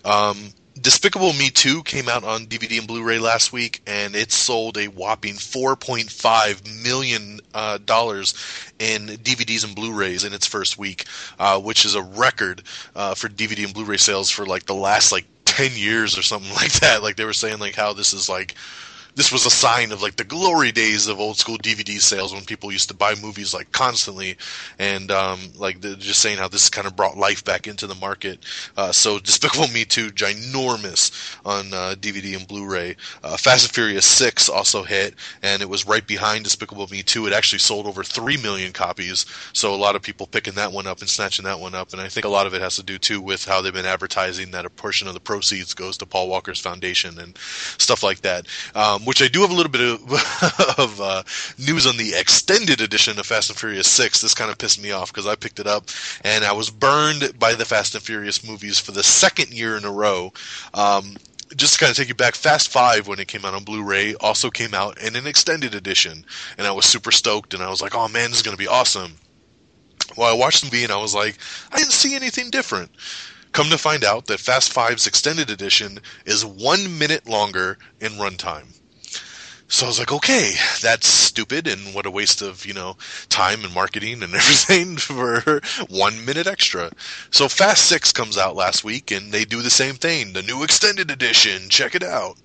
[0.05, 0.37] Um,
[0.81, 4.87] Despicable Me 2 came out on DVD and Blu-ray last week, and it sold a
[4.87, 8.33] whopping 4.5 million uh, dollars
[8.77, 11.05] in DVDs and Blu-rays in its first week,
[11.39, 12.63] uh, which is a record
[12.95, 16.53] uh, for DVD and Blu-ray sales for like the last like 10 years or something
[16.55, 17.01] like that.
[17.01, 18.53] Like they were saying like how this is like
[19.17, 22.45] this was a sign of like the glory days of old school DVD sales when
[22.45, 24.37] people used to buy movies like constantly,
[24.77, 28.37] and um, like just saying how this kind of brought life back into the market.
[28.77, 32.95] Uh, so Despicable Me 2, ginormous on uh, DVD and Blu-ray.
[33.23, 37.25] Uh, Fast and Furious 6 also hit, and it was right behind Despicable Me 2.
[37.25, 40.85] It actually sold over three million copies, so a lot of people picking that one
[40.85, 42.83] up and snatching that one up, and I think a lot of it has to
[42.83, 46.05] do too with how they've been advertising that a portion of the proceeds goes to
[46.05, 47.35] Paul Walker's foundation and
[47.79, 48.45] stuff like that.
[48.75, 50.01] Um, which I do have a little bit of,
[50.77, 51.23] of uh,
[51.57, 54.19] news on the extended edition of Fast and Furious 6.
[54.19, 55.85] This kind of pissed me off because I picked it up
[56.25, 59.85] and I was burned by the Fast and Furious movies for the second year in
[59.85, 60.33] a row.
[60.73, 61.15] Um,
[61.55, 64.15] just to kind of take you back, Fast Five when it came out on Blu-ray
[64.15, 66.25] also came out in an extended edition,
[66.57, 68.67] and I was super stoked, and I was like, "Oh man, this is gonna be
[68.67, 69.17] awesome."
[70.17, 71.37] Well, I watched the movie and I was like,
[71.71, 72.91] I didn't see anything different.
[73.53, 78.76] Come to find out that Fast Five's extended edition is one minute longer in runtime.
[79.69, 82.95] So I was like, okay, that's stupid, and what a waste of you know
[83.27, 86.91] time and marketing and everything for one minute extra.
[87.31, 90.63] So Fast Six comes out last week, and they do the same thing, the new
[90.63, 91.69] extended edition.
[91.69, 92.37] Check it out.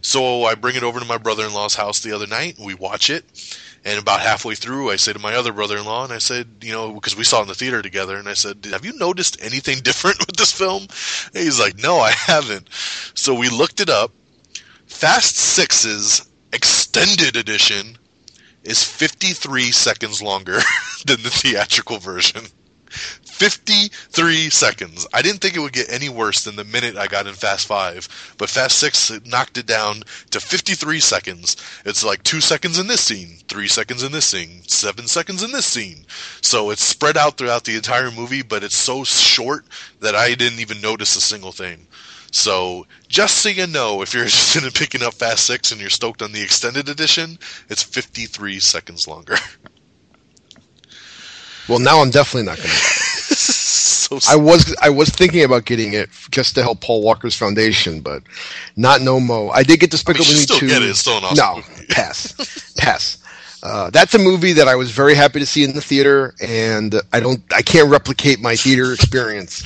[0.00, 2.56] So I bring it over to my brother-in-law's house the other night.
[2.60, 3.24] We watch it,
[3.84, 6.92] and about halfway through, I say to my other brother-in-law, and I said, you know,
[6.92, 9.80] because we saw it in the theater together, and I said, "Have you noticed anything
[9.82, 10.82] different with this film?"
[11.34, 12.68] And he's like, "No, I haven't."
[13.14, 14.12] So we looked it up.
[14.86, 17.98] Fast Six's extended edition
[18.64, 20.58] is 53 seconds longer
[21.06, 22.42] than the theatrical version.
[23.38, 25.06] 53 seconds.
[25.12, 27.66] I didn't think it would get any worse than the minute I got in Fast
[27.66, 31.56] 5, but Fast 6 knocked it down to 53 seconds.
[31.84, 35.52] It's like 2 seconds in this scene, 3 seconds in this scene, 7 seconds in
[35.52, 36.04] this scene.
[36.40, 39.66] So it's spread out throughout the entire movie, but it's so short
[40.00, 41.87] that I didn't even notice a single thing.
[42.30, 45.90] So, just so you know, if you're interested in picking up Fast 6 and you're
[45.90, 47.38] stoked on the extended edition,
[47.68, 49.36] it's 53 seconds longer.
[51.68, 52.74] Well, now I'm definitely not going to.
[53.34, 58.00] so I was I was thinking about getting it just to help Paul Walker's foundation,
[58.00, 58.22] but
[58.76, 59.50] not no mo.
[59.50, 60.66] I did get Despicable you Me still 2.
[60.68, 60.88] get it.
[60.90, 61.86] It's still an awesome no, movie.
[61.90, 63.18] pass, pass.
[63.62, 66.94] Uh, that's a movie that I was very happy to see in the theater, and
[67.12, 69.64] I don't, I can't replicate my theater experience.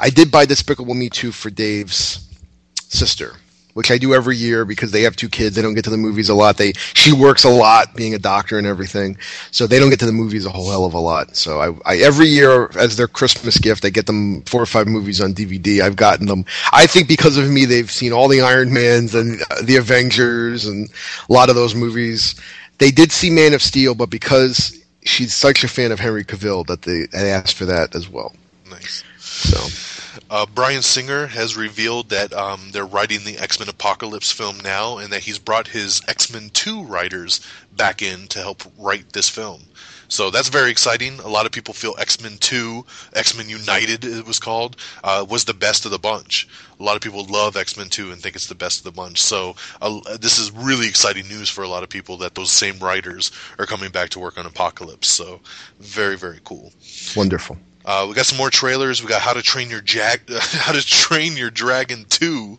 [0.00, 2.26] I did buy Despicable Me 2 for Dave's
[2.74, 3.34] sister,
[3.74, 5.54] which I do every year because they have two kids.
[5.54, 6.56] They don't get to the movies a lot.
[6.56, 9.16] They she works a lot, being a doctor and everything,
[9.50, 11.36] so they don't get to the movies a whole hell of a lot.
[11.36, 14.86] So I, I every year as their Christmas gift, I get them four or five
[14.88, 15.80] movies on DVD.
[15.80, 16.44] I've gotten them.
[16.72, 20.66] I think because of me, they've seen all the Iron Mans and uh, the Avengers
[20.66, 20.90] and
[21.28, 22.34] a lot of those movies.
[22.78, 26.66] They did see Man of Steel, but because she's such a fan of Henry Cavill,
[26.66, 28.34] that they, they asked for that as well.
[28.70, 29.04] nice.
[29.30, 29.90] So.
[30.28, 34.98] Uh, Bryan Singer has revealed that um, they're writing the X Men Apocalypse film now,
[34.98, 37.40] and that he's brought his X Men 2 writers
[37.76, 39.62] back in to help write this film.
[40.08, 41.20] So that's very exciting.
[41.20, 42.84] A lot of people feel X Men 2,
[43.14, 46.48] X Men United, it was called, uh, was the best of the bunch.
[46.80, 48.90] A lot of people love X Men 2 and think it's the best of the
[48.90, 49.22] bunch.
[49.22, 52.78] So uh, this is really exciting news for a lot of people that those same
[52.80, 55.08] writers are coming back to work on Apocalypse.
[55.08, 55.40] So
[55.78, 56.72] very, very cool.
[57.14, 57.56] Wonderful.
[57.84, 59.02] Uh, we got some more trailers.
[59.02, 62.58] We got How to Train Your Jag, How to Train Your Dragon Two,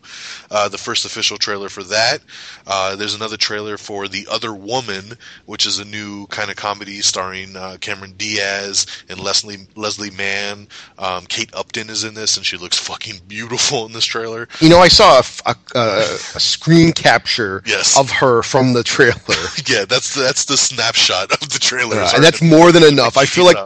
[0.50, 2.20] uh, the first official trailer for that.
[2.66, 5.12] Uh, there's another trailer for The Other Woman,
[5.46, 10.66] which is a new kind of comedy starring uh, Cameron Diaz and Leslie Leslie Mann.
[10.98, 14.48] Um, Kate Upton is in this, and she looks fucking beautiful in this trailer.
[14.60, 15.54] You know, I saw a,
[16.40, 17.98] screen capture Yes.
[17.98, 19.14] of her from the trailer.
[19.68, 21.96] Yeah, that's that's the snapshot of the trailer.
[21.96, 23.16] Uh, and that's more than enough.
[23.16, 23.56] I feel like.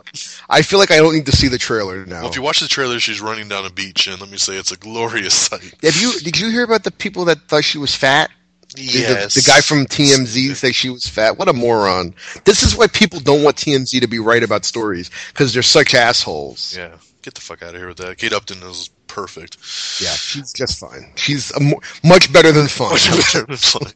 [0.49, 2.21] I feel like I don't need to see the trailer now.
[2.23, 4.57] Well, if you watch the trailer, she's running down a beach, and let me say,
[4.57, 5.75] it's a glorious sight.
[5.83, 8.31] Have you did you hear about the people that thought she was fat?
[8.75, 9.35] The- the- Yes.
[9.35, 11.39] The, guy from TMZ said she was fat.
[11.39, 12.15] What a moron!
[12.45, 15.95] This is why people don't want TMZ to be right about stories because they're such
[15.95, 16.77] assholes.
[16.77, 18.19] Yeah, get the fuck out of here with that.
[18.19, 19.57] Kate Upton is perfect.
[20.03, 21.13] Yeah, she's just fine.
[21.15, 22.91] She's a mo- much better than fun.
[22.91, 23.93] Much better than fun.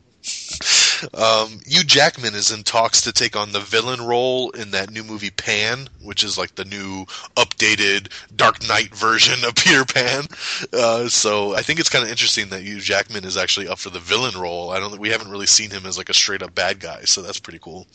[1.15, 5.03] Um, Hugh Jackman is in talks to take on the villain role in that new
[5.03, 10.25] movie Pan, which is like the new updated Dark Knight version of Peter Pan.
[10.73, 13.91] Uh, so I think it's kind of interesting that Hugh Jackman is actually up for
[13.91, 14.71] the villain role.
[14.71, 17.23] I don't we haven't really seen him as like a straight up bad guy, so
[17.23, 17.87] that's pretty cool.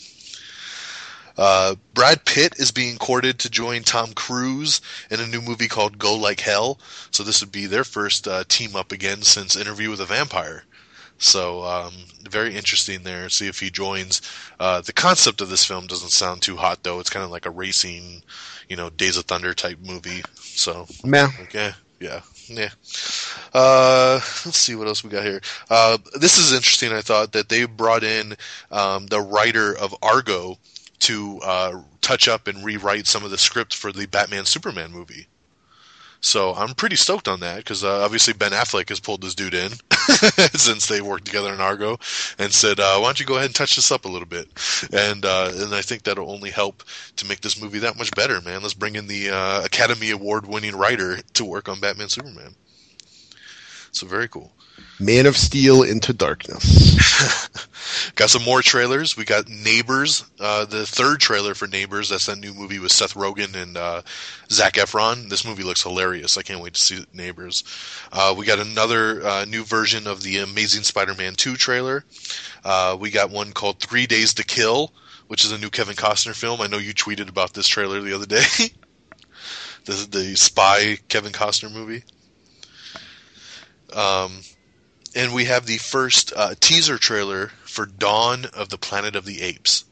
[1.37, 4.79] Uh, Brad Pitt is being courted to join Tom Cruise
[5.11, 6.79] in a new movie called Go Like Hell.
[7.11, 10.63] So this would be their first uh, team up again since Interview with a Vampire.
[11.17, 11.93] So um,
[12.29, 13.29] very interesting there.
[13.29, 14.21] See if he joins.
[14.59, 16.99] Uh, the concept of this film doesn't sound too hot though.
[16.99, 18.23] It's kind of like a racing,
[18.69, 20.23] you know, Days of Thunder type movie.
[20.35, 21.29] So Meh.
[21.43, 21.71] Okay.
[21.99, 22.21] Yeah.
[22.47, 22.69] Yeah.
[23.53, 25.41] Uh, let's see what else we got here.
[25.69, 26.91] Uh, this is interesting.
[26.91, 28.35] I thought that they brought in
[28.71, 30.57] um, the writer of Argo
[30.99, 35.27] to uh, touch up and rewrite some of the script for the Batman Superman movie.
[36.25, 39.53] So I'm pretty stoked on that because uh, obviously Ben Affleck has pulled this dude
[39.53, 39.69] in
[40.55, 41.99] since they worked together in Argo
[42.39, 44.47] and said, uh, "Why don't you go ahead and touch this up a little bit?"
[44.91, 46.81] And uh, and I think that'll only help
[47.17, 48.63] to make this movie that much better, man.
[48.63, 52.55] Let's bring in the uh, Academy Award winning writer to work on Batman Superman.
[53.91, 54.51] So very cool.
[54.99, 56.95] Man of Steel into Darkness.
[58.15, 59.17] Got some more trailers.
[59.17, 62.09] We got Neighbors, uh, the third trailer for Neighbors.
[62.09, 64.01] That's that new movie with Seth Rogen and uh,
[64.49, 65.29] Zac Efron.
[65.29, 66.37] This movie looks hilarious.
[66.37, 67.63] I can't wait to see Neighbors.
[68.11, 72.05] Uh, we got another uh, new version of the Amazing Spider-Man 2 trailer.
[72.63, 74.91] Uh, we got one called Three Days to Kill,
[75.27, 76.61] which is a new Kevin Costner film.
[76.61, 78.45] I know you tweeted about this trailer the other day.
[79.85, 82.03] the, the spy Kevin Costner movie.
[83.93, 84.41] Um,
[85.15, 89.41] and we have the first uh, teaser trailer for Dawn of the Planet of the
[89.41, 89.85] Apes.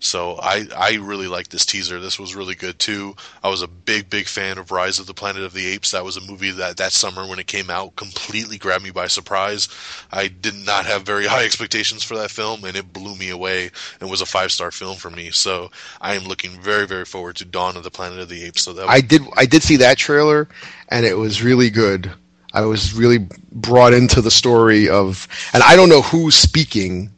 [0.00, 1.98] So I I really like this teaser.
[1.98, 3.16] This was really good too.
[3.42, 5.90] I was a big big fan of Rise of the Planet of the Apes.
[5.90, 9.08] That was a movie that that summer when it came out completely grabbed me by
[9.08, 9.68] surprise.
[10.12, 13.70] I did not have very high expectations for that film and it blew me away
[14.00, 15.32] and was a five star film for me.
[15.32, 15.70] So
[16.00, 18.62] I am looking very very forward to Dawn of the Planet of the Apes.
[18.62, 20.48] So that was, I did I did see that trailer,
[20.90, 22.12] and it was really good.
[22.58, 23.18] I was really
[23.52, 27.10] brought into the story of, and I don't know who's speaking.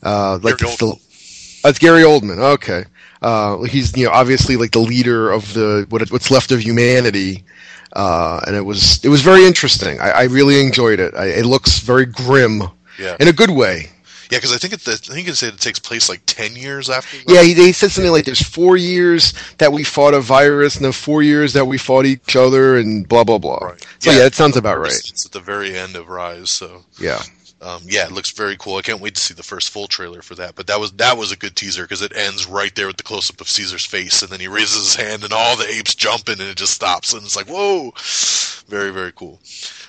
[0.00, 2.38] Uh, like Gary the, oh, it's Gary Oldman.
[2.38, 2.84] Okay,
[3.20, 7.42] uh, he's you know obviously like the leader of the what what's left of humanity,
[7.94, 9.98] uh, and it was it was very interesting.
[9.98, 11.14] I, I really enjoyed it.
[11.16, 12.62] I, it looks very grim
[12.96, 13.90] yeah in a good way.
[14.30, 16.54] Yeah because I think it the, I think it said it takes place like ten
[16.56, 17.16] years after.
[17.26, 20.84] Yeah, he, they said something like there's four years that we fought a virus, and
[20.84, 23.58] the four years that we fought each other, and blah blah blah.
[23.58, 23.86] Right.
[24.00, 24.18] So Yeah.
[24.18, 24.92] yeah, that sounds about right.
[24.92, 27.22] It's at the very end of Rise, so Yeah.
[27.62, 28.76] um, yeah, it looks very cool.
[28.76, 30.54] I can't wait to see the first full trailer for that.
[30.54, 33.02] But that was that was a good teaser because it ends right there with the
[33.02, 35.94] close up of Caesar's face, and then he raises his hand, and all the apes
[35.94, 37.92] jumping, and it just stops, and it's like whoa,
[38.68, 39.40] very very cool.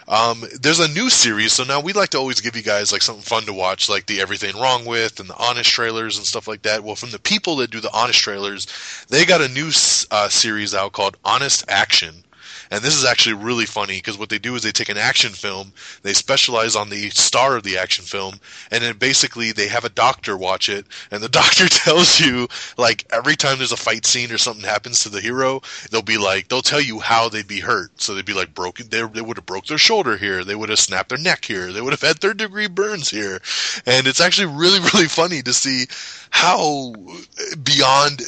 [0.08, 3.02] Um, there's a new series, so now we like to always give you guys like
[3.02, 6.48] something fun to watch, like the Everything Wrong with and the Honest trailers and stuff
[6.48, 6.84] like that.
[6.84, 8.68] Well, from the people that do the Honest trailers,
[9.10, 9.70] they got a new
[10.12, 12.24] uh, series out called Honest Action.
[12.72, 15.32] And this is actually really funny because what they do is they take an action
[15.32, 15.72] film,
[16.04, 18.40] they specialize on the star of the action film,
[18.72, 23.06] and then basically they have a doctor watch it, and the doctor tells you like
[23.12, 25.62] every time there's a fight scene or something happens to the hero,
[25.92, 27.92] they'll be like they'll tell you how they'd be hurt.
[28.02, 30.70] So they'd be like broken, they, they would have broke their shoulder here, they would
[30.70, 33.42] have snapped their neck here, they would have had third degree burns here,
[33.86, 35.86] and it's actually really really funny to see
[36.30, 36.94] how
[37.64, 38.22] beyond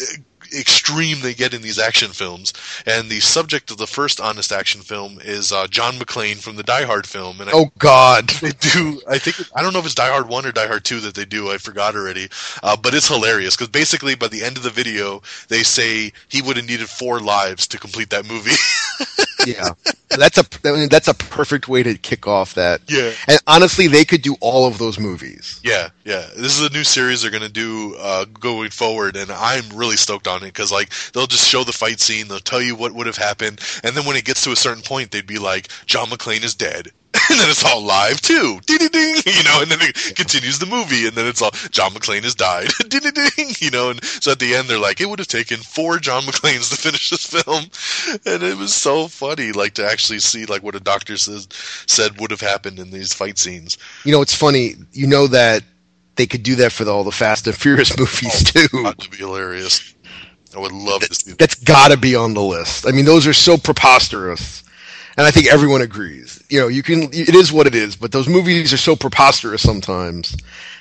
[0.58, 2.54] extreme they get in these action films.
[2.86, 6.64] And the subject of the first honest action film is uh, John McClane from the
[6.64, 7.42] Die Hard film.
[7.42, 8.30] And I, Oh God.
[8.42, 9.02] they do.
[9.08, 11.16] I think I don't know if it's Die Hard One or Die Hard Two that
[11.16, 11.52] they do.
[11.52, 12.30] I forgot already.
[12.64, 16.42] Uh, but it's hilarious because basically by the end of the video, they say he
[16.42, 18.56] would have needed four lives to complete that movie.
[19.46, 19.70] Yeah.
[20.10, 22.82] that's a I mean, that's a perfect way to kick off that.
[22.88, 23.12] Yeah.
[23.28, 25.60] And honestly, they could do all of those movies.
[25.64, 26.28] Yeah, yeah.
[26.36, 30.28] This is a new series they're gonna do uh, going forward, and I'm really stoked
[30.28, 33.08] on it because like they'll just show the fight scene, they'll tell you what would
[33.08, 36.08] have happened, and then when it gets to a certain point, they'd be like, John
[36.08, 36.90] McClane is dead.
[37.32, 39.62] And then it's all live too, ding ding ding, you know.
[39.62, 43.02] And then it continues the movie, and then it's all John McClane has died, ding
[43.02, 43.92] ding ding, you know.
[43.92, 46.76] And so at the end, they're like, it would have taken four John McClanes to
[46.82, 47.66] finish this film,
[48.26, 51.48] and it was so funny, like to actually see like what a doctor says
[51.86, 53.78] said would have happened in these fight scenes.
[54.06, 54.74] You know, it's funny.
[54.92, 55.64] You know that
[56.16, 58.84] they could do that for the, all the Fast and Furious movies oh, too.
[58.84, 59.96] Got to be hilarious.
[60.56, 61.38] I would love to see that.
[61.38, 62.88] That's got to be on the list.
[62.88, 64.64] I mean, those are so preposterous,
[65.20, 66.42] and I think everyone agrees.
[66.50, 67.04] You know, you can.
[67.12, 70.38] It is what it is, but those movies are so preposterous sometimes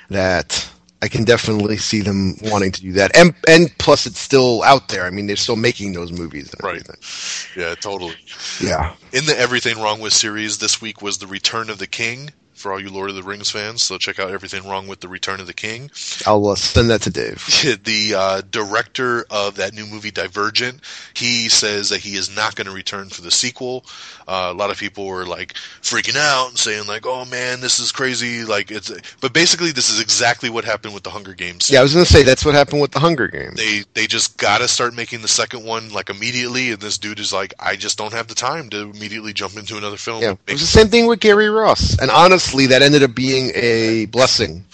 [0.09, 0.71] that
[1.01, 3.13] I can definitely see them wanting to do that.
[3.17, 5.03] And and plus, it's still out there.
[5.05, 6.53] I mean, they're still making those movies.
[6.53, 6.81] And Right.
[6.81, 7.61] everything.
[7.61, 8.15] Yeah, totally.
[8.61, 8.95] Yeah.
[9.11, 12.73] In the Everything Wrong with series, this week was The Return of the King for
[12.73, 13.81] all you Lord of the Rings fans.
[13.81, 15.89] So check out Everything Wrong with The Return of the King.
[16.27, 17.45] I'll uh, send that to Dave.
[17.83, 20.81] the uh, director of that new movie Divergent,
[21.13, 23.85] he says that he is not going to return for the sequel.
[24.27, 27.79] Uh, a lot of people were like freaking out and saying like, "Oh man, this
[27.79, 28.91] is crazy!" Like it's,
[29.21, 31.69] but basically, this is exactly what happened with the Hunger Games.
[31.69, 33.55] Yeah, I was going to say that's what happened with the Hunger Games.
[33.55, 37.19] They they just got to start making the second one like immediately, and this dude
[37.19, 40.35] is like, "I just don't have the time to immediately jump into another film." Yeah,
[40.45, 44.05] it was the same thing with Gary Ross, and honestly, that ended up being a
[44.07, 44.65] blessing.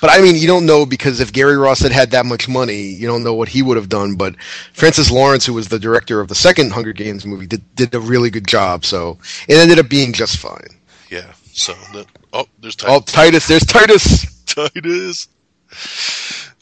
[0.00, 2.82] But I mean, you don't know because if Gary Ross had had that much money,
[2.82, 4.14] you don't know what he would have done.
[4.14, 4.40] But
[4.72, 8.00] Francis Lawrence, who was the director of the second Hunger Games movie, did did a
[8.00, 8.84] really good job.
[8.84, 9.18] So
[9.48, 10.68] it ended up being just fine.
[11.10, 11.32] yeah.
[11.52, 12.96] So the, oh, there's Titus.
[12.96, 13.00] Oh.
[13.00, 14.42] Titus, there's Titus.
[14.46, 15.28] Titus.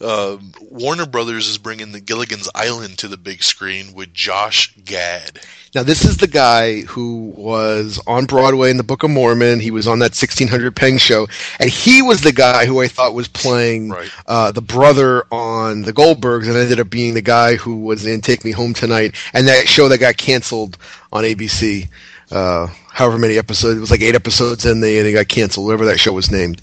[0.00, 5.40] Um, Warner Brothers is bringing the Gilligan's Island to the big screen with Josh Gad.
[5.74, 9.60] Now, this is the guy who was on Broadway in the Book of Mormon.
[9.60, 11.26] He was on that 1600 Penn show,
[11.60, 14.10] and he was the guy who I thought was playing Right.
[14.26, 18.20] uh, the brother on the Goldbergs, and ended up being the guy who was in
[18.20, 20.76] Take Me Home Tonight, and that show that got canceled
[21.12, 21.88] on ABC.
[22.30, 25.66] Uh, however many episodes, it was like eight episodes in, they and it got canceled,
[25.66, 26.60] whatever that show was named.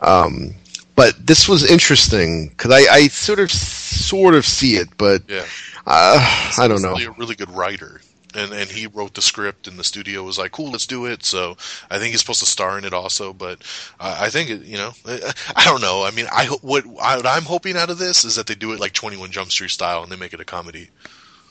[0.00, 0.54] Um,
[0.94, 5.44] but this was interesting because I, I sort of sort of see it, but Yeah.
[5.86, 6.92] uh, I don't know.
[6.92, 8.00] Really a really good writer.
[8.36, 11.24] And, and he wrote the script, and the studio was like, "Cool, let's do it."
[11.24, 11.56] So
[11.88, 13.32] I think he's supposed to star in it also.
[13.32, 13.60] But
[14.00, 16.02] uh, I think it, you know, I, I don't know.
[16.02, 18.72] I mean, I what, I, what I'm hoping out of this is that they do
[18.72, 20.90] it like 21 Jump Street style, and they make it a comedy.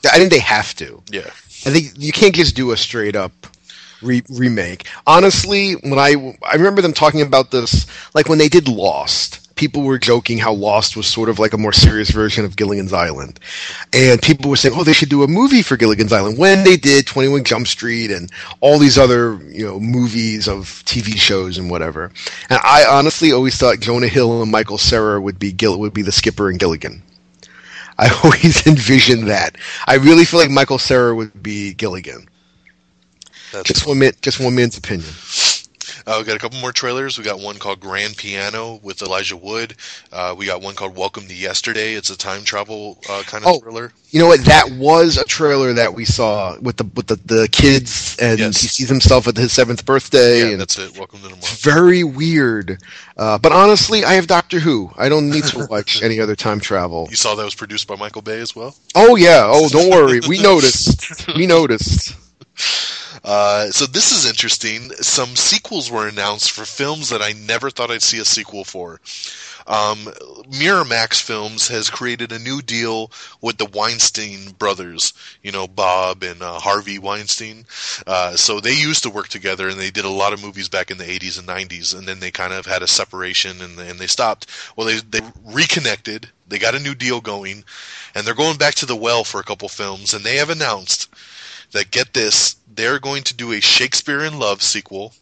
[0.04, 1.02] I think they have to.
[1.10, 1.20] Yeah,
[1.64, 3.32] I think you can't just do a straight up
[4.04, 4.86] re- remake.
[5.06, 9.82] Honestly, when I I remember them talking about this, like when they did Lost, people
[9.82, 13.40] were joking how Lost was sort of like a more serious version of Gilligan's Island,
[13.92, 16.76] and people were saying, "Oh, they should do a movie for Gilligan's Island." When they
[16.76, 21.58] did Twenty One Jump Street and all these other you know movies of TV shows
[21.58, 22.10] and whatever,
[22.50, 26.02] and I honestly always thought Jonah Hill and Michael Cera would be Gill- would be
[26.02, 27.02] the skipper and Gilligan.
[27.98, 29.56] I always envisioned that.
[29.86, 32.28] I really feel like Michael Cera would be Gilligan.
[33.54, 35.08] That's Just one minute, just one man's opinion.
[36.06, 37.16] Uh, we got a couple more trailers.
[37.16, 39.74] We got one called Grand Piano with Elijah Wood.
[40.12, 41.94] Uh, we got one called Welcome to Yesterday.
[41.94, 43.58] It's a time travel uh, kind of Oh.
[43.60, 43.90] thriller.
[44.10, 44.44] You know what?
[44.44, 48.60] That was a trailer that we saw with the with the, the kids, and Yes.
[48.60, 50.94] he sees himself at his seventh birthday, Yeah, and that's it.
[50.98, 51.40] Welcome to tomorrow.
[51.60, 52.82] very weird.
[53.16, 54.90] Uh, but honestly, I have Doctor Who.
[54.98, 57.06] I don't need to watch any other time travel.
[57.08, 58.76] You saw that was produced by Michael Bay as well.
[58.94, 59.44] Oh yeah.
[59.50, 60.20] Oh, don't worry.
[60.28, 61.34] We noticed.
[61.34, 62.14] We noticed.
[63.22, 64.90] Uh, so this is interesting.
[65.00, 69.00] Some sequels were announced for films that I never thought I'd see a sequel for.
[69.66, 70.12] Um,
[70.50, 73.10] Miramax Films has created a new deal
[73.40, 75.14] with the Weinstein brothers.
[75.42, 77.64] You know, Bob and uh, Harvey Weinstein.
[78.06, 80.90] Uh, so they used to work together, and they did a lot of movies back
[80.90, 81.96] in the 80s and 90s.
[81.96, 84.46] And then they kind of had a separation, and, and they stopped.
[84.76, 86.28] Well, they they reconnected.
[86.46, 87.64] They got a new deal going,
[88.14, 90.12] and they're going back to the well for a couple films.
[90.12, 91.08] And they have announced
[91.74, 95.12] that get this, they're going to do a Shakespeare in Love sequel,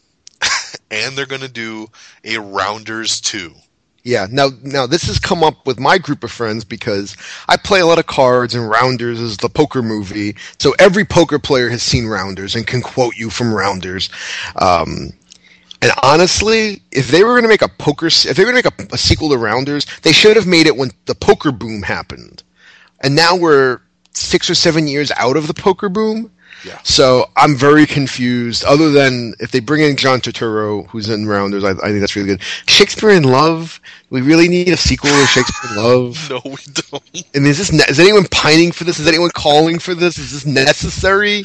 [0.91, 1.87] and they're going to do
[2.23, 3.53] a Rounders 2.
[4.03, 4.27] Yeah.
[4.29, 7.15] Now, now this has come up with my group of friends because
[7.47, 10.35] I play a lot of cards, and Rounders is the poker movie.
[10.59, 14.09] So every poker player has seen Rounders and can quote you from Rounders.
[14.57, 15.13] Um,
[15.81, 18.71] and honestly, if they were going to make a poker, if they were going to
[18.79, 21.81] make a, a sequel to Rounders, they should have made it when the poker boom
[21.81, 22.43] happened.
[23.01, 23.81] And now we're
[24.13, 26.31] six or seven years out of the poker boom.
[26.65, 26.79] Yeah.
[26.83, 28.63] So I'm very confused.
[28.65, 32.15] Other than if they bring in John Turturro, who's in Rounders, I, I think that's
[32.15, 32.41] really good.
[32.67, 33.79] Shakespeare in Love.
[34.09, 36.17] We really need a sequel to Shakespeare in Love.
[36.29, 37.25] No, we don't.
[37.35, 38.99] And is this ne- is anyone pining for this?
[38.99, 40.17] Is anyone calling for this?
[40.17, 41.43] Is this necessary?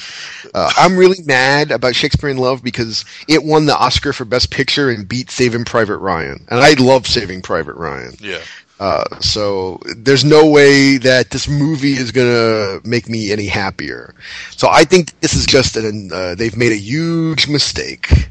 [0.55, 4.51] Uh, I'm really mad about Shakespeare in Love because it won the Oscar for Best
[4.51, 8.15] Picture and beat Saving Private Ryan, and I love Saving Private Ryan.
[8.21, 8.39] Yeah.
[8.81, 14.15] Uh, so there's no way that this movie is gonna make me any happier.
[14.57, 18.31] So I think this is just an uh, they've made a huge mistake,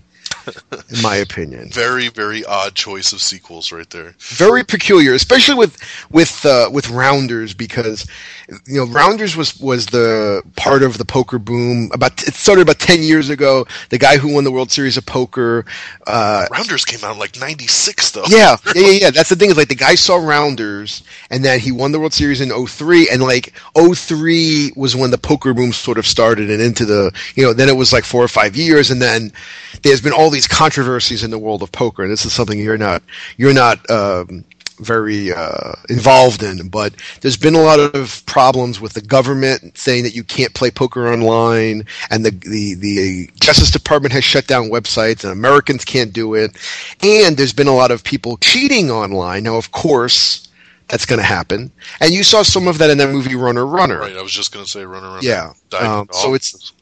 [0.89, 1.69] in my opinion.
[1.69, 4.15] Very, very odd choice of sequels right there.
[4.19, 5.77] Very peculiar, especially with
[6.11, 8.07] with uh, with Rounders because
[8.65, 11.89] you know Rounders was was the part of the poker boom.
[11.93, 13.65] About it started about ten years ago.
[13.89, 15.65] The guy who won the World Series of Poker.
[16.05, 18.23] Uh, Rounders came out in like 96, though.
[18.27, 19.11] yeah, yeah, yeah, yeah.
[19.11, 22.13] That's the thing is like the guy saw Rounders and then he won the World
[22.13, 26.61] Series in 03 and like 03 was when the poker boom sort of started and
[26.61, 29.31] into the, you know, then it was like four or five years and then
[29.81, 32.77] there's been all these controversies in the world of poker and this is something you're
[32.77, 33.01] not,
[33.37, 34.43] you're not, um,
[34.79, 40.03] very uh, involved in, but there's been a lot of problems with the government saying
[40.03, 44.69] that you can't play poker online, and the the the Justice Department has shut down
[44.69, 46.57] websites, and Americans can't do it,
[47.01, 49.43] and there's been a lot of people cheating online.
[49.43, 50.47] Now, of course,
[50.87, 53.99] that's going to happen, and you saw some of that in that movie Runner Runner.
[53.99, 55.21] Right, I was just going to say Runner Runner.
[55.21, 55.53] Yeah.
[55.79, 56.73] Um, so it's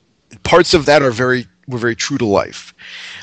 [0.44, 2.75] parts of that are very were very true to life.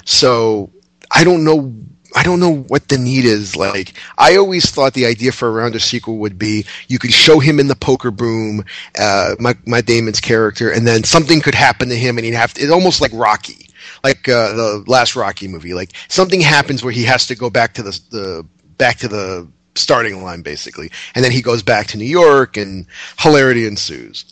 [0.05, 0.71] So
[1.11, 1.75] I don't know.
[2.15, 3.57] I don't know what the need is.
[3.57, 7.39] Like I always thought the idea for a rounder sequel would be you could show
[7.39, 8.65] him in the poker boom,
[8.99, 12.55] uh, my Matt Damon's character, and then something could happen to him, and he'd have
[12.55, 12.63] to.
[12.63, 13.69] It's almost like Rocky,
[14.05, 15.75] like uh, the last Rocky movie.
[15.75, 18.47] Like something happens where he has to go back to the the
[18.77, 22.87] back to the starting line basically, and then he goes back to New York, and
[23.19, 24.27] hilarity ensues.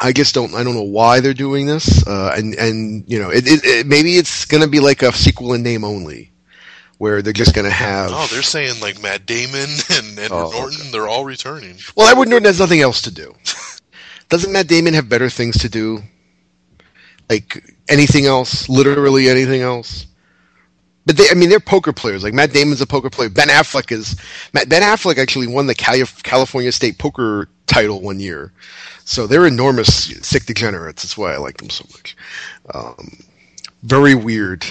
[0.00, 0.54] I just don't.
[0.54, 3.86] I don't know why they're doing this, uh, and and you know, it, it, it,
[3.86, 6.30] maybe it's going to be like a sequel in name only,
[6.98, 8.10] where they're just going to have.
[8.12, 11.76] Oh, they're saying like Matt Damon and Edward Oh, Norton, they're all returning.
[11.96, 13.34] well, Edward Norton has nothing else to do.
[14.28, 16.02] Doesn't Matt Damon have better things to do?
[17.28, 18.68] Like anything else?
[18.68, 20.06] Literally anything else?
[21.06, 22.22] But they, I mean, they're poker players.
[22.22, 23.30] Like Matt Damon's a poker player.
[23.30, 24.16] Ben Affleck is.
[24.52, 28.52] Matt, ben Affleck actually won the Cali- California State poker title one year.
[29.08, 31.02] So they're enormous sick degenerates.
[31.02, 32.14] That's why I like them so much.
[32.74, 33.18] Um,
[33.82, 34.66] very weird.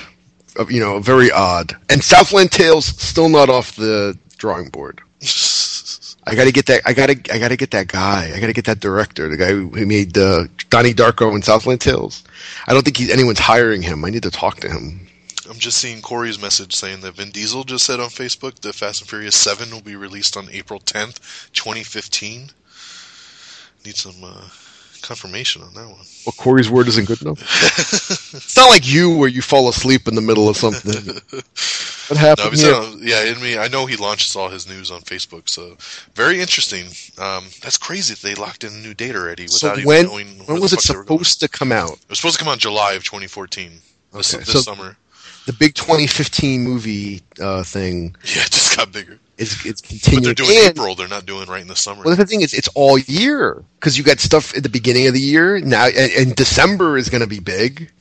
[0.60, 1.76] Uh, You know, very odd.
[1.90, 5.02] And Southland Tales still not off the drawing board.
[6.28, 6.84] I gotta get that.
[6.86, 7.14] I gotta.
[7.34, 8.32] I gotta get that guy.
[8.36, 12.24] I gotta get that director, the guy who, made uh, Donnie Darko and Southland Tales.
[12.68, 14.06] I don't think anyone's hiring him.
[14.06, 15.08] I need to talk to him.
[15.50, 19.02] I'm just seeing Corey's message saying that Vin Diesel just said on Facebook that Fast
[19.02, 22.52] and Furious 7 will be released on April 10th, 2015.
[23.88, 24.42] Need some uh,
[25.02, 26.06] confirmation on that one.
[26.26, 27.40] Well, Corey's word isn't good enough.
[28.36, 31.22] it's not like you where you fall asleep in the middle of something.
[32.10, 32.74] What happened he here?
[32.74, 35.76] on, yeah, I mean, I know he launches all his news on Facebook, so
[36.16, 36.86] very interesting.
[37.18, 40.12] Um, that's crazy that they locked in a new date already So without when even
[40.12, 41.20] knowing when was it fuck they were going.
[41.20, 41.92] supposed to come out?
[41.94, 43.72] It was supposed to come out in July of 2014.
[44.14, 44.96] This, Okay, this so- summer.
[45.48, 49.18] The big 2015 movie uh, thing Yeah, it just got bigger.
[49.38, 50.96] Is it's But they're doing and, April.
[50.96, 52.04] They're not doing right in the summer.
[52.04, 55.14] Well, the thing is, it's all year because you got stuff at the beginning of
[55.14, 57.92] the year now, and, and December is going to be big.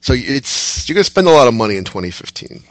[0.00, 2.62] So it's you're going to spend a lot of money in 2015.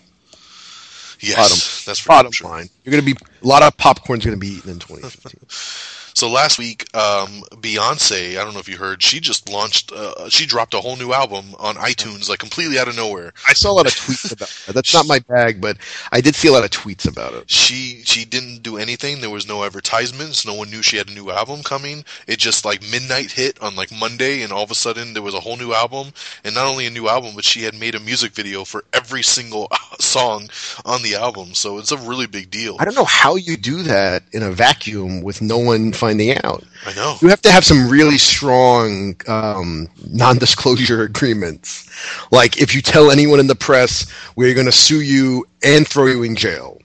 [1.22, 2.50] yes, bottom- that's for Bottom sure.
[2.50, 5.40] line, you're going to be a lot of popcorn's going to be eaten in 2015.
[6.14, 10.30] So last week, um, Beyonce, I don't know if you heard, she just launched, uh,
[10.30, 13.34] she dropped a whole new album on iTunes, like completely out of nowhere.
[13.48, 14.74] I saw a lot of tweets about that.
[14.74, 15.78] That's not my bag, but
[16.12, 17.50] I did see a lot of tweets about it.
[17.50, 19.22] She she didn't do anything.
[19.22, 20.46] There was no advertisements.
[20.46, 22.04] No one knew she had a new album coming.
[22.28, 25.34] It just like midnight hit on like Monday, and all of a sudden there was
[25.34, 26.12] a whole new album.
[26.44, 29.24] And not only a new album, but she had made a music video for every
[29.24, 29.70] single
[30.00, 30.50] song
[30.86, 31.54] on the album.
[31.54, 32.78] So it's a really big deal.
[32.80, 36.64] I don't know how you do that in a vacuum with no one finding out.
[36.88, 37.16] I know.
[37.22, 41.88] You have to have some really strong um, non-disclosure agreements.
[42.32, 46.08] Like if you tell anyone in the press, we're going to sue you and throw
[46.08, 46.80] you in jail.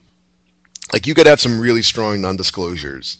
[0.93, 3.17] Like you got to have some really strong non-disclosures.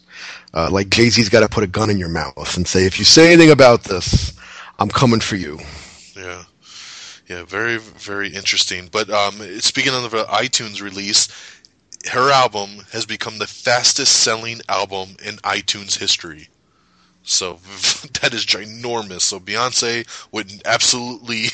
[0.53, 2.99] Uh, like Jay Z's got to put a gun in your mouth and say, if
[2.99, 4.34] you say anything about this,
[4.78, 5.60] I'm coming for you.
[6.15, 6.44] Yeah.
[7.28, 8.88] Yeah, very, very interesting.
[8.90, 11.28] But um, speaking of the iTunes release,
[12.06, 16.48] her album has become the fastest selling album in iTunes history.
[17.24, 17.53] So
[18.22, 19.22] that is ginormous.
[19.22, 21.48] So Beyonce, with absolutely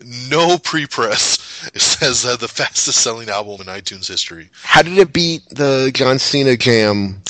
[0.28, 1.38] no pre press,
[1.76, 4.50] says uh, the fastest selling album in iTunes history.
[4.62, 7.22] How did it beat the John Cena jam?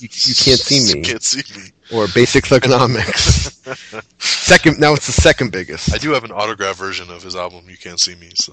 [0.00, 1.70] You, you can't see me You Can't see me.
[1.92, 3.60] Or basic economics.
[4.18, 4.78] second.
[4.78, 5.94] Now it's the second biggest.
[5.94, 7.68] I do have an autograph version of his album.
[7.68, 8.52] You can't see me, so.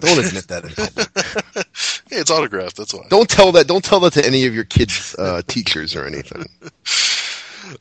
[0.00, 1.08] Don't admit that in public.
[2.10, 2.76] hey, it's autographed.
[2.76, 3.02] That's why.
[3.08, 3.66] Don't tell that.
[3.66, 6.44] Don't tell that to any of your kids' uh, teachers or anything.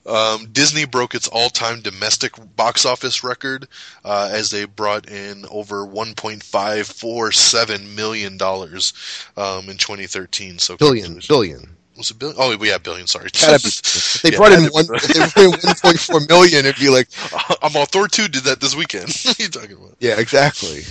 [0.05, 3.67] Um, Disney broke its all-time domestic box office record
[4.05, 8.93] uh, as they brought in over 1.547 million dollars
[9.35, 10.59] um, in 2013.
[10.59, 11.75] So Billion, billion.
[11.97, 12.37] Was it billion?
[12.39, 13.05] Oh, yeah, billion.
[13.07, 13.29] Sorry.
[13.39, 14.85] Gotta be- If they Yeah, brought in one.
[14.87, 17.07] they brought in one point four million, it'd be like,
[17.61, 19.09] I'm all Thor 2 did that this weekend.
[19.23, 19.95] what are you talking about?
[19.99, 20.83] yeah, exactly.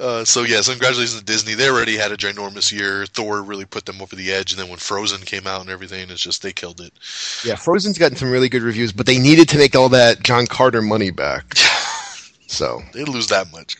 [0.00, 1.54] Uh, so yes, congratulations to Disney.
[1.54, 3.06] They already had a ginormous year.
[3.06, 6.10] Thor really put them over the edge, and then when Frozen came out and everything,
[6.10, 6.92] it's just they killed it.
[7.44, 10.46] Yeah, Frozen's gotten some really good reviews, but they needed to make all that John
[10.48, 11.44] Carter money back.
[12.46, 13.76] So, They lose that much.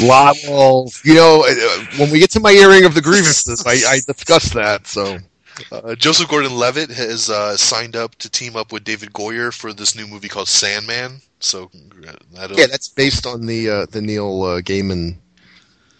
[0.00, 0.36] Lot.
[0.48, 4.00] Well, you know, uh, when we get to my airing of the grievances, I, I
[4.06, 4.86] discuss that.
[4.86, 5.18] So,
[5.70, 9.96] Uh, Joseph Gordon-Levitt has uh, signed up to team up with David Goyer for this
[9.96, 11.20] new movie called Sandman.
[11.40, 11.70] So
[12.02, 15.16] yeah, that's based on the uh, the Neil uh, Gaiman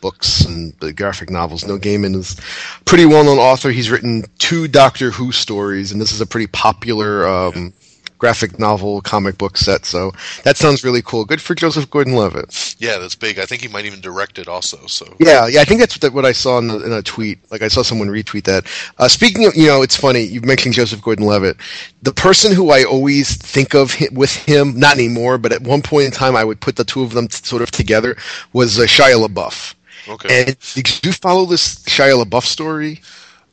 [0.00, 1.66] books and the graphic novels.
[1.66, 2.36] Neil Gaiman is
[2.84, 3.70] pretty well known author.
[3.70, 7.72] He's written two Doctor Who stories, and this is a pretty popular um,
[8.20, 9.84] graphic novel comic book set.
[9.86, 10.12] So
[10.44, 11.24] that sounds really cool.
[11.24, 12.76] Good for Joseph Gordon-Levitt.
[12.78, 13.38] yeah, that's big.
[13.40, 14.86] I think he might even direct it also.
[14.86, 17.38] So Yeah, yeah, I think that's what, I saw in, the, in a tweet.
[17.50, 18.66] Like I saw someone retweet that.
[18.98, 21.56] Uh, speaking of, you know, it's funny you mentioned Joseph Gordon-Levitt.
[22.02, 26.04] The person who I always think of with him, not anymore, but at one point
[26.06, 28.16] in time, I would put the two of them t- sort of together.
[28.52, 29.74] Was uh, Shia LaBeouf.
[30.08, 33.00] okay, And did you follow this Shia LaBeouf story?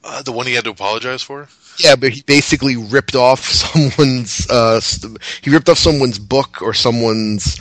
[0.04, 1.48] uh, the one he had to apologize for.
[1.80, 6.74] Yeah, but he basically ripped off someone's uh, st- he ripped off someone's book or
[6.74, 7.60] someone's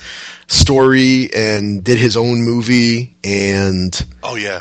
[0.48, 4.60] story and did his own movie and Oh yeah,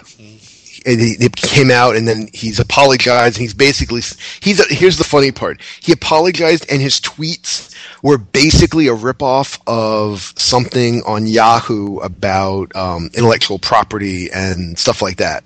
[0.85, 3.37] and he, it came out and then he's apologized.
[3.37, 4.01] And he's basically
[4.41, 5.61] he's here's the funny part.
[5.81, 7.73] He apologized and his tweets
[8.03, 15.17] were basically a ripoff of something on yahoo about um, intellectual property and stuff like
[15.17, 15.43] that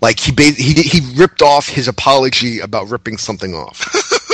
[0.00, 3.86] like he ba- he he ripped off his apology about ripping something off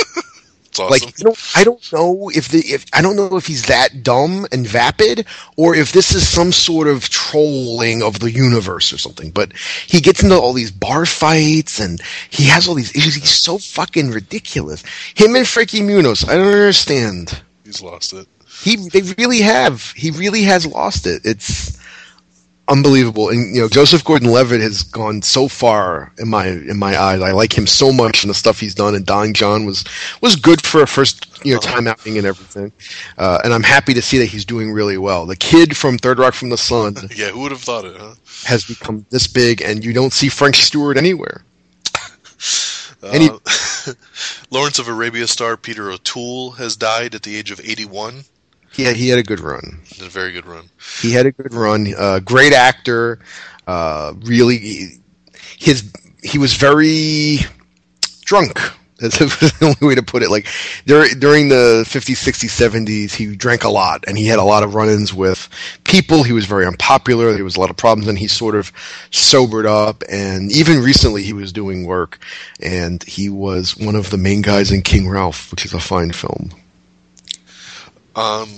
[0.71, 0.89] it's awesome.
[0.89, 4.03] like I don't, I don't know if the if I don't know if he's that
[4.03, 5.25] dumb and vapid
[5.57, 9.31] or if this is some sort of trolling of the universe or something.
[9.31, 13.15] But he gets into all these bar fights and he has all these issues.
[13.15, 14.83] He's so fucking ridiculous.
[15.15, 17.41] Him and Frankie Muniz, I don't understand.
[17.65, 18.27] He's lost it.
[18.63, 19.91] He they really have.
[19.91, 21.21] He really has lost it.
[21.25, 21.77] It's
[22.71, 23.29] unbelievable.
[23.29, 27.21] And you know, Joseph Gordon-Levitt has gone so far in my in my eyes.
[27.21, 28.95] I like him so much and the stuff he's done.
[28.95, 29.83] And Don Jon was
[30.21, 32.71] was good for a first you know time outing and everything.
[33.17, 35.25] Uh, and I'm happy to see that he's doing really well.
[35.25, 38.15] The kid from Third Rock from the Sun Yeah, who would have thought it, huh?
[38.45, 41.43] has become this big, and you don't see French Stewart anywhere.
[43.03, 43.39] Any- Uh,
[44.51, 48.23] Lawrence of Arabia star Peter O'Toole has died at the age of 81.
[48.71, 49.81] He had, he had a good run.
[49.89, 50.69] Did a very good run.
[51.01, 51.93] He had a good run.
[51.97, 53.19] Uh, great actor.
[53.67, 55.01] Uh, really,
[55.57, 55.91] his
[56.23, 57.39] he was very
[58.25, 58.59] drunk.
[59.01, 60.29] That's the only way to put it.
[60.29, 60.47] Like
[60.85, 64.61] during during the 50s, 60s, 70s, he drank a lot, and he had a lot
[64.61, 65.49] of run-ins with
[65.85, 66.21] people.
[66.21, 67.33] He was very unpopular.
[67.33, 68.71] There was a lot of problems, and he sort of
[69.09, 70.03] sobered up.
[70.07, 72.19] And even recently, he was doing work,
[72.61, 76.11] and he was one of the main guys in King Ralph, which is a fine
[76.11, 76.51] film.
[78.15, 78.49] Um,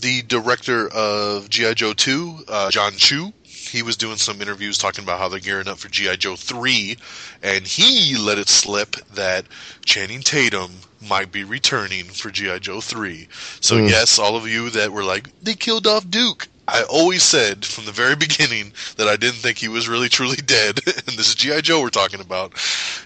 [0.00, 1.74] the director of G.I.
[1.74, 5.68] Joe 2, uh, Jon Chu, he was doing some interviews talking about how they're gearing
[5.68, 6.16] up for G.I.
[6.16, 6.96] Joe 3,
[7.42, 9.46] and he let it slip that
[9.84, 10.70] Channing Tatum
[11.06, 12.60] might be returning for G.I.
[12.60, 13.28] Joe 3.
[13.60, 16.48] So, yes, all of you that were like, they killed off Duke.
[16.68, 20.36] I always said from the very beginning that I didn't think he was really truly
[20.36, 22.52] dead, and this is GI Joe we're talking about.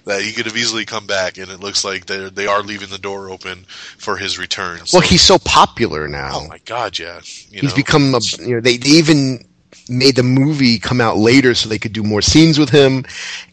[0.04, 2.90] That he could have easily come back, and it looks like they they are leaving
[2.90, 3.64] the door open
[3.98, 4.84] for his return.
[4.84, 6.30] So- Well, he's so popular now.
[6.34, 7.20] Oh my god, yeah.
[7.50, 7.76] You he's know?
[7.76, 9.46] become a, you know they, they even
[9.88, 13.04] made the movie come out later so they could do more scenes with him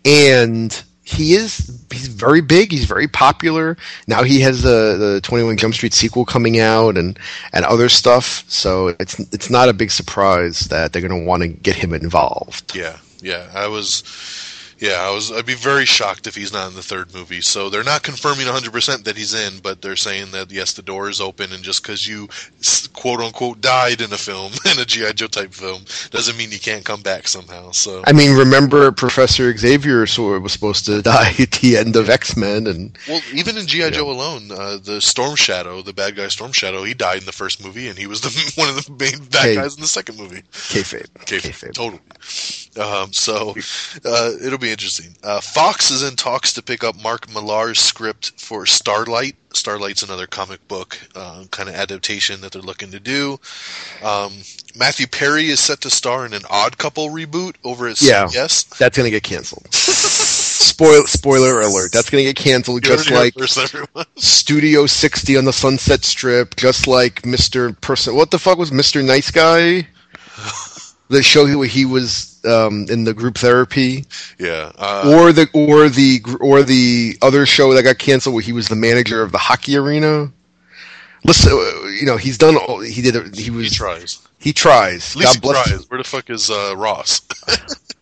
[0.06, 3.76] and he is he's very big he's very popular
[4.08, 7.18] now he has the the 21 jump street sequel coming out and
[7.52, 11.42] and other stuff so it's it's not a big surprise that they're going to want
[11.42, 13.48] to get him involved Yeah, yeah.
[13.56, 14.04] I was
[14.80, 17.42] yeah, I was I'd be very shocked if he's not in the third movie.
[17.42, 21.10] So they're not confirming 100% that he's in, but they're saying that yes, the door
[21.10, 22.28] is open and just cuz you
[22.94, 26.60] quote unquote died in a film, in a GI Joe type film, doesn't mean you
[26.60, 27.72] can't come back somehow.
[27.72, 32.10] So i mean remember professor xavier sort was supposed to die at the end of
[32.10, 36.28] x-men and Well, even in GI Joe alone, uh, the Storm Shadow, the bad guy
[36.30, 38.92] Storm Shadow, he died in the first movie, and he was the one of the
[38.92, 39.56] main bad Hey.
[39.56, 40.44] guys in the second movie.
[40.52, 41.74] kayfabe Okay, Kayfabe.
[41.74, 42.02] totally.
[42.78, 43.56] Um, so
[44.06, 45.16] uh, it'll be interesting.
[45.24, 49.36] Uh, Fox is in talks to pick up Mark Millar's script for Starlight.
[49.54, 53.40] Starlight's another comic book uh, kind of adaptation that they're looking to do.
[54.04, 54.34] Um,
[54.78, 58.26] Matthew Perry is set to star in an Odd Couple reboot over at Yeah.
[58.28, 58.78] CBS.
[58.78, 59.68] That's gonna get canceled.
[59.74, 61.92] Spoil spoiler alert.
[61.92, 64.06] That's gonna get canceled, just like here first, everyone.
[64.18, 67.80] Studio 60 on the Sunset Strip, just like Mr.
[67.82, 68.16] Person.
[68.16, 69.04] What the fuck was Mr.
[69.04, 69.88] Nice Guy?
[71.10, 74.06] The show where he was um, in the group therapy,
[74.38, 74.72] Yeah.
[74.78, 78.68] Uh, or the or the or the other show that got canceled where he was
[78.68, 80.32] the manager of the hockey arena.
[81.26, 82.56] Listen, uh, you know he's done.
[82.58, 83.36] all- He did.
[83.36, 83.66] He he was.
[83.66, 84.20] He tries.
[84.38, 85.16] He tries.
[85.18, 85.90] At God bless he tries.
[85.90, 87.20] Where the fuck is uh, Ross?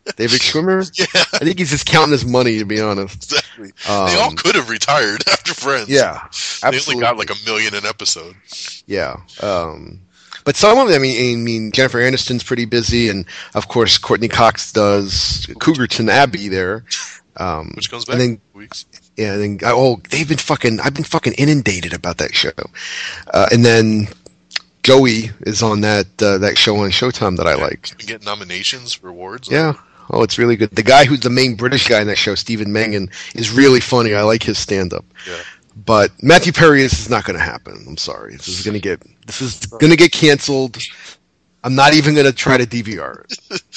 [0.17, 0.87] David Schwimmer.
[0.97, 3.15] yeah, I think he's just counting his money, to be honest.
[3.31, 3.71] exactly.
[3.85, 5.89] they all Um, could have retired after Friends.
[5.89, 6.13] Yeah,
[6.61, 6.93] They absolutely.
[6.95, 8.35] only got like a million an episode.
[8.85, 9.17] Yeah.
[9.41, 9.99] Um,
[10.47, 13.97] but some of them, I mean, I mean, Jennifer Aniston's pretty busy, and of course,
[13.97, 16.85] Courteney Cox does Cougarton Abbey there.
[17.35, 18.85] Um, Which comes back And then, weeks.
[19.17, 22.53] yeah, and then, oh, they've been fucking, I've been fucking inundated about that show.
[23.33, 24.07] Uh, and then
[24.83, 27.91] Joey is on that uh, that show on Showtime that I like.
[27.99, 29.51] You get nominations rewards.
[29.51, 29.73] Yeah.
[30.11, 30.69] Oh, it's really good.
[30.71, 34.13] The guy who's the main British guy in that show, Stephen Mangan, is really funny.
[34.15, 35.03] I like his stand up.
[35.27, 35.41] Yeah.
[35.85, 37.83] But Matthew Perry, this is not going to happen.
[37.87, 38.33] I'm sorry.
[38.33, 40.77] This is going to get this is going to get canceled.
[41.63, 43.61] I'm not even going to try to DVR it.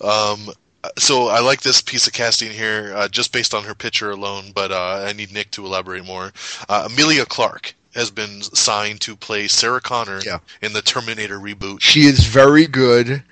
[0.00, 0.50] Um,
[0.98, 4.52] so I like this piece of casting here, uh, just based on her picture alone.
[4.54, 6.32] But uh, I need Nick to elaborate more.
[6.68, 10.38] Uh, Emilia Clarke has been signed to play Sarah Connor Yeah.
[10.60, 11.80] in the Terminator reboot.
[11.80, 13.22] She is very good.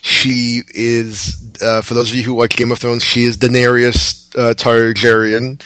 [0.00, 4.36] She is, uh, for those of you who watch Game of Thrones, she is Daenerys
[4.36, 5.62] uh, Targaryen,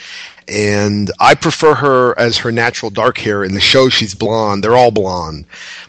[0.48, 3.44] and I prefer her as her natural dark hair.
[3.44, 4.62] In the show, she's blonde.
[4.62, 5.44] They're all blonde,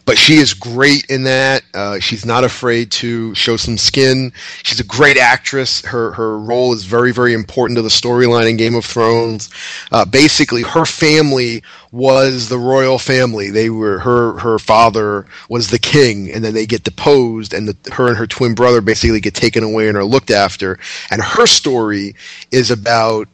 [0.06, 1.64] but she is great in that.
[1.74, 4.32] Uh, she's not afraid to show some skin.
[4.64, 5.82] She's a great actress.
[5.86, 9.50] Her her role is very very important to the storyline in Game of Thrones.
[9.92, 11.62] Uh, basically, her family
[11.92, 13.50] was the royal family.
[13.50, 17.92] They were her her father was the king, and then they get deposed, and the,
[17.94, 20.80] her and her twin brother basically get taken away and are looked after.
[21.12, 22.16] And her story
[22.52, 23.28] is about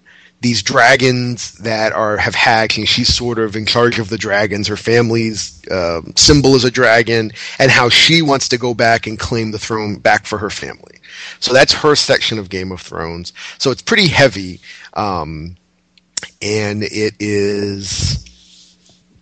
[0.43, 4.67] these dragons that are have hatched, and she's sort of in charge of the dragons.
[4.67, 9.17] Her family's um symbol is a dragon, and how she wants to go back and
[9.17, 10.99] claim the throne back for her family.
[11.39, 13.33] So that's her section of Game of Thrones.
[13.57, 14.59] So it's pretty heavy,
[14.93, 15.55] um,
[16.41, 18.23] and it is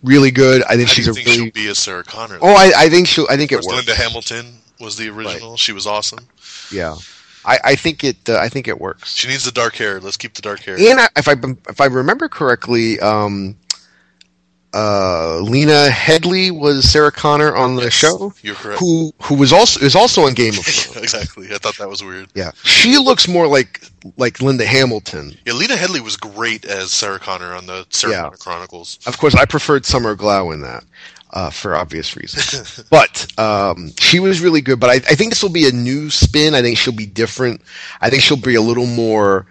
[0.02, 0.62] really good.
[0.64, 1.38] I think How she's a think really.
[1.38, 2.38] she'll be a Sarah Connor?
[2.42, 3.24] Oh, I, I think she.
[3.30, 3.66] I think it works.
[3.68, 5.56] Linda Hamilton was the original.
[5.56, 6.26] She was awesome.
[6.72, 6.96] Yeah,
[7.44, 8.28] I, I think it.
[8.28, 9.16] Uh, I think it works.
[9.16, 10.00] She needs the dark hair.
[10.00, 10.76] Let's keep the dark hair.
[10.78, 11.34] And I, if I
[11.68, 13.56] if I remember correctly, um,
[14.74, 18.80] uh, Lena Headey was Sarah Connor on the show, You're correct.
[18.80, 20.96] who who was also is also on Game of Thrones.
[20.96, 21.48] exactly.
[21.52, 22.28] I thought that was weird.
[22.34, 23.82] yeah, she looks more like
[24.16, 25.36] like Linda Hamilton.
[25.44, 28.22] Yeah, Lena Headey was great as Sarah Connor on the Sarah Yeah.
[28.22, 28.98] Connor Chronicles.
[29.06, 30.84] Of course, I preferred Summer Glau in that.
[31.34, 34.78] Uh, for obvious reasons, but um, she was really good.
[34.78, 36.54] But I, I think this will be a new spin.
[36.54, 37.62] I think she'll be different.
[38.02, 39.46] I think she'll be a little more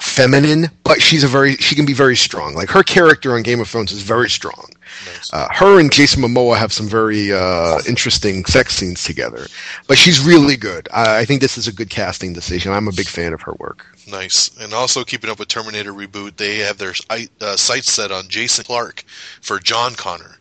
[0.00, 2.54] feminine, but she's a very she can be very strong.
[2.54, 4.68] Like her character on Game of Thrones is very strong.
[5.06, 5.32] Nice.
[5.32, 9.46] Uh, her and Jason Momoa have some very uh, interesting sex scenes together,
[9.86, 10.88] but she's really good.
[10.92, 12.72] I, I think this is a good casting decision.
[12.72, 13.86] I'm a big fan of her work.
[14.08, 14.50] Nice.
[14.58, 18.64] And also keeping up with Terminator reboot, they have their uh, sights set on Jason
[18.64, 19.04] Clarke
[19.40, 20.37] for John Connor.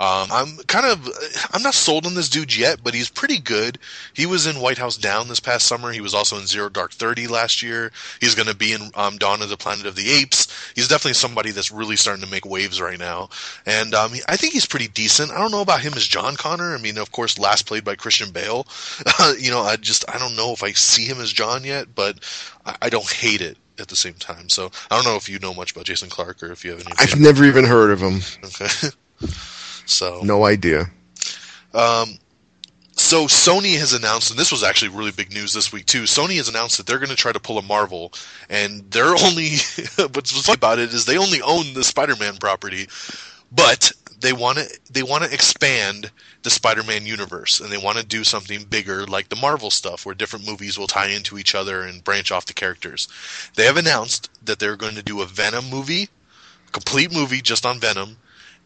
[0.00, 1.08] Um, I'm kind of
[1.52, 3.78] I'm not sold on this dude yet, but he's pretty good.
[4.14, 5.92] He was in White House Down this past summer.
[5.92, 7.92] He was also in Zero Dark Thirty last year.
[8.20, 10.72] He's going to be in um, Dawn of the Planet of the Apes.
[10.74, 13.28] He's definitely somebody that's really starting to make waves right now,
[13.66, 15.30] and um, I think he's pretty decent.
[15.30, 16.74] I don't know about him as John Connor.
[16.74, 18.66] I mean, of course, last played by Christian Bale.
[19.38, 22.18] you know, I just I don't know if I see him as John yet, but
[22.66, 24.48] I, I don't hate it at the same time.
[24.48, 26.80] So I don't know if you know much about Jason Clarke or if you have
[26.80, 26.92] any.
[26.98, 28.20] I've never even heard of him.
[28.44, 28.88] Okay.
[29.86, 30.90] so No idea.
[31.74, 32.18] um,
[32.94, 36.02] so Sony has announced, and this was actually really big news this week too.
[36.02, 38.12] Sony has announced that they're going to try to pull a Marvel,
[38.50, 39.52] and they're only.
[40.12, 42.86] what's funny about it is they only own the Spider-Man property,
[43.50, 46.10] but they want to they want to expand
[46.42, 50.14] the Spider-Man universe, and they want to do something bigger like the Marvel stuff, where
[50.14, 53.08] different movies will tie into each other and branch off the characters.
[53.54, 56.08] They have announced that they're going to do a Venom movie,
[56.68, 58.18] a complete movie just on Venom,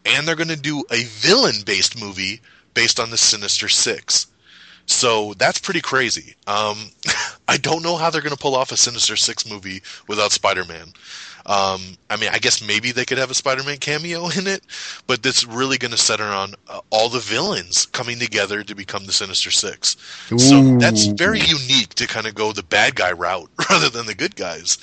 [0.07, 2.41] and they're going to do a villain-based movie
[2.73, 4.27] based on the Sinister Six.
[4.85, 6.35] So that's pretty crazy.
[6.47, 6.77] Um,
[7.47, 10.63] I don't know how they're going to pull off a Sinister Six movie without Spider
[10.63, 10.93] Man.
[11.47, 11.79] Um,
[12.09, 14.63] I mean, I guess maybe they could have a Spider-Man cameo in it,
[15.07, 19.05] but that's really going to center on uh, all the villains coming together to become
[19.05, 19.95] the Sinister Six.
[20.37, 24.13] So that's very unique to kind of go the bad guy route rather than the
[24.13, 24.77] good guys.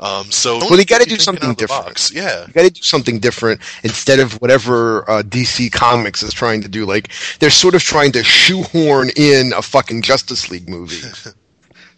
[0.00, 1.84] Um, so Well, they gotta do something different.
[1.86, 2.10] box.
[2.12, 6.62] Yeah, You got to do something different instead of whatever uh, DC Comics is trying
[6.62, 6.86] to do.
[6.86, 11.06] Like they're sort of trying to shoehorn in a fucking Justice League movie.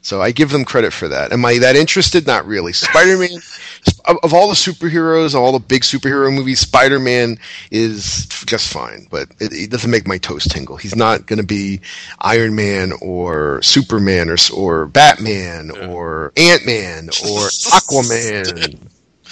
[0.03, 1.33] so I give them credit for that.
[1.33, 2.27] Am I that interested?
[2.27, 2.73] Not really.
[2.73, 3.41] Spider Man,
[4.07, 7.39] of, of all the superheroes, all the big superhero movies, Spider Man
[7.71, 10.77] is just fine, but it, it doesn't make my toes tingle.
[10.77, 11.81] He's not going to be
[12.21, 18.79] Iron Man or Superman or or Batman or Ant Man or Aquaman.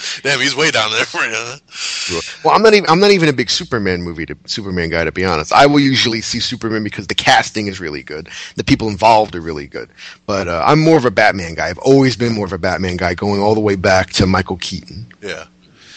[0.23, 1.05] damn, he's way down there.
[1.05, 2.19] For you.
[2.43, 5.11] Well, I'm not even I'm not even a big Superman movie to Superman guy to
[5.11, 5.53] be honest.
[5.53, 9.41] I will usually see Superman because the casting is really good, the people involved are
[9.41, 9.89] really good.
[10.25, 11.67] But uh, I'm more of a Batman guy.
[11.67, 14.57] I've always been more of a Batman guy, going all the way back to Michael
[14.57, 15.05] Keaton.
[15.21, 15.45] Yeah.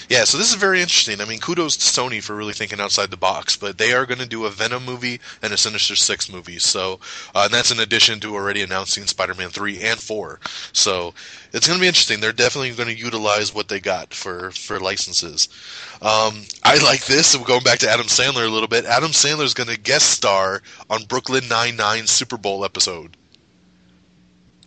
[0.09, 1.21] Yeah, so this is very interesting.
[1.21, 4.19] I mean, kudos to Sony for really thinking outside the box, but they are going
[4.19, 6.59] to do a Venom movie and a Sinister Six movie.
[6.59, 7.01] So,
[7.35, 10.41] uh, and that's in addition to already announcing Spider-Man three and four.
[10.73, 11.15] So,
[11.53, 12.21] it's going to be interesting.
[12.21, 15.49] They're definitely going to utilize what they got for for licenses.
[16.03, 17.37] Um, I like this.
[17.37, 18.85] We're going back to Adam Sandler a little bit.
[18.85, 23.17] Adam Sandler is going to guest star on Brooklyn Nine Nine Super Bowl episode.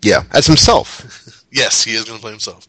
[0.01, 1.33] Yeah, as himself.
[1.49, 2.67] Yes, he is going to play himself.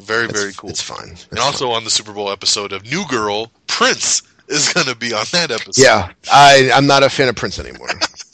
[0.00, 0.70] Very very cool.
[0.70, 1.10] It's fine.
[1.10, 4.94] It's And also on the Super Bowl episode of New Girl, Prince is going to
[4.94, 5.82] be on that episode.
[5.82, 7.88] Yeah, I I'm not a fan of Prince anymore.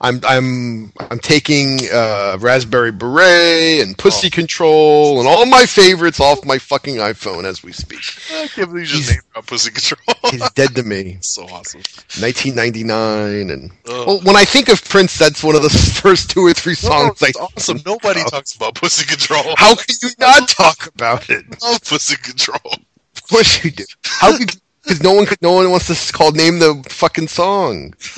[0.00, 4.30] I'm I'm I'm taking uh, Raspberry Beret and Pussy Oh.
[4.30, 8.00] Control and all my favorites off my fucking iPhone as we speak.
[8.32, 10.00] I can't believe you just named out Pussy Control.
[10.30, 11.18] He's dead to me.
[11.22, 11.80] so awesome.
[12.20, 14.06] 1999 and Ugh.
[14.06, 15.70] well, when I think of Prince, that's one of the
[16.02, 17.20] first two or three songs.
[17.20, 17.80] No, I awesome.
[17.86, 19.54] Nobody talks about Pussy Control.
[19.56, 21.44] How can you not talk about it?
[21.62, 22.74] I love Pussy Control.
[23.16, 23.84] Of course you do.
[24.04, 24.50] How could?
[24.82, 25.40] Because no one could.
[25.42, 27.94] No one wants to call name the fucking song.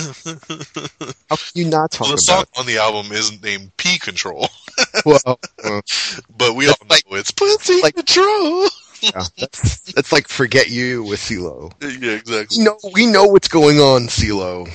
[1.28, 2.58] How can you not talk Well, the song about?
[2.60, 4.48] on the album isn't named P Control,
[5.04, 5.80] Well, uh,
[6.36, 8.68] but we all know like- it's Pussy like- Control.
[9.02, 11.72] yeah, that's, that's like "Forget You" with CeeLo.
[11.82, 12.58] yeah, exactly.
[12.58, 14.68] You know, we know what's going on, CeeLo.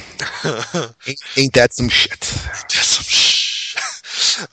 [1.07, 2.19] Ain't, ain't that some shit?
[2.69, 3.26] Just some shh.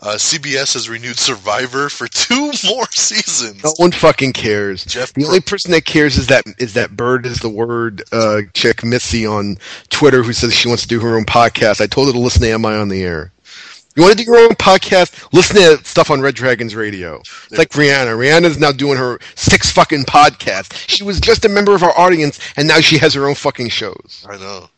[0.00, 3.62] Uh, CBS has renewed Survivor for two more seasons.
[3.62, 4.84] No one fucking cares.
[4.84, 8.42] Jeff The only person that cares is that is that bird is the word uh,
[8.52, 9.56] chick Missy on
[9.90, 11.80] Twitter who says she wants to do her own podcast.
[11.80, 13.32] I told her to listen to Am I on the Air.
[13.96, 15.32] You want to do your own podcast?
[15.32, 17.20] Listen to stuff on Red Dragons Radio.
[17.20, 18.16] It's like Rihanna.
[18.16, 20.88] Rihanna's now doing her six fucking podcasts.
[20.88, 23.68] She was just a member of our audience, and now she has her own fucking
[23.68, 24.26] shows.
[24.28, 24.68] I know.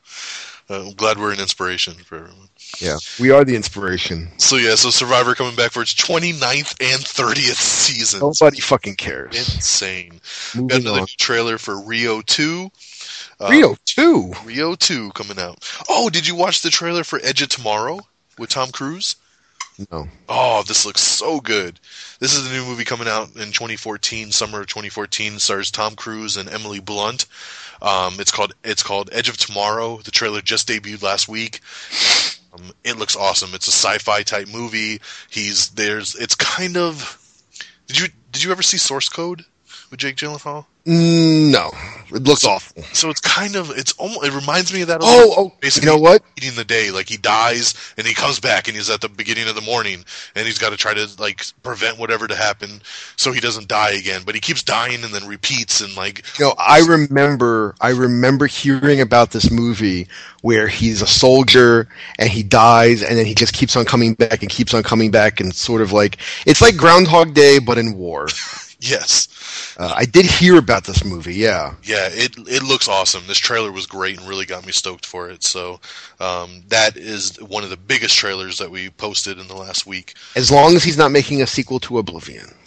[0.69, 2.49] Uh, I'm glad we're an inspiration for everyone.
[2.81, 4.29] Yeah, we are the inspiration.
[4.39, 8.23] So yeah, so Survivor coming back for its 29th and 30th seasons.
[8.23, 9.37] Nobody fucking cares.
[9.37, 10.21] Insane.
[10.55, 11.03] Got another on.
[11.03, 12.71] new trailer for Rio 2.
[13.39, 14.33] Uh, Rio two.
[14.45, 15.71] Rio 2 coming out.
[15.89, 18.01] Oh, did you watch the trailer for Edge of Tomorrow
[18.39, 19.17] with Tom Cruise?
[19.93, 20.09] No.
[20.29, 21.79] Oh, this looks so good.
[22.19, 25.39] This is the new movie coming out in 2014, summer of 2014.
[25.39, 27.27] Stars Tom Cruise and Emily Blunt.
[27.82, 29.98] Um, it's called it's called Edge of Tomorrow.
[29.98, 31.61] The trailer just debuted last week.
[32.55, 33.55] Um, it looks awesome.
[33.55, 35.01] It's a sci-fi type movie.
[35.31, 37.23] He's there's it's kind of.
[37.86, 39.44] Did you did you ever see Source Code
[39.91, 40.67] with Jake Gyllenhaal?
[40.87, 41.71] Mm, No.
[42.15, 42.85] It looks awful.
[42.93, 45.01] So it's kind of it's almost it reminds me of that.
[45.03, 46.23] Oh, oh, you know what?
[46.37, 46.93] eating the day.
[46.93, 50.05] Like he dies and he comes back and he's at the beginning of the morning
[50.37, 52.81] and he's got to try to like prevent whatever to happen
[53.17, 54.23] so he doesn't die again.
[54.25, 58.47] But he keeps dying and then repeats and like You know, I remember I remember
[58.47, 60.07] hearing about this movie
[60.43, 61.89] where he's a soldier
[62.21, 65.11] and he dies and then he just keeps on coming back and keeps on coming
[65.11, 68.29] back and sort of like it's like Groundhog Day but in war.
[68.81, 69.28] yes,
[69.78, 71.74] Uh, I did hear about this movie, yeah.
[71.82, 73.27] yeah, it it looks awesome.
[73.27, 75.43] This trailer was great and really got me stoked for it.
[75.44, 75.81] So
[76.20, 80.15] um, that is one of the biggest trailers that we posted in the last week.
[80.35, 82.47] As long as he's not making a sequel to Oblivion.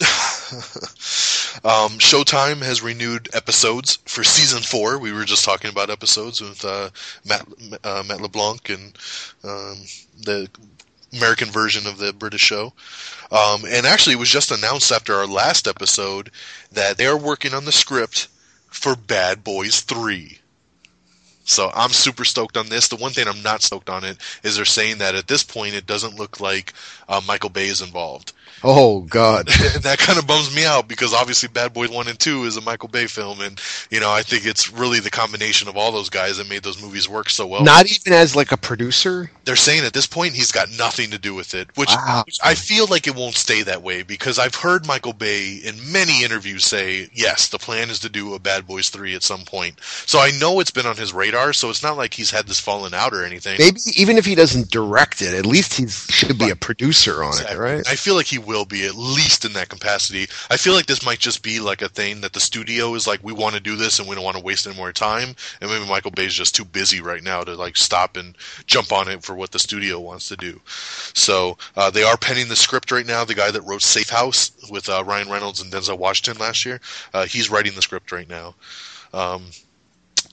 [1.64, 4.98] Um, Showtime has renewed episodes for season four.
[4.98, 6.90] We were just talking about episodes with uh,
[7.24, 7.46] Matt
[7.84, 8.96] uh, Matt LeBlanc and
[9.44, 9.76] um,
[10.24, 10.48] the
[11.12, 12.72] American version of the British show.
[13.32, 16.30] Um, and actually, it was just announced after our last episode
[16.72, 18.28] that they are working on the script
[18.68, 20.38] for Bad Boys Three.
[21.44, 22.88] So I'm super stoked on this.
[22.88, 25.74] The one thing I'm not stoked on it is they're saying that at this point
[25.74, 26.74] it doesn't look like
[27.08, 28.32] uh, Michael Bay is involved.
[28.62, 29.46] Oh God.
[29.82, 32.60] that kind of bums me out because obviously Bad Boys One and Two is a
[32.60, 33.60] Michael Bay film, and
[33.90, 36.82] you know I think it's really the combination of all those guys that made those
[36.82, 37.62] movies work so well.
[37.64, 39.30] Not even as like a producer.
[39.44, 42.22] They're saying at this point he's got nothing to do with it, which, Wow.
[42.26, 45.74] which I feel like it won't stay that way because I've heard Michael Bay in
[45.92, 49.40] many interviews say yes, the plan is to do a Bad Boys Three at some
[49.42, 49.78] point.
[50.06, 51.52] So I know it's been on his radar.
[51.52, 53.56] So it's not like he's had this fallen out or anything.
[53.58, 57.30] Maybe even if he doesn't direct it, at least he should be a producer on
[57.30, 57.56] Exactly.
[57.56, 57.88] it, right?
[57.88, 60.26] I feel like he will be at least in that capacity.
[60.50, 63.20] I feel like this might just be like a thing that the studio is like,
[63.22, 65.36] we want to do this and we don't want to waste any more time.
[65.60, 68.36] And maybe Michael Bay's just too busy right now to like stop and
[68.66, 70.60] jump on it for what the studio wants to do.
[71.14, 73.24] So uh, they are penning the script right now.
[73.24, 76.80] The guy that wrote Safe House with uh, Ryan Reynolds and Denzel Washington last year,
[77.14, 78.54] uh, he's writing the script right now.
[79.12, 79.44] Um,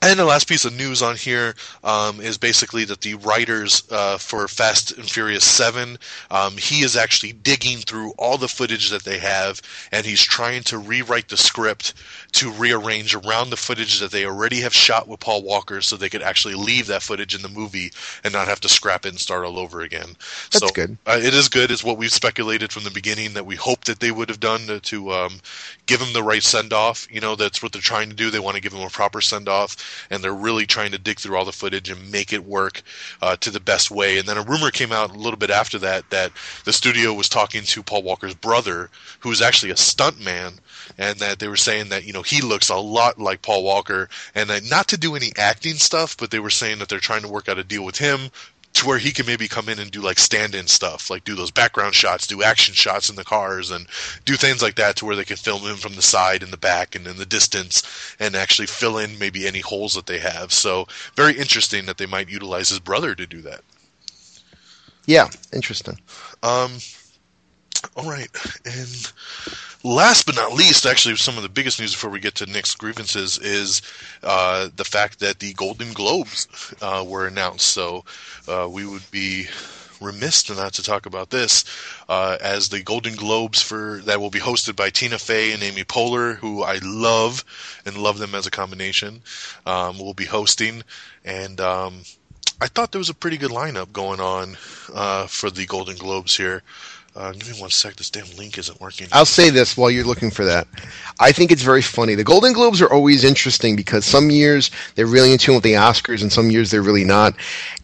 [0.02, 4.18] and the last piece of news on here um, is basically that the writers uh,
[4.18, 5.98] for Fast and Furious 7,
[6.32, 9.62] um, he is actually digging through all the footage that they have,
[9.92, 11.94] and he's trying to rewrite the script
[12.34, 16.10] to rearrange around the footage that they already have shot with Paul Walker so they
[16.10, 17.92] could actually leave that footage in the movie
[18.24, 20.16] and not have to scrap it and start all over again.
[20.52, 20.98] That's so, good.
[21.06, 21.72] Uh, it is good.
[21.72, 24.68] It's what we've speculated from the beginning that we hoped that they would have done
[24.68, 25.40] to, to um,
[25.86, 27.08] give him the right send off.
[27.12, 28.30] You know, that's what they're trying to do.
[28.30, 29.77] They want to give him a proper send off,
[30.10, 32.82] and they're really trying to dig through all the footage and make it work
[33.22, 34.18] uh, to the best way.
[34.18, 36.32] And then a rumor came out a little bit after that that
[36.66, 38.90] the studio was talking to Paul Walker's brother,
[39.20, 40.60] who is actually a stuntman,
[40.98, 44.10] and that they were saying that you know he looks a lot like Paul Walker,
[44.36, 47.22] and that not to do any acting stuff, but they were saying that they're trying
[47.22, 48.30] to work out a deal with him
[48.78, 51.52] to where he can maybe come in and do like stand-in stuff, like do those
[51.52, 53.88] background shots, do action shots in the cars, and
[54.26, 56.58] do things like that to where they can film him from the side and the
[56.58, 57.84] back and in the distance,
[58.20, 60.54] and actually fill in maybe any holes that they have.
[60.54, 63.62] So very interesting that they might utilize his brother to do that.
[65.06, 65.98] Yeah, interesting.
[66.44, 66.74] Um,
[67.96, 68.30] all right,
[68.66, 69.12] and
[69.84, 72.76] last but not least, actually, some of the biggest news before we get to Nick's
[72.76, 73.82] grievances is
[74.24, 76.48] uh, the fact that the Golden Globes
[76.82, 77.70] uh, were announced.
[77.70, 78.06] So
[78.48, 79.48] uh, we would be
[80.00, 81.66] remiss not to talk about this,
[82.10, 85.84] uh, as the Golden Globes for that will be hosted by Tina Fey and Amy
[85.84, 87.44] Poehler, who I love
[87.86, 89.22] and love them as a combination,
[89.66, 90.84] um, will be hosting,
[91.26, 92.04] and um,
[92.60, 94.58] I thought there was a pretty good lineup going on
[94.94, 96.64] uh, for the Golden Globes here.
[97.18, 97.96] Uh, give me one sec.
[97.96, 99.08] This damn link isn't working.
[99.12, 100.68] I'll say this while you're looking for that.
[101.20, 102.14] I think it's very funny.
[102.14, 105.74] The Golden Globes are always interesting because some years they're really in tune with the
[105.74, 107.34] Oscars and some years they're really not.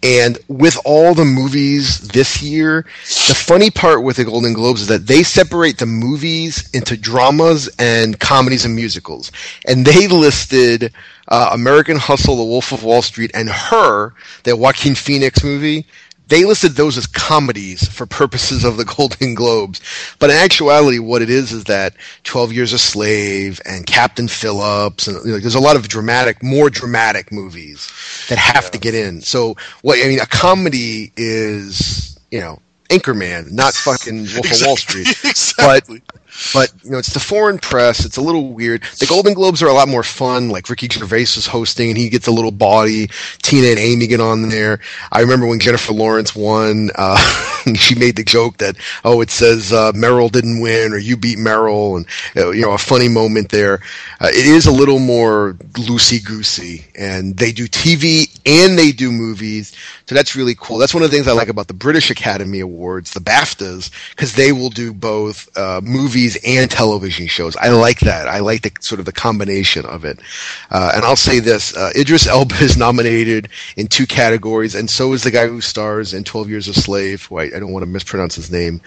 [0.04, 2.86] And with all the movies this year,
[3.28, 7.68] the funny part with the Golden Globes is that they separate the movies into dramas
[7.80, 9.32] and comedies and musicals.
[9.66, 10.94] And they listed
[11.30, 15.88] uh, American Hustle, The Wolf of Wall Street, and Her, the Joaquin Phoenix movie,
[16.28, 19.82] they listed those as comedies for purposes of the Golden Globes.
[20.20, 21.94] But in actuality, what it is is that
[22.24, 26.41] 12 Years a Slave and Captain Phillips, and you know, there's a lot of dramatic,
[26.41, 27.90] more dramatic movies
[28.30, 29.22] that have to get in.
[29.22, 32.60] So, what I mean, a comedy is, you know,
[32.90, 35.08] Anchorman, not fucking Wolf of Wall Street.
[35.24, 36.02] exactly.
[36.06, 36.22] But
[36.84, 38.06] you know, it's the foreign press.
[38.06, 38.84] It's a little weird.
[39.00, 40.50] The Golden Globes are a lot more fun.
[40.50, 43.10] Like Ricky Gervais is hosting, and he gets a little body.
[43.42, 44.80] Tina and Amy get on there.
[45.12, 46.90] I remember when Jennifer Lawrence won.
[46.96, 47.18] Uh,
[47.76, 51.38] she made the joke that oh, it says uh, Meryl didn't win or you beat
[51.38, 53.80] Meryl, and uh, you know, a funny moment there.
[54.20, 59.12] Uh, it is a little more loosey goosey, and they do TV and they do
[59.12, 59.74] movies.
[60.06, 60.78] So that's really cool.
[60.78, 64.34] That's one of the things I like about the British Academy Awards, the BAFTAs, because
[64.34, 67.56] they will do both uh, movies and television shows.
[67.56, 68.28] I like that.
[68.28, 70.20] I like the sort of the combination of it.
[70.72, 73.48] Uh, and I'll say this: uh, Idris Elba is nominated
[73.78, 77.24] in two categories, and so is the guy who stars in Twelve Years a Slave.
[77.28, 78.82] Who I, I don't want to mispronounce his name,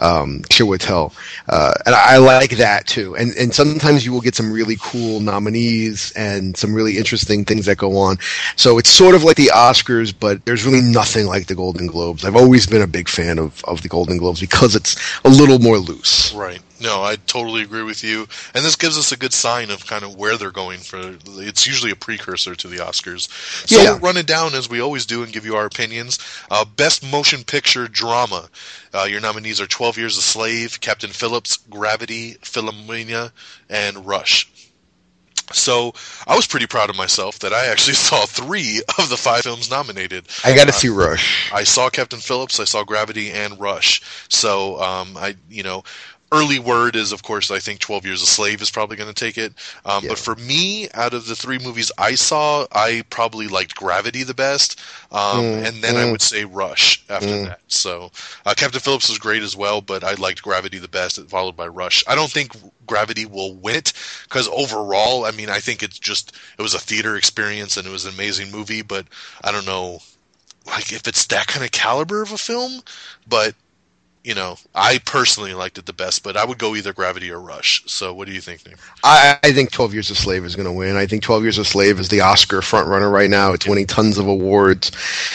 [0.00, 1.12] um, Chiwetel.
[1.48, 3.14] Uh, and I, I like that too.
[3.16, 7.66] And and sometimes you will get some really cool nominees and some really interesting things
[7.66, 8.16] that go on.
[8.56, 12.24] So it's sort of like the Oscars, but there's really nothing like the Golden Globes.
[12.24, 15.58] I've always been a big fan of, of the Golden Globes because it's a little
[15.58, 16.32] more loose.
[16.32, 16.60] Right.
[16.80, 18.26] No, I totally agree with you.
[18.54, 21.64] And this gives us a good sign of kind of where they're going for it's
[21.64, 23.28] usually a precursor to the Oscars.
[23.68, 23.92] So Yeah.
[23.92, 26.18] we'll run it down as we always do and give you our opinions.
[26.50, 28.48] Uh, best motion picture drama.
[28.92, 33.30] Uh, your nominees are 12 Years a Slave, Captain Phillips, Gravity, Philomena,
[33.70, 34.48] and Rush.
[35.52, 35.92] So
[36.26, 39.70] I was pretty proud of myself that I actually saw three of the five films
[39.70, 40.26] nominated.
[40.44, 41.50] I got to Uh, see Rush.
[41.52, 44.00] I saw Captain Phillips, I saw Gravity and Rush.
[44.28, 45.84] So um, I, you know,
[46.32, 49.14] early word is, of course, I think Twelve Years a Slave is probably going to
[49.14, 49.52] take it.
[49.84, 50.08] Um, Yeah.
[50.08, 54.34] But for me, out of the three movies I saw, I probably liked Gravity the
[54.34, 54.80] best,
[55.12, 56.10] um, Mm, and then I mm.
[56.10, 57.38] would say Rush after Mm.
[57.38, 57.60] that.
[57.68, 58.10] So
[58.46, 61.68] uh, Captain Phillips was great as well, but I liked Gravity the best, followed by
[61.68, 62.02] Rush.
[62.08, 62.52] I don't think
[62.86, 63.92] Gravity will win it
[64.24, 67.90] because overall, I mean, I think it's just it was a theater experience and it
[67.90, 69.06] was an amazing movie, but
[69.44, 70.00] I don't know,
[70.66, 72.80] like if it's that kind of caliber of a film,
[73.26, 73.54] but
[74.24, 77.40] you know, I personally liked it the best, but I would go either Gravity or
[77.40, 77.82] Rush.
[77.86, 78.76] So, what do you think, Nick?
[79.02, 80.96] I, I think 12 Years a Slave is going to win.
[80.96, 83.52] I think 12 Years a Slave is the Oscar frontrunner right now.
[83.52, 84.92] It's winning tons of awards.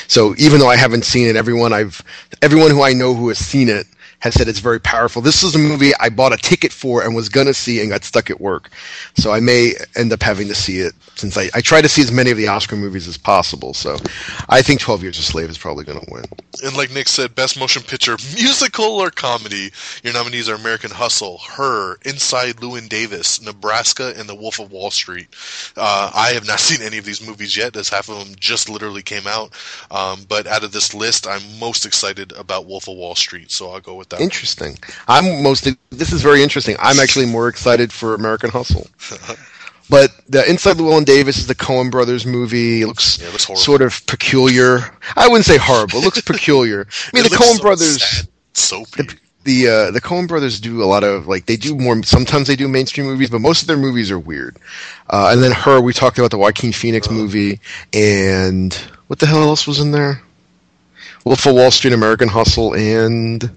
[0.07, 2.01] So even though I haven't seen it, everyone I've
[2.41, 3.87] everyone who I know who has seen it
[4.19, 5.21] has said it's very powerful.
[5.21, 7.89] This is a movie I bought a ticket for and was going to see and
[7.89, 8.69] got stuck at work.
[9.15, 12.01] So I may end up having to see it since I, I try to see
[12.01, 13.73] as many of the Oscar movies as possible.
[13.73, 13.97] So
[14.49, 16.23] I think 12 Years a Slave is probably going to win.
[16.63, 19.71] And like Nick said, best motion picture, musical or comedy.
[20.03, 24.89] Your nominees are American Hustle, Her, Inside Llewyn Davis, Nebraska, and The Wolf of Wall
[24.89, 25.27] Street.
[25.75, 28.69] Uh, I have not seen any of these movies yet, as half of them just
[28.69, 29.53] literally came out.
[29.91, 33.69] Um, but out of this list, I'm most excited about Wolf of Wall Street, so
[33.69, 34.21] I'll go with that.
[34.21, 34.77] Interesting.
[35.07, 35.77] I'm mostly.
[35.89, 36.75] This is very interesting.
[36.79, 38.87] I'm actually more excited for American Hustle.
[39.89, 42.81] But the Inside Llewyn Davis is the Coen Brothers movie.
[42.81, 43.61] It looks, Yeah, it looks horrible.
[43.63, 44.79] sort of peculiar.
[45.15, 45.99] I wouldn't say horrible.
[45.99, 46.81] It looks peculiar.
[47.13, 48.03] I mean, It the Coen so Brothers.
[48.03, 49.07] sad, soapy.
[49.45, 52.03] The uh, the Coen Brothers do a lot of like they do more.
[52.03, 54.57] Sometimes they do mainstream movies, but most of their movies are weird.
[55.09, 57.61] Uh, and then her, we talked about the Joaquin Phoenix movie,
[57.93, 58.73] and
[59.07, 60.21] what the hell else was in there?
[61.23, 63.49] Wolf of Wall Street, American Hustle, and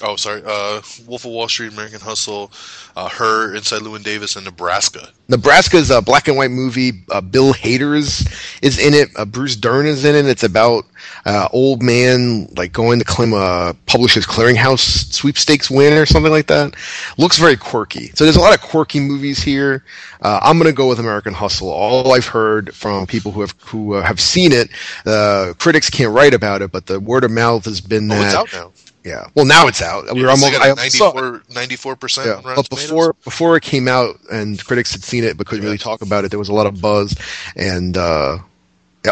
[0.00, 0.42] Oh, sorry.
[0.44, 2.52] Uh, Wolf of Wall Street, American Hustle,
[2.96, 5.08] uh, Her, Inside Llewyn Davis, and Nebraska.
[5.28, 7.02] Nebraska is a black and white movie.
[7.10, 8.26] Uh, Bill Hader is,
[8.62, 9.10] is in it.
[9.16, 10.26] Uh, Bruce Dern is in it.
[10.26, 10.86] It's about
[11.26, 16.46] uh, old man like going to claim a Publishers Clearinghouse sweepstakes win or something like
[16.46, 16.74] that.
[17.18, 18.10] Looks very quirky.
[18.14, 19.84] So there's a lot of quirky movies here.
[20.22, 21.68] Uh, I'm gonna go with American Hustle.
[21.70, 24.70] All I've heard from people who have who uh, have seen it,
[25.06, 28.70] uh, critics can't write about it, but the word of mouth has been Oh, that.
[29.08, 29.24] It's out now.
[29.24, 29.28] Yeah.
[29.34, 30.04] Well, now it's out.
[30.14, 30.52] We're It's almost.
[30.52, 31.50] got I a almost saw it.
[31.50, 32.26] 94 percent.
[32.28, 35.78] Yeah, but before before it came out and critics had seen it but couldn't really
[35.78, 37.14] talk about it, there was a lot of buzz,
[37.56, 38.38] and uh,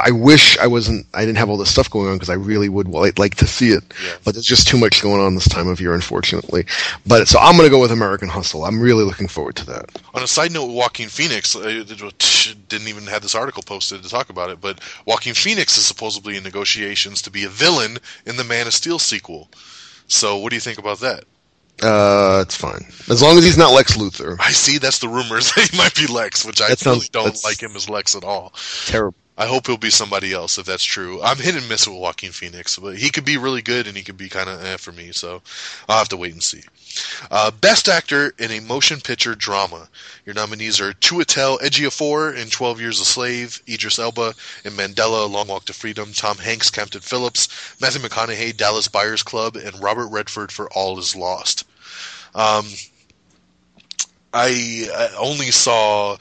[0.02, 1.06] I wish I wasn't.
[1.14, 3.46] I didn't have all this stuff going on because I really would like, like to
[3.46, 4.16] see it, Yeah.
[4.24, 6.66] but there's just too much going on this time of year, unfortunately.
[7.06, 8.64] But so I'm gonna go with American Hustle.
[8.64, 9.90] I'm really looking forward to that.
[10.14, 11.84] On a side note, Joaquin Phoenix uh,
[12.68, 16.36] didn't even have this article posted to talk about it, but Joaquin Phoenix is supposedly
[16.36, 19.48] in negotiations to be a villain in the Man of Steel sequel.
[20.08, 21.24] So, what do you think about that?
[21.82, 24.36] Uh, it's fine as long as he's not Lex Luthor.
[24.40, 27.30] I see that's the rumors that he might be Lex, which I That sounds- really
[27.32, 28.54] don't like him as Lex at all.
[28.86, 29.16] Terrible.
[29.38, 31.22] I hope he'll be somebody else if that's true.
[31.22, 34.02] I'm hit and miss with Joaquin Phoenix, but he could be really good and he
[34.02, 35.12] could be kind of eh for me.
[35.12, 35.42] So
[35.88, 36.62] I'll have to wait and see.
[37.30, 39.88] Uh, Best Actor in a Motion Picture Drama.
[40.24, 44.34] Your nominees are Chiwetel Ejiofor in 12 Years a Slave, Idris Elba
[44.64, 47.48] in Mandela, Long Walk to Freedom, Tom Hanks, Captain Phillips,
[47.80, 51.64] Matthew McConaughey, Dallas Buyers Club, and Robert Redford for All Is Lost.
[52.34, 52.64] Um,
[54.32, 56.16] I, I only saw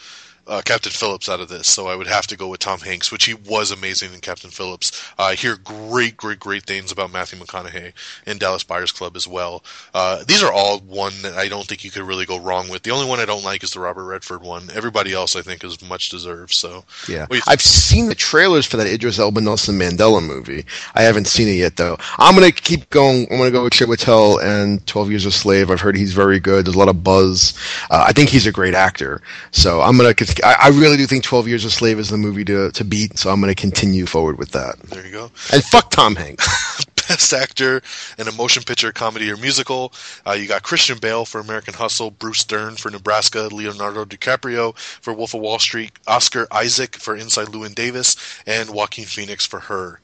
[0.48, 3.12] uh, Captain Phillips out of this, so I would have to go with Tom Hanks,
[3.12, 4.92] which he was amazing in Captain Phillips.
[5.18, 7.94] Uh, I hear great, great, great things about Matthew McConaughey
[8.28, 9.64] in Dallas Buyers Club as well.
[9.94, 12.84] Uh, these are all one that I don't think you could really go wrong with.
[12.84, 14.70] The only one I don't like is the Robert Redford one.
[14.74, 16.54] Everybody else I think is much deserved.
[16.54, 17.48] So Yeah, What do you think?
[17.48, 20.66] I've seen the trailers for that Idris Elba Nelson Mandela movie.
[20.94, 21.98] I haven't seen it yet though.
[22.18, 23.28] I'm gonna keep going.
[23.32, 25.72] I'm gonna go with Chiwetel and Twelve Years a Slave.
[25.72, 26.66] I've heard he's very good.
[26.66, 27.58] There's a lot of buzz.
[27.90, 29.22] Uh, I think he's a great actor.
[29.52, 30.14] So I'm gonna.
[30.44, 33.18] I, I really do think Twelve Years a Slave is the movie to to beat.
[33.18, 34.80] So I'm gonna continue forward with that.
[34.90, 35.32] there you go.
[35.54, 36.86] And fuck Tom Hanks.
[37.08, 37.82] Best Actor
[38.18, 39.94] in a Motion Picture, Comedy, or Musical.
[40.26, 45.14] Uh, you got Christian Bale for American Hustle, Bruce Dern for Nebraska, Leonardo DiCaprio for
[45.14, 48.16] Wolf of Wall Street, Oscar Isaac for Inside Llewyn Davis,
[48.48, 50.00] and Joaquin Phoenix for Her.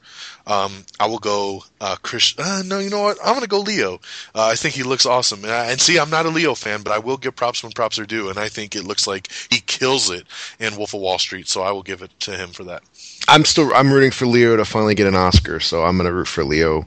[0.46, 2.34] Um, I will go uh, Chris.
[2.38, 3.18] Uh, no, you know what?
[3.20, 3.94] I'm going to go Leo.
[4.34, 5.44] Uh, I think he looks awesome.
[5.44, 7.72] And, I, and see, I'm not a Leo fan, but I will give props when
[7.72, 8.28] props are due.
[8.28, 10.26] And I think it looks like he kills it
[10.58, 11.48] in Wolf of Wall Street.
[11.48, 12.82] So I will give it to him for that.
[13.28, 16.26] I'm still I'm rooting for Leo to finally get an Oscar, so I'm gonna root
[16.26, 16.86] for Leo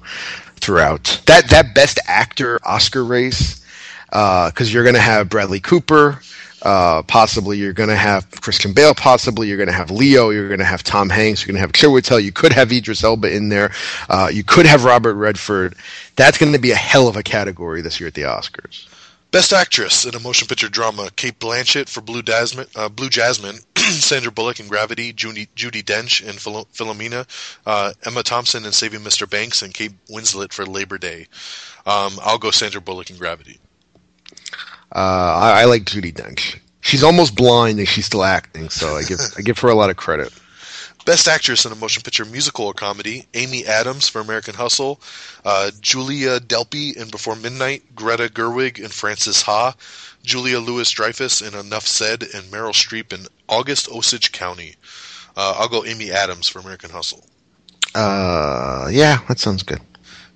[0.58, 1.22] throughout.
[1.28, 3.64] That that best actor Oscar race,
[4.10, 6.20] because you're gonna have Bradley Cooper,
[6.66, 10.84] uh, possibly you're gonna have Christian Bale, possibly you're gonna have Leo, you're gonna have
[10.84, 13.72] Tom Hanks, you're gonna have Chiwetel, you could have Idris Elba in there,
[14.10, 15.76] uh, you could have Robert Redford.
[16.16, 18.88] That's gonna be a hell of a category this year at the Oscars.
[19.32, 23.60] Best Actress in a Motion Picture Drama: Cate Blanchett for Blue Jasmine, uh, Blue Jasmine,
[23.76, 27.28] Sandra Bullock in Gravity, Judy, Judi Dench in Philo- Philomena,
[27.66, 29.30] uh, Emma Thompson in Saving Mr.
[29.30, 31.28] Banks, and Kate Winslet for Labor Day.
[31.86, 33.60] Um, I'll go Sandra Bullock in Gravity.
[34.96, 36.58] Uh, I, I like Judi Dench.
[36.80, 39.90] She's almost blind and she's still acting, so I give I give her a lot
[39.90, 40.32] of credit.
[41.06, 45.02] Best Actress in a Motion Picture Musical or Comedy: Amy Adams for American Hustle,
[45.44, 49.76] uh, Julia Delpy in Before Midnight, Greta Gerwig in Frances Ha,
[50.24, 54.76] Julia Louis Dreyfus in Enough Said, and Meryl Streep in August Osage County.
[55.36, 57.26] Uh, I'll go Amy Adams for American Hustle.
[57.94, 59.82] Uh, yeah, that sounds good.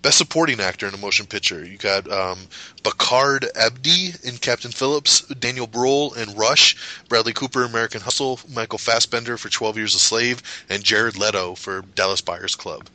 [0.02, 1.66] Best Supporting Actor in a Motion Picture.
[1.66, 2.38] You got um,
[2.84, 6.76] Barkhad Abdi in Captain Phillips, Daniel Bruhl in Rush,
[7.10, 11.82] Bradley Cooper American Hustle, Michael Fassbender for 12 Years a Slave, and Jared Leto for
[11.96, 12.88] Dallas Buyers Club.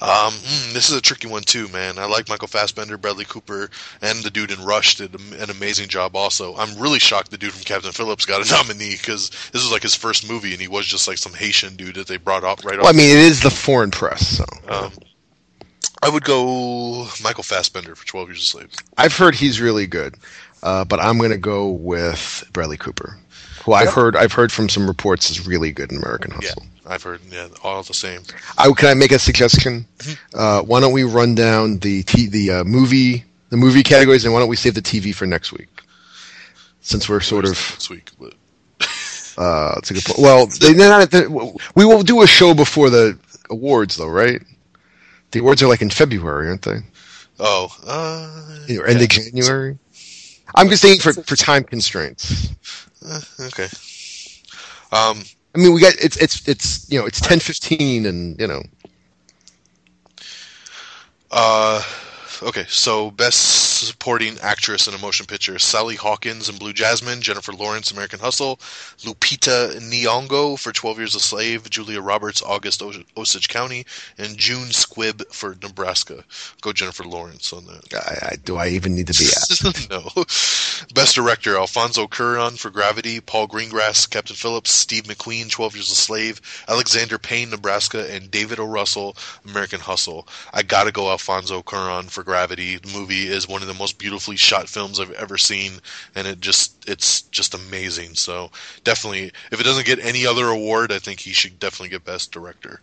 [0.00, 1.98] Um, mm, this is a tricky one too, man.
[1.98, 3.70] I like Michael Fassbender, Bradley Cooper,
[4.02, 6.14] and the dude in Rush did an amazing job.
[6.16, 9.72] Also, I'm really shocked the dude from Captain Phillips got a nominee because this was
[9.72, 12.44] like his first movie, and he was just like some Haitian dude that they brought
[12.44, 12.94] up right Well, off.
[12.94, 14.92] I mean, it is the foreign press, so Um,
[16.02, 18.70] I would go Michael Fassbender for 12 Years a Slave.
[18.98, 20.16] I've heard he's really good.
[20.62, 23.18] Uh, but I'm gonna go with Bradley Cooper,
[23.64, 26.62] who I've heard I've heard from some reports is really good in American Yeah, Hustle.
[26.86, 27.20] I've heard.
[27.30, 28.22] Yeah, all the same.
[28.58, 29.84] I, can I make a suggestion?
[29.98, 30.38] Mm-hmm.
[30.38, 34.32] Uh, why don't we run down the t- the uh, movie the movie categories, and
[34.32, 35.68] why don't we save the TV for next week?
[36.80, 38.34] Since we're sort of next week, but
[39.38, 40.18] uh, it's a good point.
[40.20, 41.12] Well, they, not,
[41.74, 43.18] we will do a show before the
[43.50, 44.40] awards, though, right?
[45.32, 46.78] The awards are like in February, aren't they?
[47.40, 49.78] oh, uh, end of January.
[50.54, 52.48] I'm just saying for for time constraints.
[53.06, 53.68] uh, okay.
[54.92, 58.46] Um, I mean, we got it's it's it's you know it's ten fifteen, and you
[58.46, 58.62] know
[61.32, 61.82] uh,
[62.42, 62.66] okay.
[62.68, 67.90] So, best supporting actress in a motion picture: Sally Hawkins in Blue Jasmine, Jennifer Lawrence,
[67.90, 68.56] American Hustle,
[69.04, 73.86] Lupita Nyong'o for Twelve Years a Slave, Julia Roberts, August Os- Osage County,
[74.18, 76.24] and June Squibb for Nebraska.
[76.60, 77.94] Go Jennifer Lawrence on that.
[77.94, 79.90] I, I, do I even need to be asked?
[79.90, 80.08] no.
[80.94, 85.94] Best director: Alfonso Cuarón for Gravity, Paul Greengrass, Captain Phillips, Steve McQueen, Twelve Years a
[85.94, 88.64] Slave, Alexander Payne, Nebraska, and David O.
[88.64, 90.26] Russell, American Hustle.
[90.52, 92.76] I gotta go Alfonso Cuarón for Gravity.
[92.76, 95.72] The movie is one of the most beautifully shot films I've ever seen,
[96.14, 98.14] and it just it's just amazing.
[98.14, 98.50] So
[98.84, 102.32] definitely, if it doesn't get any other award, I think he should definitely get Best
[102.32, 102.80] Director.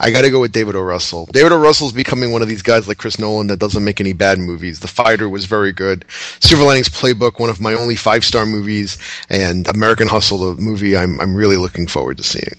[0.00, 0.80] I got to go with David O.
[0.80, 1.26] Russell.
[1.32, 1.58] David O.
[1.58, 4.78] Russell's becoming one of these guys like Chris Nolan that doesn't make any bad movies.
[4.78, 6.04] The Fighter was very good.
[6.38, 8.96] Silver Linings Playbook, one of my only five star movies,
[9.28, 12.56] and American Hustle, the movie I'm I'm really looking forward to seeing.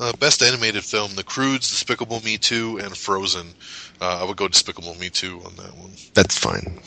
[0.00, 3.54] Uh, best animated film: The Croods, Despicable Me 2, and Frozen.
[4.02, 5.92] Uh, I would go Despicable Me 2 on that one.
[6.14, 6.80] That's fine.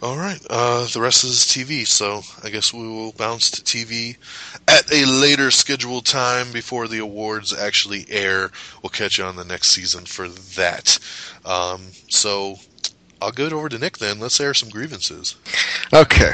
[0.00, 0.40] All right.
[0.48, 4.16] Uh, the rest is TV, so I guess we will bounce to TV
[4.68, 8.52] at a later scheduled time before the awards actually air.
[8.80, 11.00] We'll catch you on the next season for that.
[11.44, 12.60] Um, so
[13.20, 14.20] I'll go over to Nick then.
[14.20, 15.34] Let's air some grievances.
[15.92, 16.32] Okay.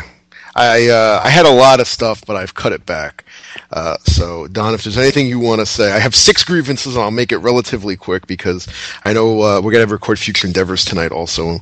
[0.55, 3.25] I uh, I had a lot of stuff, but I've cut it back.
[3.71, 7.03] Uh, so Don, if there's anything you want to say, I have six grievances, and
[7.03, 8.69] I'll make it relatively quick because
[9.05, 11.59] I know uh, we're gonna record Future Endeavors tonight also.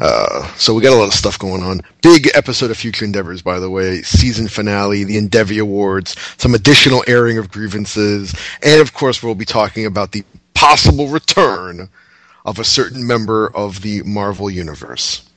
[0.00, 1.80] Uh, so we got a lot of stuff going on.
[2.02, 4.02] Big episode of Future Endeavors, by the way.
[4.02, 9.44] Season finale, the Endeavor Awards, some additional airing of grievances, and of course we'll be
[9.44, 10.24] talking about the
[10.54, 11.88] possible return
[12.44, 15.28] of a certain member of the Marvel Universe.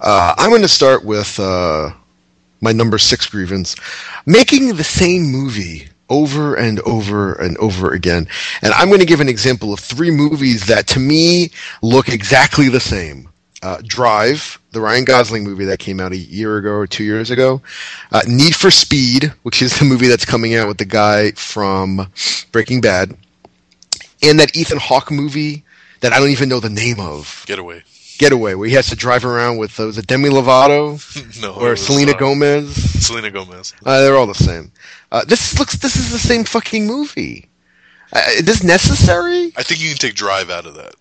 [0.00, 1.90] Uh, I'm going to start with uh,
[2.60, 3.76] my number six grievance
[4.26, 8.26] making the same movie over and over and over again.
[8.62, 11.50] And I'm going to give an example of three movies that to me
[11.82, 13.28] look exactly the same.
[13.60, 17.30] Uh, Drive, the Ryan Gosling movie that came out a year ago or two years
[17.32, 17.60] ago.
[18.12, 22.06] Uh, Need for Speed, which is the movie that's coming out with the guy from
[22.52, 23.16] Breaking Bad.
[24.22, 25.64] And that Ethan Hawke movie
[26.00, 27.44] that I don't even know the name of.
[27.46, 27.82] Getaway.
[28.18, 30.98] Getaway, where he has to drive around with uh, was it Demi Lovato
[31.42, 31.54] no.
[31.54, 32.74] or Selena uh, Gomez.
[33.06, 33.74] Selena Gomez.
[33.86, 34.70] Uh, they're all the same.
[35.12, 35.76] Uh, this looks.
[35.76, 37.48] This is the same fucking movie.
[38.12, 39.52] Uh, is this necessary?
[39.56, 40.94] I think you can take Drive out of that.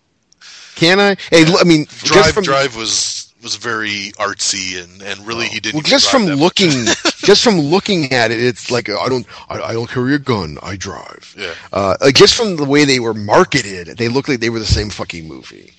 [0.76, 1.16] Can I?
[1.32, 5.60] Hey, l- I mean, Drive from, Drive was was very artsy and, and really he
[5.60, 6.70] didn't well, just from looking,
[7.18, 10.58] just from looking at it, it's like I don't, I, I don't carry a gun.
[10.62, 11.36] I drive.
[11.38, 11.54] Yeah.
[11.72, 14.66] Uh, like just from the way they were marketed, they look like they were the
[14.66, 15.72] same fucking movie.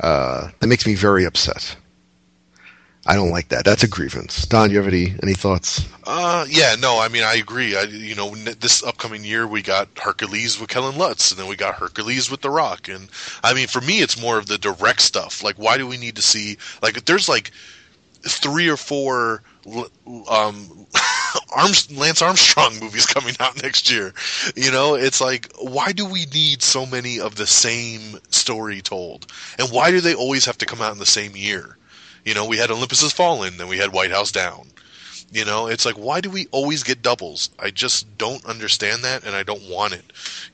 [0.00, 1.76] Uh, that makes me very upset.
[3.06, 3.64] I don't like that.
[3.64, 4.44] That's a grievance.
[4.44, 5.88] Don, you have any any thoughts?
[6.04, 7.74] Uh, yeah, no, I mean, I agree.
[7.74, 11.56] I, you know, this upcoming year we got Hercules with Kellen Lutz, and then we
[11.56, 13.08] got Hercules with The Rock, and
[13.42, 15.42] I mean, for me, it's more of the direct stuff.
[15.42, 17.50] Like, why do we need to see like there's like
[18.22, 19.42] three or four
[20.30, 20.86] um
[21.54, 24.12] Arms, Lance Armstrong movies coming out next year.
[24.56, 29.26] You know, it's like why do we need so many of the same story told,
[29.58, 31.76] and why do they always have to come out in the same year?
[32.24, 34.68] You know, we had Olympus Has Fallen, then we had White House Down.
[35.30, 37.50] You know, it's like why do we always get doubles?
[37.58, 40.04] I just don't understand that, and I don't want it.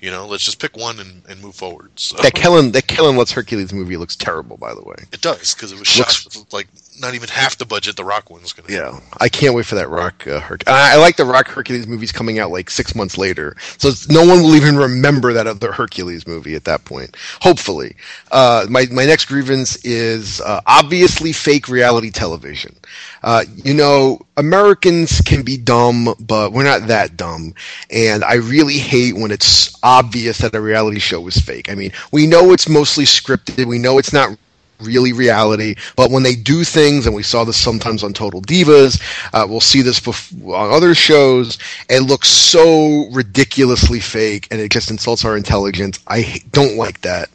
[0.00, 1.90] You know, let's just pick one and, and move forward.
[1.94, 4.96] So That Kellen, that Kellen Lutz Hercules movie looks terrible, by the way.
[5.12, 6.66] it does because it was shot with like
[7.00, 8.72] not even half the budget the Rock one's going to.
[8.72, 10.66] Yeah, I can't wait for that Rock uh, Herc.
[10.68, 14.20] I, I like the Rock Hercules movies coming out like six months later, so no
[14.20, 17.16] one will even remember that other Hercules movie at that point.
[17.40, 17.96] Hopefully,
[18.32, 22.74] uh, my my next grievance is uh, obviously fake reality television.
[23.22, 27.54] Uh, you know, Americans can be dumb, but we're not that dumb.
[27.90, 31.70] And I really hate when it's obvious that a reality show is fake.
[31.70, 33.64] I mean, we know it's mostly scripted.
[33.64, 34.36] We know it's not
[34.84, 35.74] really reality.
[35.96, 39.00] But when they do things, and we saw this sometimes on Total Divas,
[39.32, 41.58] uh, we'll see this on other shows,
[41.88, 45.98] it looks so ridiculously fake, and it just insults our intelligence.
[46.06, 47.28] I don't like that.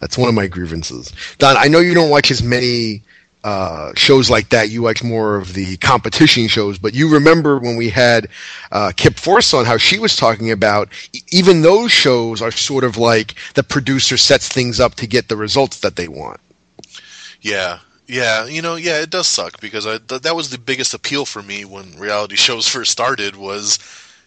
[0.00, 1.12] That's one of my grievances.
[1.38, 3.02] Don, I know you don't watch as many.
[3.44, 7.74] Uh, shows like that, you watch more of the competition shows, but you remember when
[7.74, 8.28] we had
[8.70, 10.88] uh, Kip Force on how she was talking about
[11.32, 15.36] even those shows are sort of like the producer sets things up to get the
[15.36, 16.38] results that they want.
[17.42, 20.94] Yeah, yeah, you know, yeah, it does suck because I, th- that was the biggest
[20.94, 23.78] appeal for me when reality shows first started was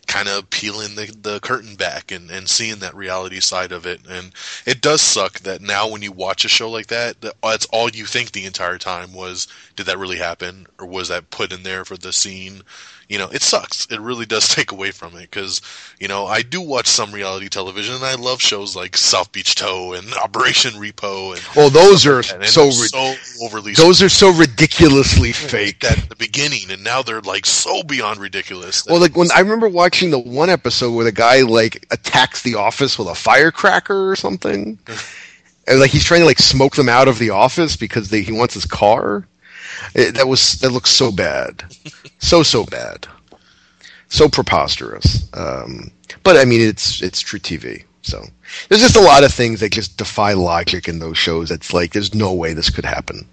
[0.08, 4.02] kind of peeling the, the curtain back and, and seeing that reality side of it.
[4.08, 4.32] And
[4.68, 7.90] it does suck that now when you watch a show like that, that that's all
[7.90, 10.68] you think the entire time was, did that really happen?
[10.80, 12.62] Or was that put in there for the scene?
[13.10, 13.86] You know, it sucks.
[13.92, 15.62] It really does take away from it because,
[16.00, 19.56] you know, I do watch some reality television and I love shows like South Beach
[19.56, 25.32] Tow and Operation Repo and Well, those are so so overly those are so ridiculously
[25.32, 25.84] fake.
[25.84, 28.86] at the beginning, and now they're like so beyond ridiculous.
[28.86, 32.56] Well, like when I remember watching the one episode where the guy like attacks the
[32.56, 34.80] office with a firecracker or something,
[35.68, 38.32] and like he's trying to like smoke them out of the office because they, he
[38.32, 39.28] wants his car.
[39.94, 41.64] It, that was that looks so bad,
[42.20, 43.08] so so bad,
[44.10, 45.30] so preposterous.
[45.34, 45.92] Um,
[46.24, 47.84] but I mean, it's it's truTV.
[48.02, 48.24] So
[48.70, 51.50] there's just a lot of things that just defy logic in those shows.
[51.50, 53.28] It's like there's no way this could happen.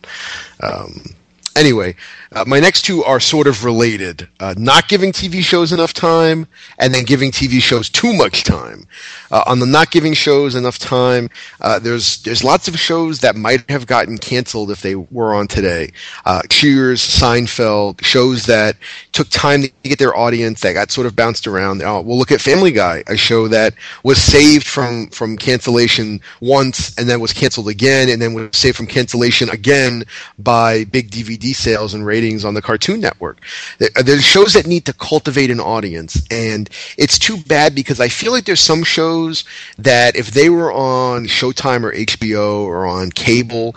[0.61, 1.15] Um,
[1.57, 1.95] anyway,
[2.33, 4.29] uh, my next two are sort of related.
[4.41, 6.47] Uh, not giving TV shows enough time,
[6.79, 8.87] and then giving TV shows too much time.
[9.31, 11.29] Uh, on the not giving shows enough time,
[11.61, 15.47] uh, there's there's lots of shows that might have gotten canceled if they were on
[15.47, 15.93] today.
[16.25, 18.77] Uh, Cheers, Seinfeld, shows that
[19.13, 21.83] took time to get their audience that got sort of bounced around.
[21.83, 23.75] Uh, we'll look at Family Guy, a show that
[24.05, 28.77] was saved from from cancellation once and then was canceled again, and then was saved
[28.77, 30.05] from cancellation again
[30.39, 33.41] by big DVD sales and ratings on the Cartoon Network.
[33.79, 38.31] There's shows that need to cultivate an audience, and it's too bad because I feel
[38.31, 39.45] like there's some shows
[39.79, 43.75] that if they were on Showtime or HBO or on cable,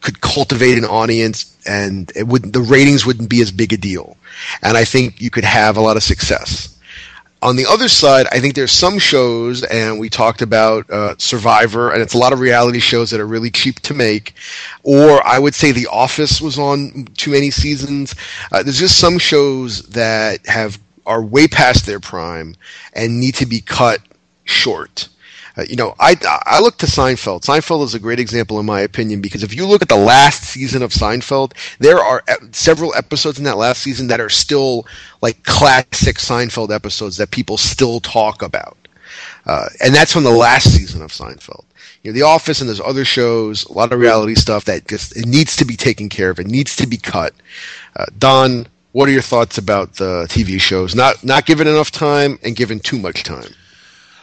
[0.00, 4.16] could cultivate an audience and it would the ratings wouldn't be as big a deal.
[4.62, 6.77] And I think you could have a lot of success.
[7.40, 11.92] On the other side, I think there's some shows, and we talked about uh, Survivor,
[11.92, 14.34] and it's a lot of reality shows that are really cheap to make.
[14.82, 18.16] Or I would say The Office was on too many seasons.
[18.50, 22.54] Uh, there's just some shows that have are way past their prime
[22.92, 24.00] and need to be cut
[24.44, 25.08] short.
[25.58, 26.16] Uh, you know, I
[26.46, 27.42] I look to Seinfeld.
[27.42, 30.44] Seinfeld is a great example, in my opinion, because if you look at the last
[30.44, 32.22] season of Seinfeld, there are
[32.52, 34.86] several episodes in that last season that are still
[35.20, 38.76] like classic Seinfeld episodes that people still talk about,
[39.46, 41.64] uh, and that's from the last season of Seinfeld.
[42.04, 45.16] You know, The Office and there's other shows, a lot of reality stuff that just
[45.16, 46.38] it needs to be taken care of.
[46.38, 47.34] It needs to be cut.
[47.96, 50.94] Uh, Don, what are your thoughts about the TV shows?
[50.94, 53.52] Not not given enough time and given too much time.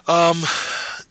[0.07, 0.43] Um,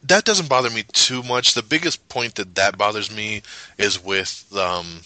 [0.04, 1.54] that doesn't bother me too much.
[1.54, 3.42] The biggest point that that bothers me
[3.78, 5.00] is with um,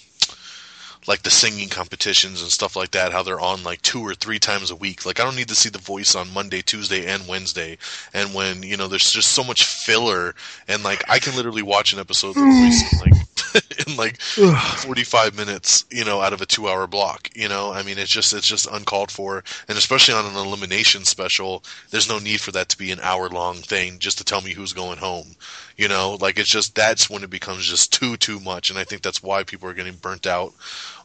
[1.06, 3.12] like the singing competitions and stuff like that.
[3.12, 5.06] How they're on like two or three times a week.
[5.06, 7.78] Like I don't need to see the voice on Monday, Tuesday, and Wednesday.
[8.12, 10.34] And when you know there's just so much filler,
[10.66, 13.27] and like I can literally watch an episode of the voice like
[13.86, 17.28] in like 45 minutes, you know, out of a two-hour block.
[17.34, 21.04] You know, I mean, it's just it's just uncalled for, and especially on an elimination
[21.04, 24.52] special, there's no need for that to be an hour-long thing just to tell me
[24.52, 25.36] who's going home.
[25.76, 28.84] You know, like it's just that's when it becomes just too too much, and I
[28.84, 30.52] think that's why people are getting burnt out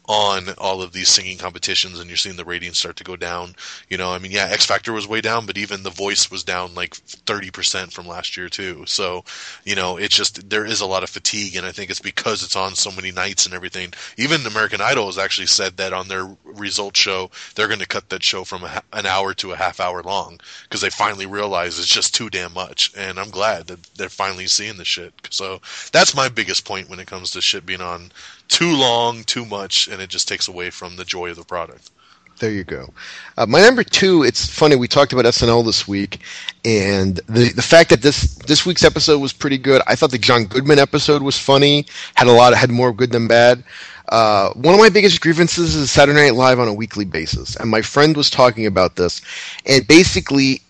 [0.06, 3.56] on all of these singing competitions and you're seeing the ratings start to go down.
[3.90, 6.44] You know, I mean, yeah, X Factor was way down, but even The Voice was
[6.44, 8.84] down like 30% from last year too.
[8.86, 9.24] So,
[9.64, 12.44] you know, it's just, there is a lot of fatigue and I think it's because
[12.44, 13.94] it's on so many nights and everything.
[14.18, 18.10] Even American Idol has actually said that on their results show, they're going to cut
[18.10, 21.80] that show from a, an hour to a half hour long because they finally realize
[21.80, 22.92] it's just too damn much.
[22.98, 25.14] And I'm glad that they're finally seeing the shit.
[25.30, 25.62] So
[25.94, 28.12] that's my biggest point when it comes to shit being on
[28.48, 31.92] too long, too much, and it just takes away from the joy of the product.
[32.40, 32.92] There you go.
[33.38, 34.24] Uh, my number two.
[34.24, 34.76] It's funny.
[34.76, 36.20] We talked about SNL this week,
[36.66, 39.82] and the the fact that this this week's episode was pretty good.
[39.88, 41.86] I thought the John Goodman episode was funny.
[42.16, 42.54] Had a lot.
[42.56, 43.64] Had more good than bad.
[44.10, 47.70] Uh, one of my biggest grievances is Saturday Night Live on a weekly basis, and
[47.70, 49.22] my friend was talking about this,
[49.66, 50.62] and basically,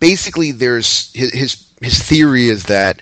[0.00, 3.00] basically, there's his his, his theory is that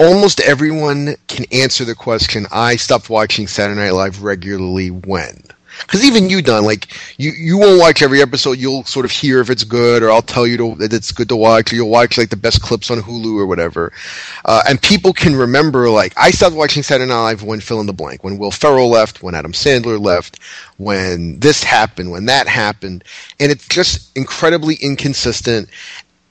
[0.00, 2.46] almost everyone can answer the question.
[2.50, 5.42] I stopped watching Saturday Night Live regularly when.
[5.82, 8.58] Because even you, Don, like you, you won't watch every episode.
[8.58, 11.28] You'll sort of hear if it's good, or I'll tell you to, that it's good
[11.30, 11.72] to watch.
[11.72, 13.92] Or you'll watch like the best clips on Hulu or whatever.
[14.44, 17.86] Uh, and people can remember, like I stopped watching Saturday Night Live when fill in
[17.86, 20.38] the blank, when Will Ferrell left, when Adam Sandler left,
[20.76, 23.04] when this happened, when that happened,
[23.38, 25.68] and it's just incredibly inconsistent.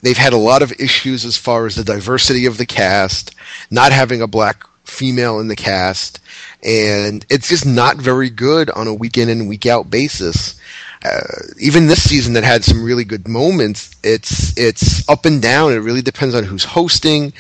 [0.02, 3.36] They've had a lot of issues as far as the diversity of the cast,
[3.70, 6.20] not having a black female in the cast,
[6.64, 10.60] and it's just not very good on a week in and week out basis.
[11.04, 11.22] Uh,
[11.58, 15.72] even this season that had some really good moments, it's it's up and down.
[15.72, 17.32] It really depends on who's hosting,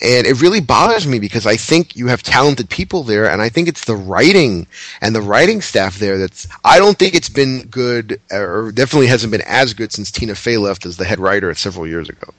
[0.00, 3.48] and it really bothers me because I think you have talented people there, and I
[3.48, 4.66] think it's the writing
[5.00, 6.48] and the writing staff there that's.
[6.64, 10.56] I don't think it's been good, or definitely hasn't been as good since Tina Fey
[10.56, 12.34] left as the head writer several years ago.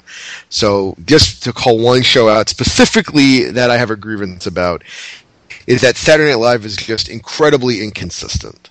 [0.49, 4.83] So just to call one show out specifically that I have a grievance about
[5.67, 8.69] is that Saturday Night Live is just incredibly inconsistent.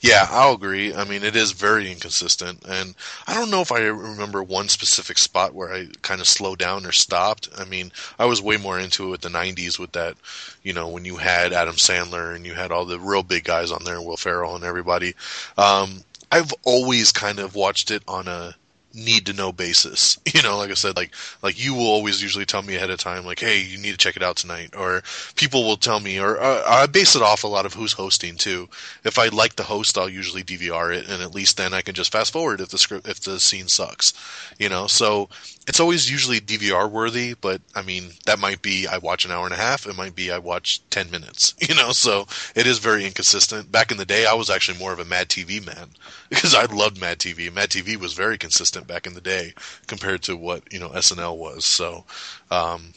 [0.00, 0.94] Yeah, I'll agree.
[0.94, 2.94] I mean, it is very inconsistent, and
[3.26, 6.86] I don't know if I remember one specific spot where I kind of slowed down
[6.86, 7.48] or stopped.
[7.58, 10.16] I mean, I was way more into it with the '90s with that,
[10.62, 13.70] you know, when you had Adam Sandler and you had all the real big guys
[13.70, 15.14] on there, Will Ferrell and everybody.
[15.58, 18.54] Um, I've always kind of watched it on a
[18.94, 20.18] need to know basis.
[20.38, 21.12] You know, like I said, like
[21.42, 23.96] like you will always usually tell me ahead of time, like, hey, you need to
[23.96, 25.02] check it out tonight, or
[25.34, 28.36] people will tell me, or uh, I base it off a lot of who's hosting
[28.36, 28.68] too.
[29.02, 31.96] If I like the host, I'll usually DVR it, and at least then I can
[31.96, 34.12] just fast forward if the script if the scene sucks.
[34.58, 35.28] You know, so
[35.68, 39.44] it's always usually DVR worthy, but I mean that might be I watch an hour
[39.44, 41.54] and a half, it might be I watch ten minutes.
[41.68, 43.70] You know, so it is very inconsistent.
[43.70, 45.90] Back in the day, I was actually more of a Mad TV man
[46.30, 47.52] because I loved Mad TV.
[47.52, 49.52] Mad TV was very consistent back in the day
[49.86, 51.66] compared to what you know SNL was.
[51.66, 52.04] So,
[52.50, 52.94] um,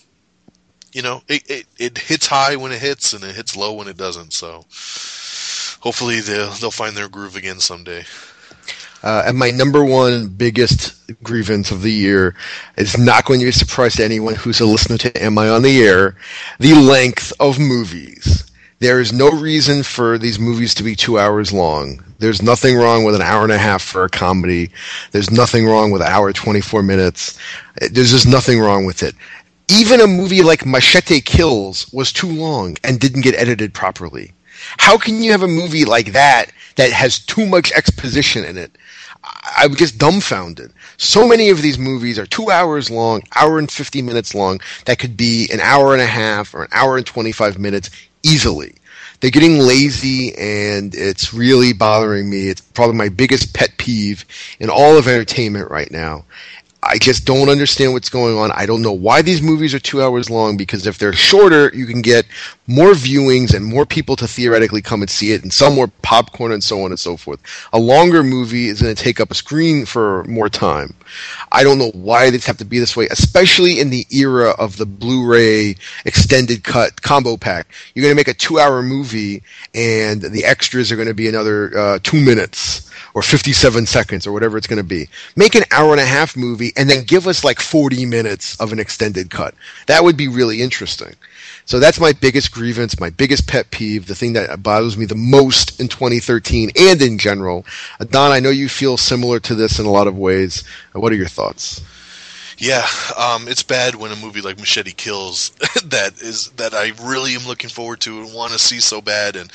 [0.94, 3.88] you know, it, it it hits high when it hits and it hits low when
[3.90, 4.34] it doesn't.
[4.34, 4.66] So,
[5.82, 8.06] hopefully they'll they'll find their groove again someday.
[9.04, 12.36] Uh, and my number one biggest grievance of the year
[12.78, 15.50] is not going to be a surprise to anyone who's a listener to Am I
[15.50, 16.16] on the Air
[16.60, 18.44] the length of movies.
[18.80, 22.04] There is no reason for these movies to be two hours long.
[22.20, 24.72] There's nothing wrong with an hour and a half for a comedy.
[25.12, 27.38] There's nothing wrong with an hour 24 minutes.
[27.92, 29.16] There's just nothing wrong with it.
[29.70, 34.34] Even a movie like Machete Kills was too long and didn't get edited properly.
[34.78, 38.78] How can you have a movie like that that has too much exposition in it?
[39.24, 40.74] I was just dumbfounded.
[40.98, 45.00] So many of these movies are two hours long, hour and 50 minutes long, that
[45.00, 47.90] could be an hour and a half or an hour and 25 minutes
[48.24, 48.76] easily.
[49.20, 52.50] They're getting lazy and it's really bothering me.
[52.50, 54.26] It's probably my biggest pet peeve
[54.60, 56.26] in all of entertainment right now.
[56.84, 58.52] I just don't understand what's going on.
[58.52, 61.86] I don't know why these movies are two hours long because if they're shorter, you
[61.86, 62.26] can get
[62.66, 66.52] more viewings and more people to theoretically come and see it and sell more popcorn
[66.52, 67.40] and so on and so forth.
[67.74, 70.96] A longer movie is going to take up a screen for more time.
[71.52, 74.78] I don't know why these have to be this way, especially in the era of
[74.78, 75.76] the Blu-ray
[76.06, 77.68] extended cut combo pack.
[77.94, 79.44] You're going to make a two-hour movie
[79.76, 84.32] and the extras are going to be another uh, two minutes or 57 seconds or
[84.32, 85.08] whatever it's going to be.
[85.36, 88.72] Make an hour and a half movie and then give us like 40 minutes of
[88.72, 89.54] an extended cut.
[89.88, 91.16] That would be really interesting.
[91.66, 95.16] So that's my biggest grievance, my biggest pet peeve, the thing that bothers me the
[95.16, 97.66] most in 2013 and in general.
[98.00, 100.64] Uh, Don, I know you feel similar to this in a lot of ways.
[100.96, 101.82] Uh, what are your thoughts?
[102.58, 102.86] Yeah,
[103.18, 105.50] um, it's bad when a movie like Machete Kills
[105.86, 109.36] that is that I really am looking forward to and want to see so bad,
[109.36, 109.52] and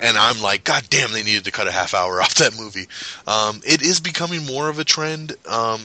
[0.00, 2.86] and I'm like, God damn, they needed to cut a half hour off that movie.
[3.26, 5.36] Um, it is becoming more of a trend.
[5.46, 5.82] Um,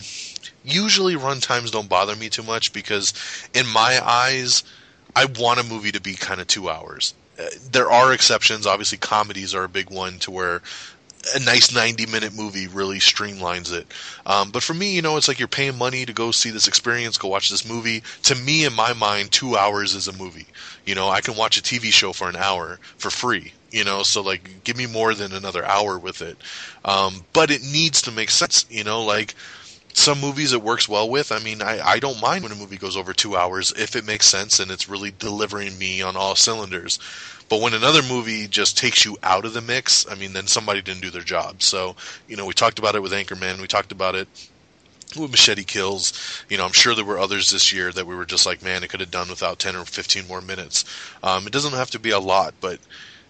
[0.63, 3.13] usually, run times don't bother me too much because,
[3.53, 4.63] in my eyes,
[5.15, 7.13] I want a movie to be kind of two hours.
[7.39, 8.65] Uh, there are exceptions.
[8.65, 10.61] Obviously, comedies are a big one to where
[11.33, 13.87] a nice 90 minute movie really streamlines it.
[14.25, 16.67] Um, but for me, you know, it's like you're paying money to go see this
[16.67, 18.03] experience, go watch this movie.
[18.23, 20.47] To me, in my mind, two hours is a movie.
[20.85, 23.53] You know, I can watch a TV show for an hour for free.
[23.75, 26.37] You know, so like, give me more than another hour with it.
[26.85, 28.65] Um, but it needs to make sense.
[28.69, 29.35] You know, like
[29.93, 31.29] some movies it works well with.
[31.29, 34.05] I mean, I, I don't mind when a movie goes over two hours if it
[34.05, 36.99] makes sense and it's really delivering me on all cylinders.
[37.49, 40.81] But when another movie just takes you out of the mix, I mean, then somebody
[40.81, 41.61] didn't do their job.
[41.61, 41.97] So,
[42.29, 43.59] you know, we talked about it with Anchorman.
[43.59, 44.29] We talked about it
[45.17, 46.13] with Machete Kills.
[46.49, 48.85] You know, I'm sure there were others this year that we were just like, man,
[48.85, 50.85] it could have done without 10 or 15 more minutes.
[51.23, 52.79] Um, it doesn't have to be a lot, but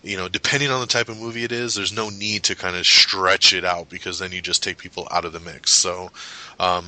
[0.05, 2.75] you know, depending on the type of movie it is, there's no need to kind
[2.75, 5.71] of stretch it out because then you just take people out of the mix.
[5.71, 6.11] So,
[6.59, 6.85] um,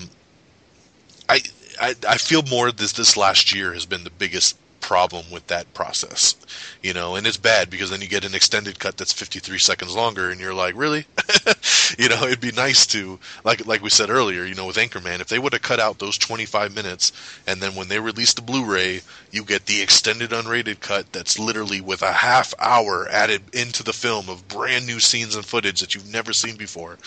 [1.27, 1.41] I,
[1.81, 4.55] I I feel more this this last year has been the biggest
[4.87, 6.33] problem with that process,
[6.81, 9.93] you know, and it's bad because then you get an extended cut that's 53 seconds
[9.93, 11.05] longer, and you're like, really,
[11.99, 15.19] you know, it'd be nice to like like we said earlier, you know, with Anchorman,
[15.19, 17.11] if they would have cut out those 25 minutes,
[17.45, 21.81] and then when they release the Blu-ray, you get the extended unrated cut that's literally
[21.81, 25.95] with a half hour added into the film of brand new scenes and footage that
[25.95, 26.97] you've never seen before.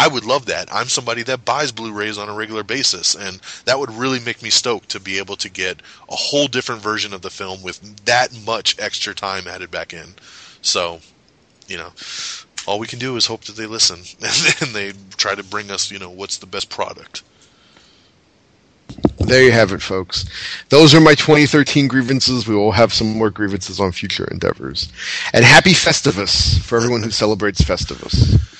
[0.00, 0.72] I would love that.
[0.72, 4.48] I'm somebody that buys Blu-rays on a regular basis, and that would really make me
[4.48, 8.30] stoked to be able to get a whole different version of the film with that
[8.46, 10.14] much extra time added back in.
[10.62, 11.00] So,
[11.68, 11.90] you know,
[12.66, 13.98] all we can do is hope that they listen
[14.62, 17.22] and they try to bring us, you know, what's the best product.
[19.18, 20.24] There you have it, folks.
[20.70, 22.48] Those are my 2013 grievances.
[22.48, 24.90] We will have some more grievances on future endeavors.
[25.34, 28.59] And happy Festivus for everyone who celebrates Festivus.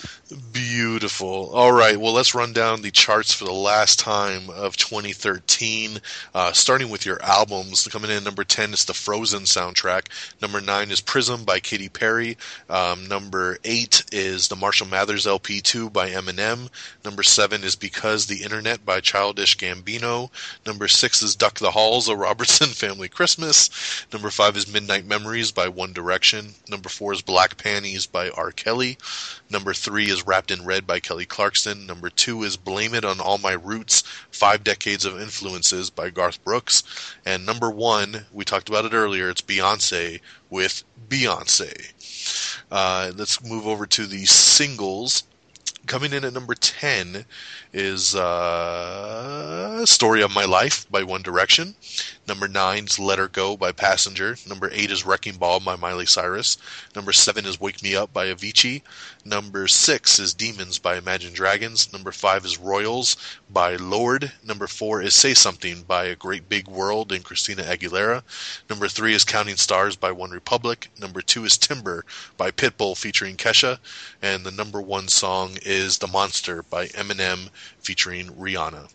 [0.71, 1.51] Beautiful.
[1.53, 1.97] All right.
[1.97, 5.99] Well, let's run down the charts for the last time of 2013.
[6.33, 10.07] Uh, starting with your albums, coming in number 10 is the Frozen soundtrack.
[10.41, 12.37] Number 9 is Prism by Katy Perry.
[12.69, 16.69] Um, number 8 is the Marshall Mathers LP 2 by Eminem.
[17.05, 20.31] Number 7 is Because the Internet by Childish Gambino.
[20.65, 24.07] Number 6 is Duck the Halls, a Robertson Family Christmas.
[24.13, 26.55] Number 5 is Midnight Memories by One Direction.
[26.69, 28.53] Number 4 is Black Panties by R.
[28.53, 28.97] Kelly.
[29.51, 31.85] Number 3 is Wrapped in Red by Kelly Clarkson.
[31.85, 36.43] Number two is Blame It on All My Roots Five Decades of Influences by Garth
[36.45, 36.85] Brooks.
[37.27, 40.21] And number one, we talked about it earlier, it's Beyonce
[40.51, 42.63] with Beyonce.
[42.71, 45.25] Uh, let's move over to the singles.
[45.87, 47.25] Coming in at number 10
[47.73, 51.75] is uh, Story of My Life by One Direction.
[52.27, 54.37] Number 9 is Let Her Go by Passenger.
[54.49, 56.59] Number 8 is Wrecking Ball by Miley Cyrus.
[56.95, 58.83] Number 7 is Wake Me Up by Avicii.
[59.25, 61.93] Number 6 is Demons by Imagine Dragons.
[61.93, 63.17] Number 5 is Royals
[63.51, 64.33] by Lorde.
[64.45, 68.23] Number 4 is Say Something by A Great Big World and Christina Aguilera.
[68.69, 70.89] Number 3 is Counting Stars by One Republic.
[70.99, 72.05] Number 2 is Timber
[72.37, 73.79] by Pitbull featuring Kesha.
[74.23, 78.91] And the number 1 song is The Monster by Eminem featuring Rihanna.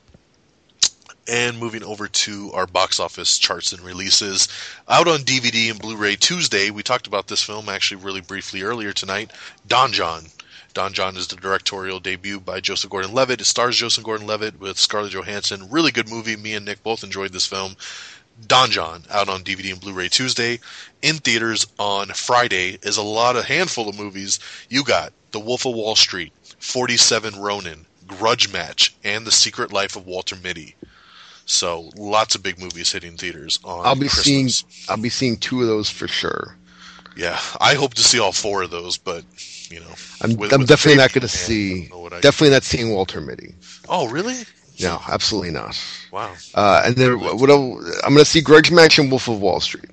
[1.27, 4.47] And moving over to our box office charts and releases.
[4.87, 8.61] Out on DVD and Blu ray Tuesday, we talked about this film actually really briefly
[8.61, 9.31] earlier tonight
[9.67, 10.25] Don Jon.
[10.75, 13.39] Don Jon is the directorial debut by Joseph Gordon Levitt.
[13.39, 15.69] It stars Joseph Gordon Levitt with Scarlett Johansson.
[15.71, 16.35] Really good movie.
[16.35, 17.77] Me and Nick both enjoyed this film.
[18.47, 20.59] Don Jon out on DVD and Blu-ray Tuesday.
[21.01, 24.39] In theaters on Friday is a lot, a handful of movies.
[24.69, 29.95] You got The Wolf of Wall Street, 47 Ronin, Grudge Match, and The Secret Life
[29.95, 30.75] of Walter Mitty.
[31.45, 33.85] So lots of big movies hitting theaters on.
[33.85, 34.23] I'll be Christmas.
[34.25, 36.55] seeing I'll be seeing two of those for sure.
[37.15, 39.23] Yeah, I hope to see all four of those, but
[39.69, 41.81] you know, I'm, with- I'm with definitely not going to in hand, I see.
[41.81, 43.53] don't know what I- Definitely not seeing Walter Mitty.
[43.87, 44.35] Oh, really?
[44.81, 45.79] No, absolutely not.
[46.11, 46.33] Wow.
[46.53, 47.31] Uh, and then what?
[47.33, 49.89] I'm going to see Grudge Match and Wolf of Wall Street.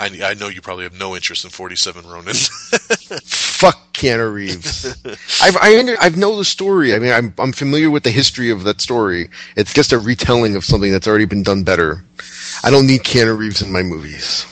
[0.00, 2.32] I, I know you probably have no interest in 47 Ronin.
[2.34, 4.86] Fuck Keanu Reeves.
[5.42, 6.94] I've I, under, I've know the story.
[6.94, 9.28] I mean, I'm I'm familiar with the history of that story.
[9.56, 12.02] It's just a retelling of something that's already been done better.
[12.64, 14.46] I don't need Keanu Reeves in my movies.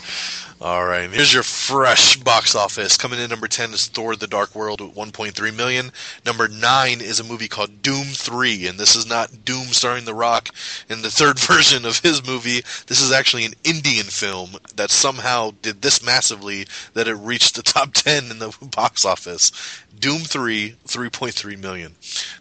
[0.60, 2.97] All right, here's your fresh box office.
[2.97, 5.93] Coming in number 10 is Thor the Dark World with 1.3 million.
[6.26, 10.14] Number 9 is a movie called Dhoom 3, and this is not Doom starring The
[10.14, 10.48] Rock
[10.89, 12.62] in the third version of his movie.
[12.89, 17.62] This is actually an Indian film that somehow did this massively that it reached the
[17.62, 19.52] top 10 in the box office.
[19.98, 21.94] Dhoom 3, 3.3 million.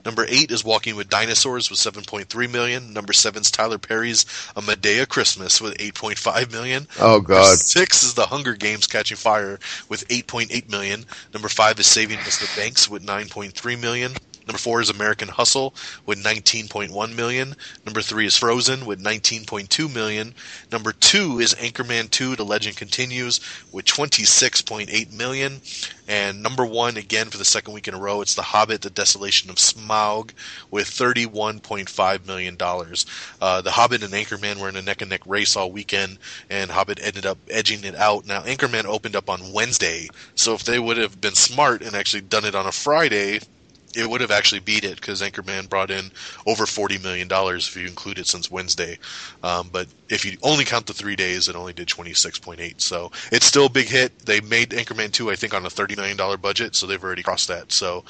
[0.06, 2.94] Number 8 is Walking with Dinosaurs with 7.3 million.
[2.94, 4.26] Number 7 is Tyler Perry's
[4.56, 6.88] A Madea Christmas with 8.5 million.
[7.00, 7.58] Oh Number God.
[7.58, 9.60] six is The Hunger Games Catching Fire
[9.90, 11.06] with 8.8 million.
[11.34, 12.54] Number five is Saving Mr.
[12.58, 14.14] Banks with 9.3 million.
[14.48, 15.76] Number four is American Hustle
[16.06, 17.54] with 19.1 million.
[17.86, 20.34] Number three is Frozen with 19.2 million.
[20.72, 23.42] Number two is Anchorman 2: The Legend Continues
[23.74, 25.62] with 26.8 million.
[26.08, 28.90] And number one again for the second week in a row, it's The Hobbit: The
[28.90, 30.32] Desolation of Smaug
[30.72, 33.06] with 31.5 million dollars.
[33.42, 36.20] Uh, the Hobbit and Anchorman were in a neck and neck race all weekend,
[36.50, 38.26] and Hobbit ended up edging it out.
[38.26, 42.22] Now Anchorman opened up on Wednesday, so if they would have been smart and actually
[42.22, 43.42] done it on a Friday,
[43.98, 46.12] it would have actually beat it because Anchorman brought in
[46.46, 48.98] over forty million dollars if you include it since Wednesday.
[49.44, 52.60] Um, but if you only count the three days, it only did twenty six point
[52.60, 52.82] eight.
[52.82, 54.14] So it's still a big hit.
[54.26, 57.24] They made Anchorman two, I think, on a thirty million dollar budget, so they've already
[57.24, 57.72] crossed that.
[57.72, 58.04] So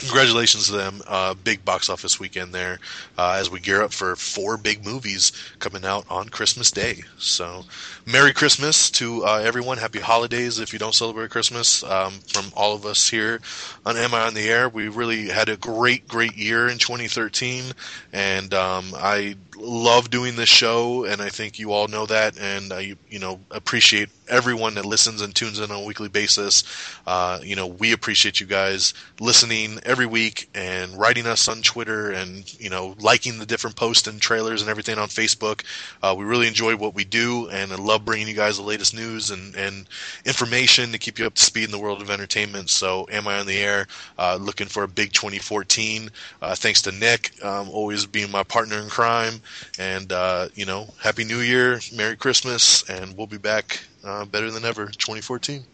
[0.00, 1.02] congratulations to them.
[1.06, 2.78] Uh, big box office weekend there
[3.18, 7.02] uh, as we gear up for four big movies coming out on Christmas Day.
[7.18, 7.64] So,
[8.06, 9.78] Merry Christmas to uh, everyone.
[9.78, 11.82] Happy holidays if you don't celebrate Christmas.
[11.84, 13.40] Um, from all of us here
[13.86, 17.64] on Am I on the Air, we really had a great, great year in 2013,
[18.12, 22.72] and um, I love doing this show, and I think you all know that, and
[22.72, 26.64] I, you know, appreciate everyone that listens and tunes in on a weekly basis.
[27.06, 32.10] Uh, you know, we appreciate you guys listening every week and writing us on Twitter
[32.12, 35.64] and you know liking the different posts and trailers and everything on Facebook.
[36.02, 38.94] Uh, we really enjoy what we do, and I love bringing you guys the latest
[38.94, 39.88] news and, and
[40.24, 42.70] information to keep you up to speed in the world of entertainment.
[42.70, 43.86] So, am I on the air?
[44.18, 46.10] Uh, looking for a big 2014.
[46.40, 49.40] Uh, thanks to Nick, um, always being my partner in crime,
[49.78, 54.50] and uh, you know, Happy New Year, Merry Christmas, and we'll be back uh, better
[54.50, 55.64] than ever 2014.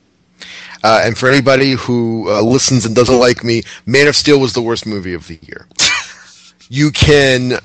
[0.84, 4.52] Uh, and for anybody who uh, listens and doesn't like me, Man of Steel was
[4.52, 5.66] the worst movie of the year.
[6.68, 7.58] you can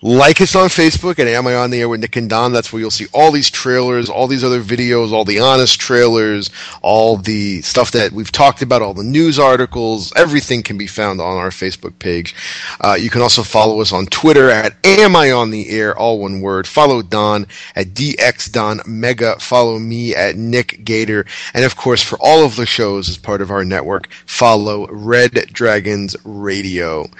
[0.00, 2.52] like us on Facebook at Am I on the Air with Nick and Don.
[2.52, 6.50] That's where you'll see all these trailers, all these other videos, all the honest trailers,
[6.82, 10.12] all the stuff that we've talked about, all the news articles.
[10.14, 12.36] Everything can be found on our Facebook page.
[12.80, 16.20] Uh, you can also follow us on Twitter at Am I on the Air, all
[16.20, 16.66] one word.
[16.68, 19.38] Follow Don at DX Don Mega.
[19.40, 21.26] Follow me at Nick Gator.
[21.54, 25.32] And of course, for all of the shows as part of our network, follow Red
[25.52, 27.10] Dragons Radio.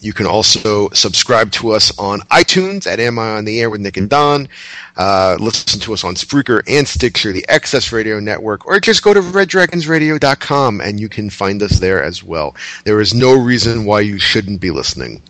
[0.00, 3.80] You can also subscribe to us on iTunes at Am I on the Air with
[3.80, 4.48] Nick and Don.
[4.96, 9.14] Uh, listen to us on Spreaker and Stitcher, the Access Radio Network, or just go
[9.14, 12.54] to reddragonsradio.com and you can find us there as well.
[12.84, 15.22] There is no reason why you shouldn't be listening.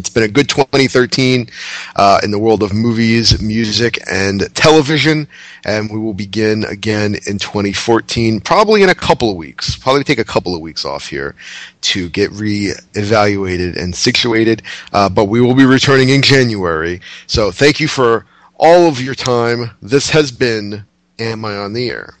[0.00, 1.50] It's been a good 2013
[1.94, 5.28] uh, in the world of movies, music, and television,
[5.66, 9.76] and we will begin again in 2014, probably in a couple of weeks.
[9.76, 11.34] Probably take a couple of weeks off here
[11.82, 14.62] to get re-evaluated and situated,
[14.94, 17.02] uh, but we will be returning in January.
[17.26, 18.24] So thank you for
[18.56, 19.70] all of your time.
[19.82, 20.82] This has been
[21.18, 22.14] Am I on the Air?